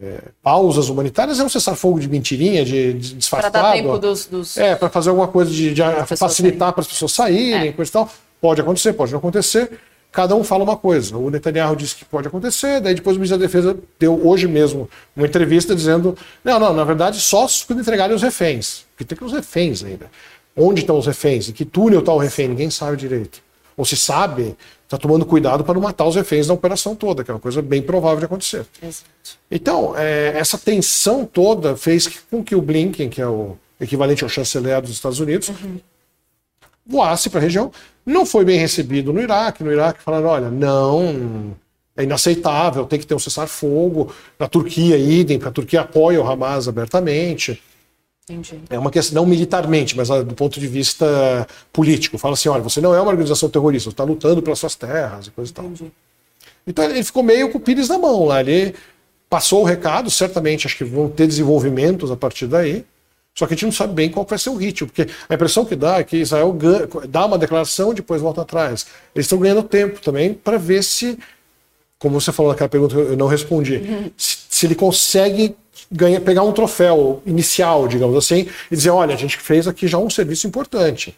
É, 0.02 0.22
pausas 0.42 0.90
humanitárias 0.90 1.40
é 1.40 1.44
um 1.44 1.50
cessar-fogo 1.50 2.00
de 2.00 2.10
mentirinha, 2.10 2.66
de, 2.66 2.94
de 2.94 3.14
disfarçado. 3.14 3.52
Para 3.52 3.62
dar 3.62 3.74
tempo 3.74 3.98
dos... 3.98 4.26
dos... 4.26 4.58
É, 4.58 4.76
para 4.76 4.90
fazer 4.90 5.10
alguma 5.10 5.28
coisa 5.28 5.52
de, 5.52 5.74
de 5.74 5.82
facilitar 6.18 6.74
para 6.74 6.82
as 6.82 6.88
pessoas 6.88 7.12
saírem, 7.12 7.70
é. 7.70 7.72
coisa 7.72 7.90
e 7.90 7.94
tal. 7.94 8.10
Pode 8.42 8.62
acontecer, 8.62 8.94
pode 8.94 9.12
não 9.12 9.20
acontecer. 9.20 9.80
Cada 10.12 10.36
um 10.36 10.44
fala 10.44 10.64
uma 10.64 10.76
coisa. 10.76 11.16
O 11.18 11.30
Netanyahu 11.30 11.76
disse 11.76 11.96
que 11.96 12.06
pode 12.06 12.28
acontecer, 12.28 12.80
daí 12.80 12.96
depois 12.96 13.16
o 13.16 13.20
ministro 13.20 13.38
da 13.38 13.46
Defesa 13.46 13.78
deu 14.00 14.28
hoje 14.28 14.48
mesmo 14.48 14.90
uma 15.16 15.28
entrevista 15.28 15.76
dizendo: 15.76 16.18
não, 16.44 16.60
não, 16.60 16.74
na 16.74 16.84
verdade 16.84 17.20
só 17.20 17.46
quando 17.68 17.82
entregarem 17.82 18.16
os 18.16 18.22
reféns. 18.22 18.86
Porque 18.92 19.06
tem 19.06 19.16
que 19.16 19.24
ter 19.24 19.26
os 19.26 19.34
reféns 19.34 19.84
ainda. 19.84 20.10
Onde 20.56 20.82
estão 20.82 20.98
os 20.98 21.06
reféns? 21.06 21.50
Em 21.50 21.52
que 21.52 21.64
túnel 21.64 22.00
está 22.00 22.12
o 22.12 22.18
refém? 22.18 22.48
Ninguém 22.48 22.70
sabe 22.72 22.98
direito. 22.98 23.42
Ou 23.76 23.86
se 23.86 23.96
sabe, 23.96 24.56
está 24.88 24.98
tomando 24.98 25.26
cuidado 25.26 25.66
para 25.66 25.74
não 25.74 25.82
matar 25.82 26.06
os 26.06 26.16
reféns 26.16 26.48
na 26.48 26.54
operação 26.54 26.96
toda, 26.96 27.22
que 27.22 27.30
é 27.30 27.34
uma 27.34 27.40
coisa 27.40 27.62
bem 27.62 27.82
provável 27.82 28.20
de 28.20 28.26
acontecer. 28.26 28.66
Exato. 28.82 29.06
Então, 29.52 29.94
é, 29.98 30.34
essa 30.38 30.58
tensão 30.58 31.26
toda 31.26 31.76
fez 31.76 32.08
com 32.32 32.42
que 32.42 32.56
o 32.56 32.62
Blinken, 32.62 33.10
que 33.10 33.22
é 33.22 33.28
o 33.28 33.58
equivalente 33.80 34.24
ao 34.24 34.30
chanceler 34.30 34.82
dos 34.82 34.92
Estados 34.92 35.20
Unidos, 35.20 35.50
uhum. 35.50 35.78
voasse 36.86 37.30
para 37.30 37.42
a 37.42 37.44
região. 37.44 37.70
Não 38.06 38.26
foi 38.26 38.46
bem 38.46 38.58
recebido 38.58 39.12
no 39.12 39.22
Iraque. 39.22 39.62
No 39.62 39.74
Iraque 39.74 40.02
falaram: 40.02 40.28
olha, 40.28 40.50
não, 40.50 41.54
é 41.98 42.04
inaceitável, 42.04 42.86
tem 42.86 42.98
que 42.98 43.06
ter 43.06 43.14
um 43.14 43.20
cessar-fogo. 43.20 44.14
Na 44.40 44.48
Turquia, 44.48 44.98
idem, 44.98 45.38
porque 45.38 45.50
a 45.50 45.52
Turquia 45.52 45.82
apoia 45.82 46.22
o 46.22 46.26
Hamas 46.26 46.70
abertamente. 46.70 47.62
Entendi. 48.30 48.60
É 48.70 48.78
uma 48.78 48.92
questão, 48.92 49.24
não 49.24 49.26
militarmente, 49.26 49.96
mas 49.96 50.12
ah, 50.12 50.22
do 50.22 50.36
ponto 50.36 50.60
de 50.60 50.68
vista 50.68 51.48
político. 51.72 52.18
Fala 52.18 52.34
assim: 52.34 52.50
olha, 52.50 52.62
você 52.62 52.82
não 52.82 52.94
é 52.94 53.00
uma 53.00 53.10
organização 53.10 53.50
terrorista, 53.50 53.90
você 53.90 53.94
está 53.94 54.04
lutando 54.04 54.42
pelas 54.42 54.60
suas 54.60 54.76
terras 54.76 55.28
e 55.28 55.32
coisa 55.32 55.50
e 55.50 55.54
tal. 55.54 55.72
Então 56.66 56.84
ele 56.84 57.02
ficou 57.04 57.24
meio 57.24 57.50
com 57.50 57.58
o 57.58 57.62
pires 57.62 57.88
na 57.88 57.98
mão 57.98 58.26
lá. 58.26 58.42
Ele 58.42 58.76
passou 59.30 59.62
o 59.62 59.64
recado, 59.64 60.12
certamente 60.12 60.68
acho 60.68 60.78
que 60.78 60.84
vão 60.84 61.08
ter 61.10 61.26
desenvolvimentos 61.26 62.12
a 62.12 62.18
partir 62.18 62.48
daí. 62.48 62.86
Só 63.34 63.46
que 63.46 63.54
a 63.54 63.56
gente 63.56 63.66
não 63.66 63.72
sabe 63.72 63.94
bem 63.94 64.10
qual 64.10 64.26
vai 64.26 64.40
ser 64.40 64.50
o 64.50 64.56
ritmo, 64.56 64.88
porque 64.88 65.08
a 65.30 65.34
impressão 65.36 65.64
que 65.64 65.76
dá 65.76 66.00
é 66.00 66.04
que 66.04 66.18
Israel 66.18 66.52
ganha, 66.52 66.88
dá 67.08 67.24
uma 67.26 67.38
declaração 67.38 67.92
e 67.92 67.96
depois 67.96 68.20
volta 68.20 68.42
atrás. 68.42 68.88
Eles 69.14 69.26
estão 69.26 69.38
ganhando 69.38 69.62
tempo 69.62 70.02
também 70.02 70.34
para 70.34 70.58
ver 70.58 70.84
se, 70.84 71.20
como 72.00 72.20
você 72.20 72.32
falou 72.32 72.52
naquela 72.52 72.68
pergunta 72.68 72.96
eu 72.96 73.16
não 73.16 73.28
respondi, 73.28 73.76
uhum. 73.76 74.12
se, 74.18 74.38
se, 74.50 74.66
ele 74.66 74.74
consegue 74.74 75.56
ganhar, 75.92 76.22
pegar 76.22 76.44
um 76.44 76.52
troféu 76.52 77.22
inicial, 77.26 77.88
digamos 77.88 78.16
assim, 78.16 78.48
e 78.72 78.76
dizer, 78.76 78.90
olha, 78.90 79.14
a 79.14 79.18
gente 79.18 79.38
fez 79.38 79.68
aqui 79.68 79.88
já 79.88 79.98
um 79.98 80.10
serviço 80.10 80.48
importante. 80.48 81.16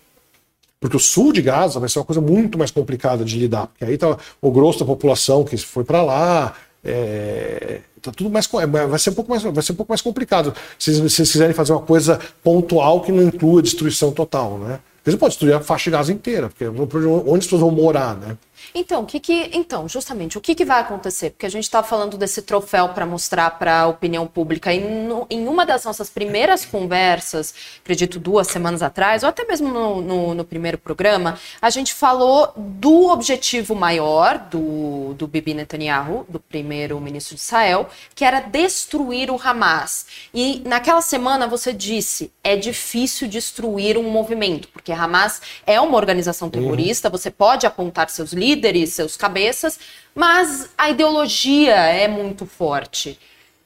Porque 0.79 0.95
o 0.95 0.99
sul 0.99 1.33
de 1.33 1.41
Gaza 1.41 1.79
vai 1.79 1.89
ser 1.89 1.99
uma 1.99 2.05
coisa 2.05 2.21
muito 2.21 2.57
mais 2.57 2.71
complicada 2.71 3.25
de 3.25 3.37
lidar, 3.37 3.67
porque 3.67 3.83
aí 3.83 3.97
tá 3.97 4.17
o 4.41 4.51
grosso 4.51 4.79
da 4.79 4.85
população 4.85 5.43
que 5.43 5.57
foi 5.57 5.83
para 5.83 6.01
lá, 6.01 6.53
é, 6.83 7.81
tá 8.01 8.11
tudo 8.11 8.29
mais 8.29 8.49
é, 8.53 8.87
vai 8.87 8.99
ser 8.99 9.09
um 9.09 9.13
pouco 9.13 9.29
mais 9.29 9.43
vai 9.43 9.61
ser 9.61 9.73
um 9.73 9.75
pouco 9.75 9.91
mais 9.91 10.01
complicado. 10.01 10.53
Se 10.77 11.01
vocês 11.01 11.31
quiserem 11.31 11.53
fazer 11.53 11.73
uma 11.73 11.81
coisa 11.81 12.19
pontual 12.41 13.01
que 13.01 13.11
não 13.11 13.23
inclua 13.23 13.61
destruição 13.61 14.11
total 14.11 14.57
né? 14.57 14.79
Você 15.03 15.17
pode 15.17 15.31
destruir 15.31 15.53
a 15.53 15.59
faixa 15.59 15.85
de 15.85 15.91
gás 15.91 16.09
inteira 16.09 16.49
porque 16.49 16.67
onde 16.67 17.39
as 17.39 17.45
pessoas 17.45 17.61
vão 17.61 17.71
morar 17.71 18.15
né 18.15 18.37
então, 18.73 19.01
o 19.01 19.05
que 19.05 19.19
que, 19.19 19.49
então, 19.53 19.87
justamente, 19.87 20.37
o 20.37 20.41
que, 20.41 20.53
que 20.53 20.65
vai 20.65 20.81
acontecer? 20.81 21.31
Porque 21.31 21.45
a 21.45 21.49
gente 21.49 21.63
está 21.63 21.81
falando 21.81 22.17
desse 22.17 22.41
troféu 22.41 22.89
para 22.89 23.05
mostrar 23.05 23.51
para 23.51 23.81
a 23.81 23.87
opinião 23.87 24.27
pública. 24.27 24.73
E 24.73 24.79
no, 24.79 25.25
em 25.29 25.47
uma 25.47 25.65
das 25.65 25.85
nossas 25.85 26.09
primeiras 26.09 26.65
conversas, 26.65 27.53
acredito 27.81 28.19
duas 28.19 28.47
semanas 28.47 28.81
atrás, 28.81 29.23
ou 29.23 29.29
até 29.29 29.45
mesmo 29.45 29.69
no, 29.69 30.01
no, 30.01 30.33
no 30.35 30.45
primeiro 30.45 30.77
programa, 30.77 31.39
a 31.61 31.69
gente 31.69 31.93
falou 31.93 32.53
do 32.55 33.09
objetivo 33.09 33.73
maior 33.75 34.37
do, 34.37 35.13
do 35.15 35.27
Bibi 35.27 35.53
Netanyahu, 35.53 36.25
do 36.29 36.39
primeiro-ministro 36.39 37.35
de 37.35 37.41
Israel, 37.41 37.89
que 38.13 38.23
era 38.23 38.39
destruir 38.39 39.31
o 39.31 39.39
Hamas. 39.41 40.05
E 40.33 40.61
naquela 40.65 41.01
semana 41.01 41.47
você 41.47 41.73
disse, 41.73 42.31
é 42.43 42.55
difícil 42.55 43.27
destruir 43.27 43.97
um 43.97 44.09
movimento, 44.09 44.67
porque 44.69 44.91
Hamas 44.91 45.41
é 45.65 45.79
uma 45.81 45.97
organização 45.97 46.49
terrorista, 46.49 47.07
uhum. 47.07 47.11
você 47.11 47.31
pode 47.31 47.65
apontar 47.65 48.09
seus 48.09 48.31
líderes, 48.31 48.58
líderes, 48.59 48.93
seus 48.93 49.15
cabeças, 49.15 49.79
mas 50.13 50.69
a 50.77 50.89
ideologia 50.89 51.75
é 51.75 52.07
muito 52.07 52.45
forte. 52.45 53.17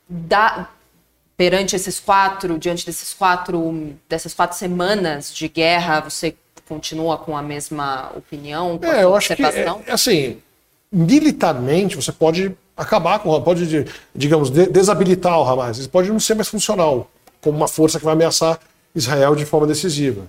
Da, 0.08 0.70
perante 1.36 1.76
esses 1.76 2.00
quatro, 2.00 2.60
diante 2.60 2.86
desses 2.86 3.14
quatro, 3.14 3.96
dessas 4.08 4.34
quatro 4.34 4.58
semanas 4.58 5.34
de 5.34 5.48
guerra, 5.48 6.02
você 6.02 6.36
continua 6.68 7.18
com 7.18 7.36
a 7.36 7.41
mesma 7.41 8.12
opinião? 8.16 8.78
Com 8.78 8.86
é, 8.86 9.04
eu 9.04 9.16
acho 9.16 9.36
que, 9.36 9.44
é, 9.44 9.91
assim, 9.91 10.38
militarmente 10.91 11.96
você 11.96 12.12
pode 12.12 12.56
acabar 12.78 13.20
com, 13.20 13.41
pode, 13.41 13.86
digamos, 14.14 14.50
desabilitar 14.50 15.39
o 15.39 15.44
Hamas. 15.44 15.80
Ele 15.80 15.88
pode 15.88 16.10
não 16.10 16.20
ser 16.20 16.36
mais 16.36 16.48
funcional 16.48 17.10
como 17.41 17.58
uma 17.58 17.68
força 17.68 18.00
que 18.00 18.06
vai 18.06 18.14
ameaçar 18.14 18.60
Israel 18.96 19.36
de 19.36 19.46
forma 19.46 19.68
decisiva. 19.68 20.28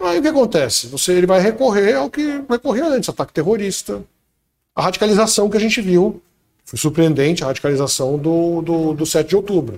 Aí 0.00 0.18
o 0.18 0.22
que 0.22 0.28
acontece? 0.28 0.86
Você, 0.88 1.12
ele 1.12 1.26
vai 1.26 1.40
recorrer 1.40 1.94
ao 1.94 2.10
que 2.10 2.42
recorria 2.48 2.86
antes, 2.86 3.08
ataque 3.08 3.32
terrorista, 3.32 4.02
a 4.74 4.82
radicalização 4.82 5.48
que 5.48 5.56
a 5.56 5.60
gente 5.60 5.80
viu, 5.80 6.20
foi 6.64 6.78
surpreendente 6.78 7.44
a 7.44 7.46
radicalização 7.46 8.18
do, 8.18 8.62
do, 8.62 8.94
do 8.94 9.06
7 9.06 9.28
de 9.28 9.36
outubro. 9.36 9.74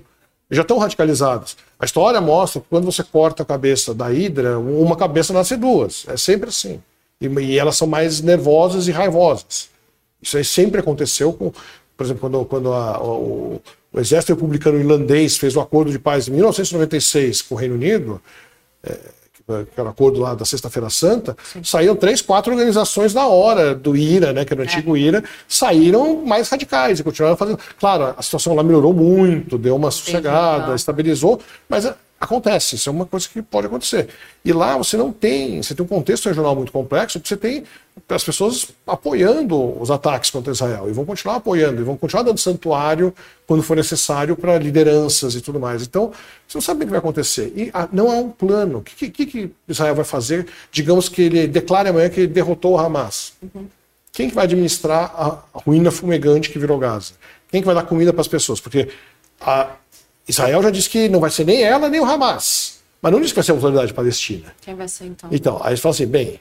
Eles 0.48 0.56
já 0.56 0.62
estão 0.62 0.78
radicalizados. 0.78 1.56
A 1.78 1.84
história 1.84 2.20
mostra 2.20 2.60
que 2.60 2.68
quando 2.68 2.84
você 2.84 3.02
corta 3.02 3.42
a 3.42 3.46
cabeça 3.46 3.92
da 3.92 4.12
Hidra, 4.12 4.58
uma 4.58 4.96
cabeça 4.96 5.32
nasce 5.32 5.56
duas. 5.56 6.06
É 6.08 6.16
sempre 6.16 6.48
assim. 6.48 6.80
E, 7.20 7.26
e 7.26 7.58
elas 7.58 7.76
são 7.76 7.86
mais 7.86 8.20
nervosas 8.20 8.86
e 8.86 8.92
raivosas. 8.92 9.68
Isso 10.22 10.36
aí 10.36 10.44
sempre 10.44 10.80
aconteceu 10.80 11.32
com, 11.32 11.52
por 11.96 12.04
exemplo, 12.04 12.20
quando, 12.20 12.44
quando 12.44 12.72
a, 12.72 13.02
o, 13.02 13.60
o, 13.92 14.00
exército 14.00 14.34
republicano 14.34 14.78
irlandês 14.78 15.36
fez 15.36 15.56
o 15.56 15.60
acordo 15.60 15.90
de 15.90 15.98
paz 15.98 16.28
em 16.28 16.32
1996 16.32 17.42
com 17.42 17.54
o 17.56 17.58
Reino 17.58 17.74
Unido. 17.74 18.22
É, 18.82 18.98
aquele 19.48 19.88
acordo 19.88 20.20
lá 20.20 20.34
da 20.34 20.44
Sexta-feira 20.44 20.90
Santa, 20.90 21.36
Sim. 21.52 21.62
saíram 21.62 21.94
três, 21.94 22.20
quatro 22.20 22.52
organizações 22.52 23.14
na 23.14 23.26
hora 23.26 23.74
do 23.74 23.96
IRA, 23.96 24.32
né, 24.32 24.44
que 24.44 24.52
era 24.52 24.60
o 24.60 24.64
antigo 24.64 24.96
é. 24.96 25.00
IRA, 25.00 25.24
saíram 25.46 26.24
mais 26.24 26.48
radicais 26.48 26.98
e 26.98 27.04
continuaram 27.04 27.36
fazendo. 27.36 27.58
Claro, 27.78 28.14
a 28.16 28.22
situação 28.22 28.54
lá 28.54 28.62
melhorou 28.62 28.92
muito, 28.92 29.56
deu 29.56 29.76
uma 29.76 29.90
sossegada, 29.90 30.74
estabilizou, 30.74 31.40
mas 31.68 31.86
Acontece, 32.18 32.76
isso 32.76 32.88
é 32.88 32.92
uma 32.92 33.04
coisa 33.04 33.28
que 33.28 33.42
pode 33.42 33.66
acontecer. 33.66 34.08
E 34.42 34.50
lá 34.50 34.74
você 34.78 34.96
não 34.96 35.12
tem, 35.12 35.62
você 35.62 35.74
tem 35.74 35.84
um 35.84 35.88
contexto 35.88 36.26
regional 36.26 36.56
muito 36.56 36.72
complexo, 36.72 37.20
você 37.22 37.36
tem 37.36 37.64
as 38.08 38.24
pessoas 38.24 38.68
apoiando 38.86 39.78
os 39.78 39.90
ataques 39.90 40.30
contra 40.30 40.50
Israel, 40.50 40.88
e 40.88 40.92
vão 40.92 41.04
continuar 41.04 41.36
apoiando, 41.36 41.80
e 41.80 41.84
vão 41.84 41.94
continuar 41.94 42.22
dando 42.22 42.38
santuário 42.38 43.14
quando 43.46 43.62
for 43.62 43.76
necessário 43.76 44.34
para 44.34 44.56
lideranças 44.56 45.34
e 45.34 45.42
tudo 45.42 45.60
mais. 45.60 45.82
Então, 45.82 46.10
você 46.48 46.56
não 46.56 46.62
sabe 46.62 46.82
o 46.82 46.86
que 46.86 46.90
vai 46.90 47.00
acontecer. 47.00 47.52
E 47.54 47.70
ah, 47.74 47.86
não 47.92 48.10
há 48.10 48.14
um 48.14 48.30
plano. 48.30 48.78
O 48.78 48.82
que, 48.82 49.10
que, 49.10 49.26
que, 49.26 49.50
Israel 49.68 49.94
vai 49.94 50.04
fazer? 50.04 50.46
Digamos 50.72 51.10
que 51.10 51.20
ele 51.20 51.46
declare 51.46 51.90
amanhã 51.90 52.08
que 52.08 52.20
ele 52.20 52.28
derrotou 52.28 52.72
o 52.72 52.78
Hamas. 52.78 53.34
Uhum. 53.42 53.66
Quem 54.10 54.30
que 54.30 54.34
vai 54.34 54.44
administrar 54.44 55.12
a 55.14 55.42
ruína 55.52 55.90
fumegante 55.90 56.48
que 56.48 56.58
virou 56.58 56.78
Gaza? 56.78 57.12
Quem 57.50 57.60
que 57.60 57.66
vai 57.66 57.74
dar 57.74 57.82
comida 57.82 58.10
para 58.10 58.22
as 58.22 58.28
pessoas? 58.28 58.58
Porque 58.58 58.88
a, 59.38 59.70
Israel 60.28 60.62
já 60.62 60.70
disse 60.70 60.90
que 60.90 61.08
não 61.08 61.20
vai 61.20 61.30
ser 61.30 61.44
nem 61.44 61.62
ela 61.62 61.88
nem 61.88 62.00
o 62.00 62.04
Hamas. 62.04 62.80
Mas 63.00 63.12
não 63.12 63.20
disse 63.20 63.32
que 63.32 63.36
vai 63.36 63.44
ser 63.44 63.52
a 63.52 63.54
autoridade 63.54 63.92
palestina. 63.92 64.54
Quem 64.60 64.74
vai 64.74 64.88
ser 64.88 65.04
então? 65.06 65.30
Então, 65.32 65.60
aí 65.62 65.70
eles 65.70 65.80
falam 65.80 65.94
assim: 65.94 66.06
bem, 66.06 66.40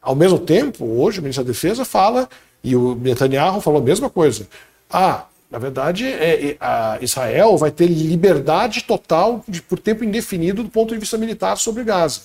ao 0.00 0.14
mesmo 0.14 0.38
tempo, 0.38 0.84
hoje 0.84 1.20
o 1.20 1.22
ministro 1.22 1.44
da 1.44 1.52
Defesa 1.52 1.84
fala 1.84 2.28
E 2.62 2.76
o 2.76 2.94
Netanyahu 2.94 3.60
falou 3.60 3.80
a 3.80 3.84
mesma 3.84 4.10
coisa. 4.10 4.46
Ah, 4.90 5.26
na 5.50 5.58
verdade, 5.58 6.06
é, 6.06 6.56
é 6.58 6.98
Israel 7.00 7.56
vai 7.56 7.70
ter 7.70 7.86
liberdade 7.86 8.84
total 8.84 9.44
de, 9.46 9.62
por 9.62 9.78
tempo 9.78 10.04
indefinido 10.04 10.62
do 10.62 10.70
ponto 10.70 10.92
de 10.92 11.00
vista 11.00 11.16
militar 11.16 11.56
sobre 11.56 11.84
Gaza. 11.84 12.22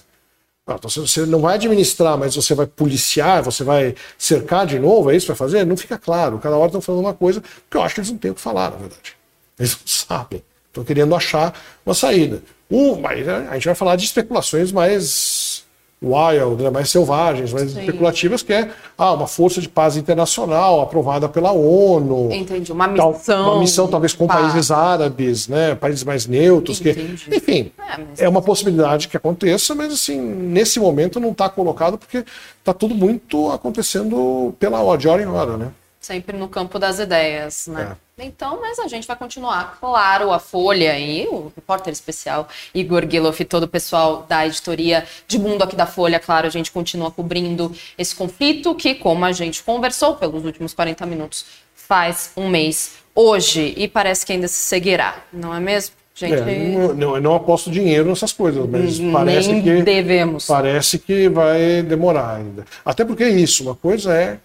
Então, 0.70 0.90
você 0.90 1.26
não 1.26 1.40
vai 1.40 1.56
administrar, 1.56 2.18
mas 2.18 2.36
você 2.36 2.54
vai 2.54 2.66
policiar, 2.66 3.42
você 3.42 3.64
vai 3.64 3.96
cercar 4.18 4.66
de 4.66 4.78
novo, 4.78 5.10
é 5.10 5.16
isso 5.16 5.26
que 5.26 5.32
vai 5.32 5.38
fazer? 5.38 5.66
Não 5.66 5.78
fica 5.78 5.98
claro. 5.98 6.40
Cada 6.40 6.58
hora 6.58 6.68
estão 6.68 6.82
falando 6.82 7.02
uma 7.02 7.14
coisa, 7.14 7.42
porque 7.42 7.78
eu 7.78 7.82
acho 7.82 7.96
que 7.96 8.02
eles 8.02 8.12
não 8.12 8.18
têm 8.18 8.32
o 8.32 8.36
que 8.36 8.42
falar, 8.42 8.72
na 8.72 8.78
verdade. 8.78 9.16
Eles 9.58 9.72
não 9.72 9.82
sabem. 9.86 10.44
Estão 10.68 10.84
querendo 10.84 11.16
achar 11.16 11.54
uma 11.86 11.96
saída. 11.96 12.42
Um, 12.70 13.00
mas 13.00 13.28
a 13.28 13.54
gente 13.54 13.66
vai 13.66 13.76
falar 13.76 13.96
de 13.96 14.06
especulações 14.06 14.72
mais 14.72 15.66
wild, 16.02 16.62
né, 16.62 16.70
mais 16.70 16.90
selvagens, 16.90 17.52
mais 17.52 17.72
Sim. 17.72 17.80
especulativas, 17.80 18.44
que 18.44 18.54
é 18.54 18.70
ah, 18.98 19.14
uma 19.14 19.26
força 19.26 19.60
de 19.60 19.68
paz 19.68 19.98
internacional 19.98 20.82
aprovada 20.82 21.28
pela 21.28 21.52
ONU. 21.52 22.32
Entendi, 22.32 22.72
uma 22.72 22.88
missão. 22.88 23.14
Tal, 23.26 23.52
uma 23.52 23.60
missão 23.60 23.88
talvez 23.88 24.14
com 24.14 24.28
paz. 24.28 24.42
países 24.42 24.70
árabes, 24.70 25.48
né, 25.48 25.74
países 25.76 26.04
mais 26.04 26.28
neutros. 26.28 26.80
Que, 26.80 26.92
enfim, 27.32 27.72
é, 28.20 28.26
é, 28.26 28.30
uma 28.30 28.42
possibilidade 28.42 29.08
que 29.08 29.18
aconteça, 29.18 29.74
mas 29.74 29.92
assim, 29.92 30.20
nesse 30.20 30.80
momento 30.80 31.20
não 31.20 31.32
está 31.32 31.50
colocado 31.50 31.98
porque 31.98 32.24
está 32.60 32.74
tudo 32.74 32.94
muito 32.94 33.50
acontecendo 33.52 34.54
pela 34.60 34.82
hora, 34.82 34.98
de 35.00 35.08
hora 35.08 35.24
em 35.24 35.28
hora, 35.28 35.58
né? 35.58 35.72
Sempre 36.00 36.38
no 36.38 36.48
campo 36.48 36.78
das 36.78 37.00
ideias, 37.00 37.68
né? 37.68 37.94
É. 37.94 38.07
Então, 38.20 38.60
mas 38.60 38.80
a 38.80 38.88
gente 38.88 39.06
vai 39.06 39.16
continuar. 39.16 39.78
Claro, 39.80 40.32
a 40.32 40.40
Folha 40.40 40.98
e 40.98 41.28
o 41.28 41.52
repórter 41.56 41.94
especial 41.94 42.48
Igor 42.74 43.08
Giloff 43.08 43.40
e 43.40 43.46
todo 43.46 43.64
o 43.64 43.68
pessoal 43.68 44.26
da 44.28 44.46
editoria 44.48 45.06
de 45.28 45.38
mundo 45.38 45.62
aqui 45.62 45.76
da 45.76 45.86
Folha, 45.86 46.20
claro, 46.20 46.48
a 46.48 46.50
gente 46.50 46.72
continua 46.72 47.12
cobrindo 47.12 47.72
esse 47.96 48.16
conflito 48.16 48.74
que, 48.74 48.96
como 48.96 49.24
a 49.24 49.32
gente 49.32 49.62
conversou 49.62 50.16
pelos 50.16 50.44
últimos 50.44 50.74
40 50.74 51.06
minutos, 51.06 51.46
faz 51.76 52.32
um 52.36 52.50
mês 52.50 52.94
hoje 53.14 53.76
e 53.78 53.88
parece 53.88 54.26
que 54.26 54.34
ainda 54.34 54.48
se 54.48 54.56
seguirá, 54.56 55.24
não 55.32 55.54
é 55.54 55.60
mesmo? 55.60 55.96
Gente... 56.16 56.34
É, 56.34 56.94
não, 56.96 57.16
eu 57.16 57.22
não 57.22 57.36
aposto 57.36 57.70
dinheiro 57.70 58.10
nessas 58.10 58.34
coisas, 58.34 58.68
mas 58.68 59.00
parece 59.00 59.62
que 59.62 59.84
devemos. 59.84 60.48
Parece 60.48 60.98
que 60.98 61.30
vai 61.30 61.84
demorar 61.84 62.38
ainda. 62.38 62.66
Até 62.84 63.06
porque 63.06 63.24
é 63.24 63.30
isso, 63.30 63.62
uma 63.62 63.76
coisa 63.76 64.12
é 64.16 64.40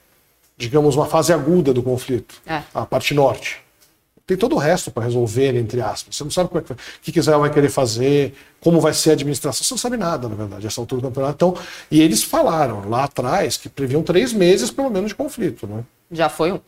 digamos, 0.63 0.95
uma 0.95 1.07
fase 1.07 1.33
aguda 1.33 1.75
do 1.75 1.83
conflito, 1.83 2.37
é. 2.47 2.63
a 2.73 2.87
parte 2.87 3.13
norte. 3.13 3.61
Tem 4.25 4.37
todo 4.37 4.55
o 4.55 4.59
resto 4.59 4.91
para 4.93 5.03
resolver, 5.03 5.57
entre 5.57 5.81
aspas. 5.81 6.15
Você 6.15 6.23
não 6.23 6.31
sabe 6.31 6.49
como 6.49 6.61
é 6.61 6.65
que, 6.65 6.73
o 6.73 7.13
que 7.13 7.19
Israel 7.19 7.41
vai 7.41 7.51
querer 7.51 7.69
fazer, 7.69 8.33
como 8.61 8.81
vai 8.81 8.95
ser 8.95 9.11
a 9.11 9.13
administração. 9.15 9.65
Você 9.65 9.75
não 9.75 9.79
sabe 9.79 9.97
nada, 9.97 10.29
na 10.29 10.37
verdade, 10.37 10.65
essa 10.65 10.81
altura 10.81 11.03
do 11.03 11.09
campeonato. 11.09 11.35
Então, 11.35 11.65
e 11.91 12.01
eles 12.01 12.23
falaram 12.23 12.89
lá 12.89 13.05
atrás 13.05 13.57
que 13.57 13.69
previam 13.69 14.03
três 14.03 14.33
meses, 14.33 14.71
pelo 14.71 14.89
menos, 14.89 15.09
de 15.09 15.17
conflito. 15.17 15.67
Né? 15.67 15.83
Já 16.11 16.29
foi 16.29 16.53
um. 16.53 16.61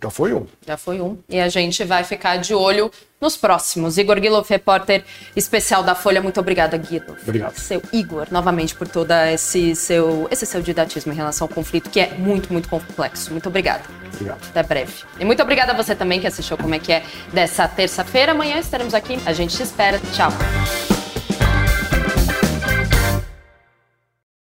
Já 0.00 0.10
foi 0.10 0.32
um. 0.32 0.46
Já 0.66 0.76
foi 0.76 1.00
um. 1.00 1.18
E 1.28 1.40
a 1.40 1.48
gente 1.48 1.82
vai 1.84 2.04
ficar 2.04 2.36
de 2.36 2.54
olho 2.54 2.90
nos 3.20 3.36
próximos. 3.36 3.98
Igor 3.98 4.20
Guilherme, 4.20 4.46
repórter 4.48 5.04
especial 5.34 5.82
da 5.82 5.94
Folha. 5.94 6.22
Muito 6.22 6.38
obrigada, 6.38 6.76
Guido. 6.76 7.16
Obrigado. 7.22 7.58
Seu 7.58 7.82
Igor, 7.92 8.28
novamente, 8.30 8.74
por 8.76 8.86
todo 8.86 9.10
esse 9.10 9.74
seu, 9.74 10.28
esse 10.30 10.46
seu 10.46 10.62
didatismo 10.62 11.12
em 11.12 11.16
relação 11.16 11.46
ao 11.46 11.52
conflito, 11.52 11.90
que 11.90 11.98
é 11.98 12.14
muito, 12.14 12.52
muito 12.52 12.68
complexo. 12.68 13.32
Muito 13.32 13.48
obrigada. 13.48 13.82
Obrigado. 14.14 14.40
Até 14.48 14.62
breve. 14.62 14.92
E 15.18 15.24
muito 15.24 15.42
obrigada 15.42 15.72
a 15.72 15.76
você 15.76 15.94
também 15.94 16.20
que 16.20 16.26
assistiu 16.26 16.56
como 16.56 16.74
é 16.74 16.78
que 16.78 16.92
é 16.92 17.02
dessa 17.32 17.66
terça-feira. 17.66 18.32
Amanhã 18.32 18.58
estaremos 18.58 18.94
aqui. 18.94 19.18
A 19.26 19.32
gente 19.32 19.56
te 19.56 19.62
espera. 19.62 20.00
Tchau. 20.12 20.30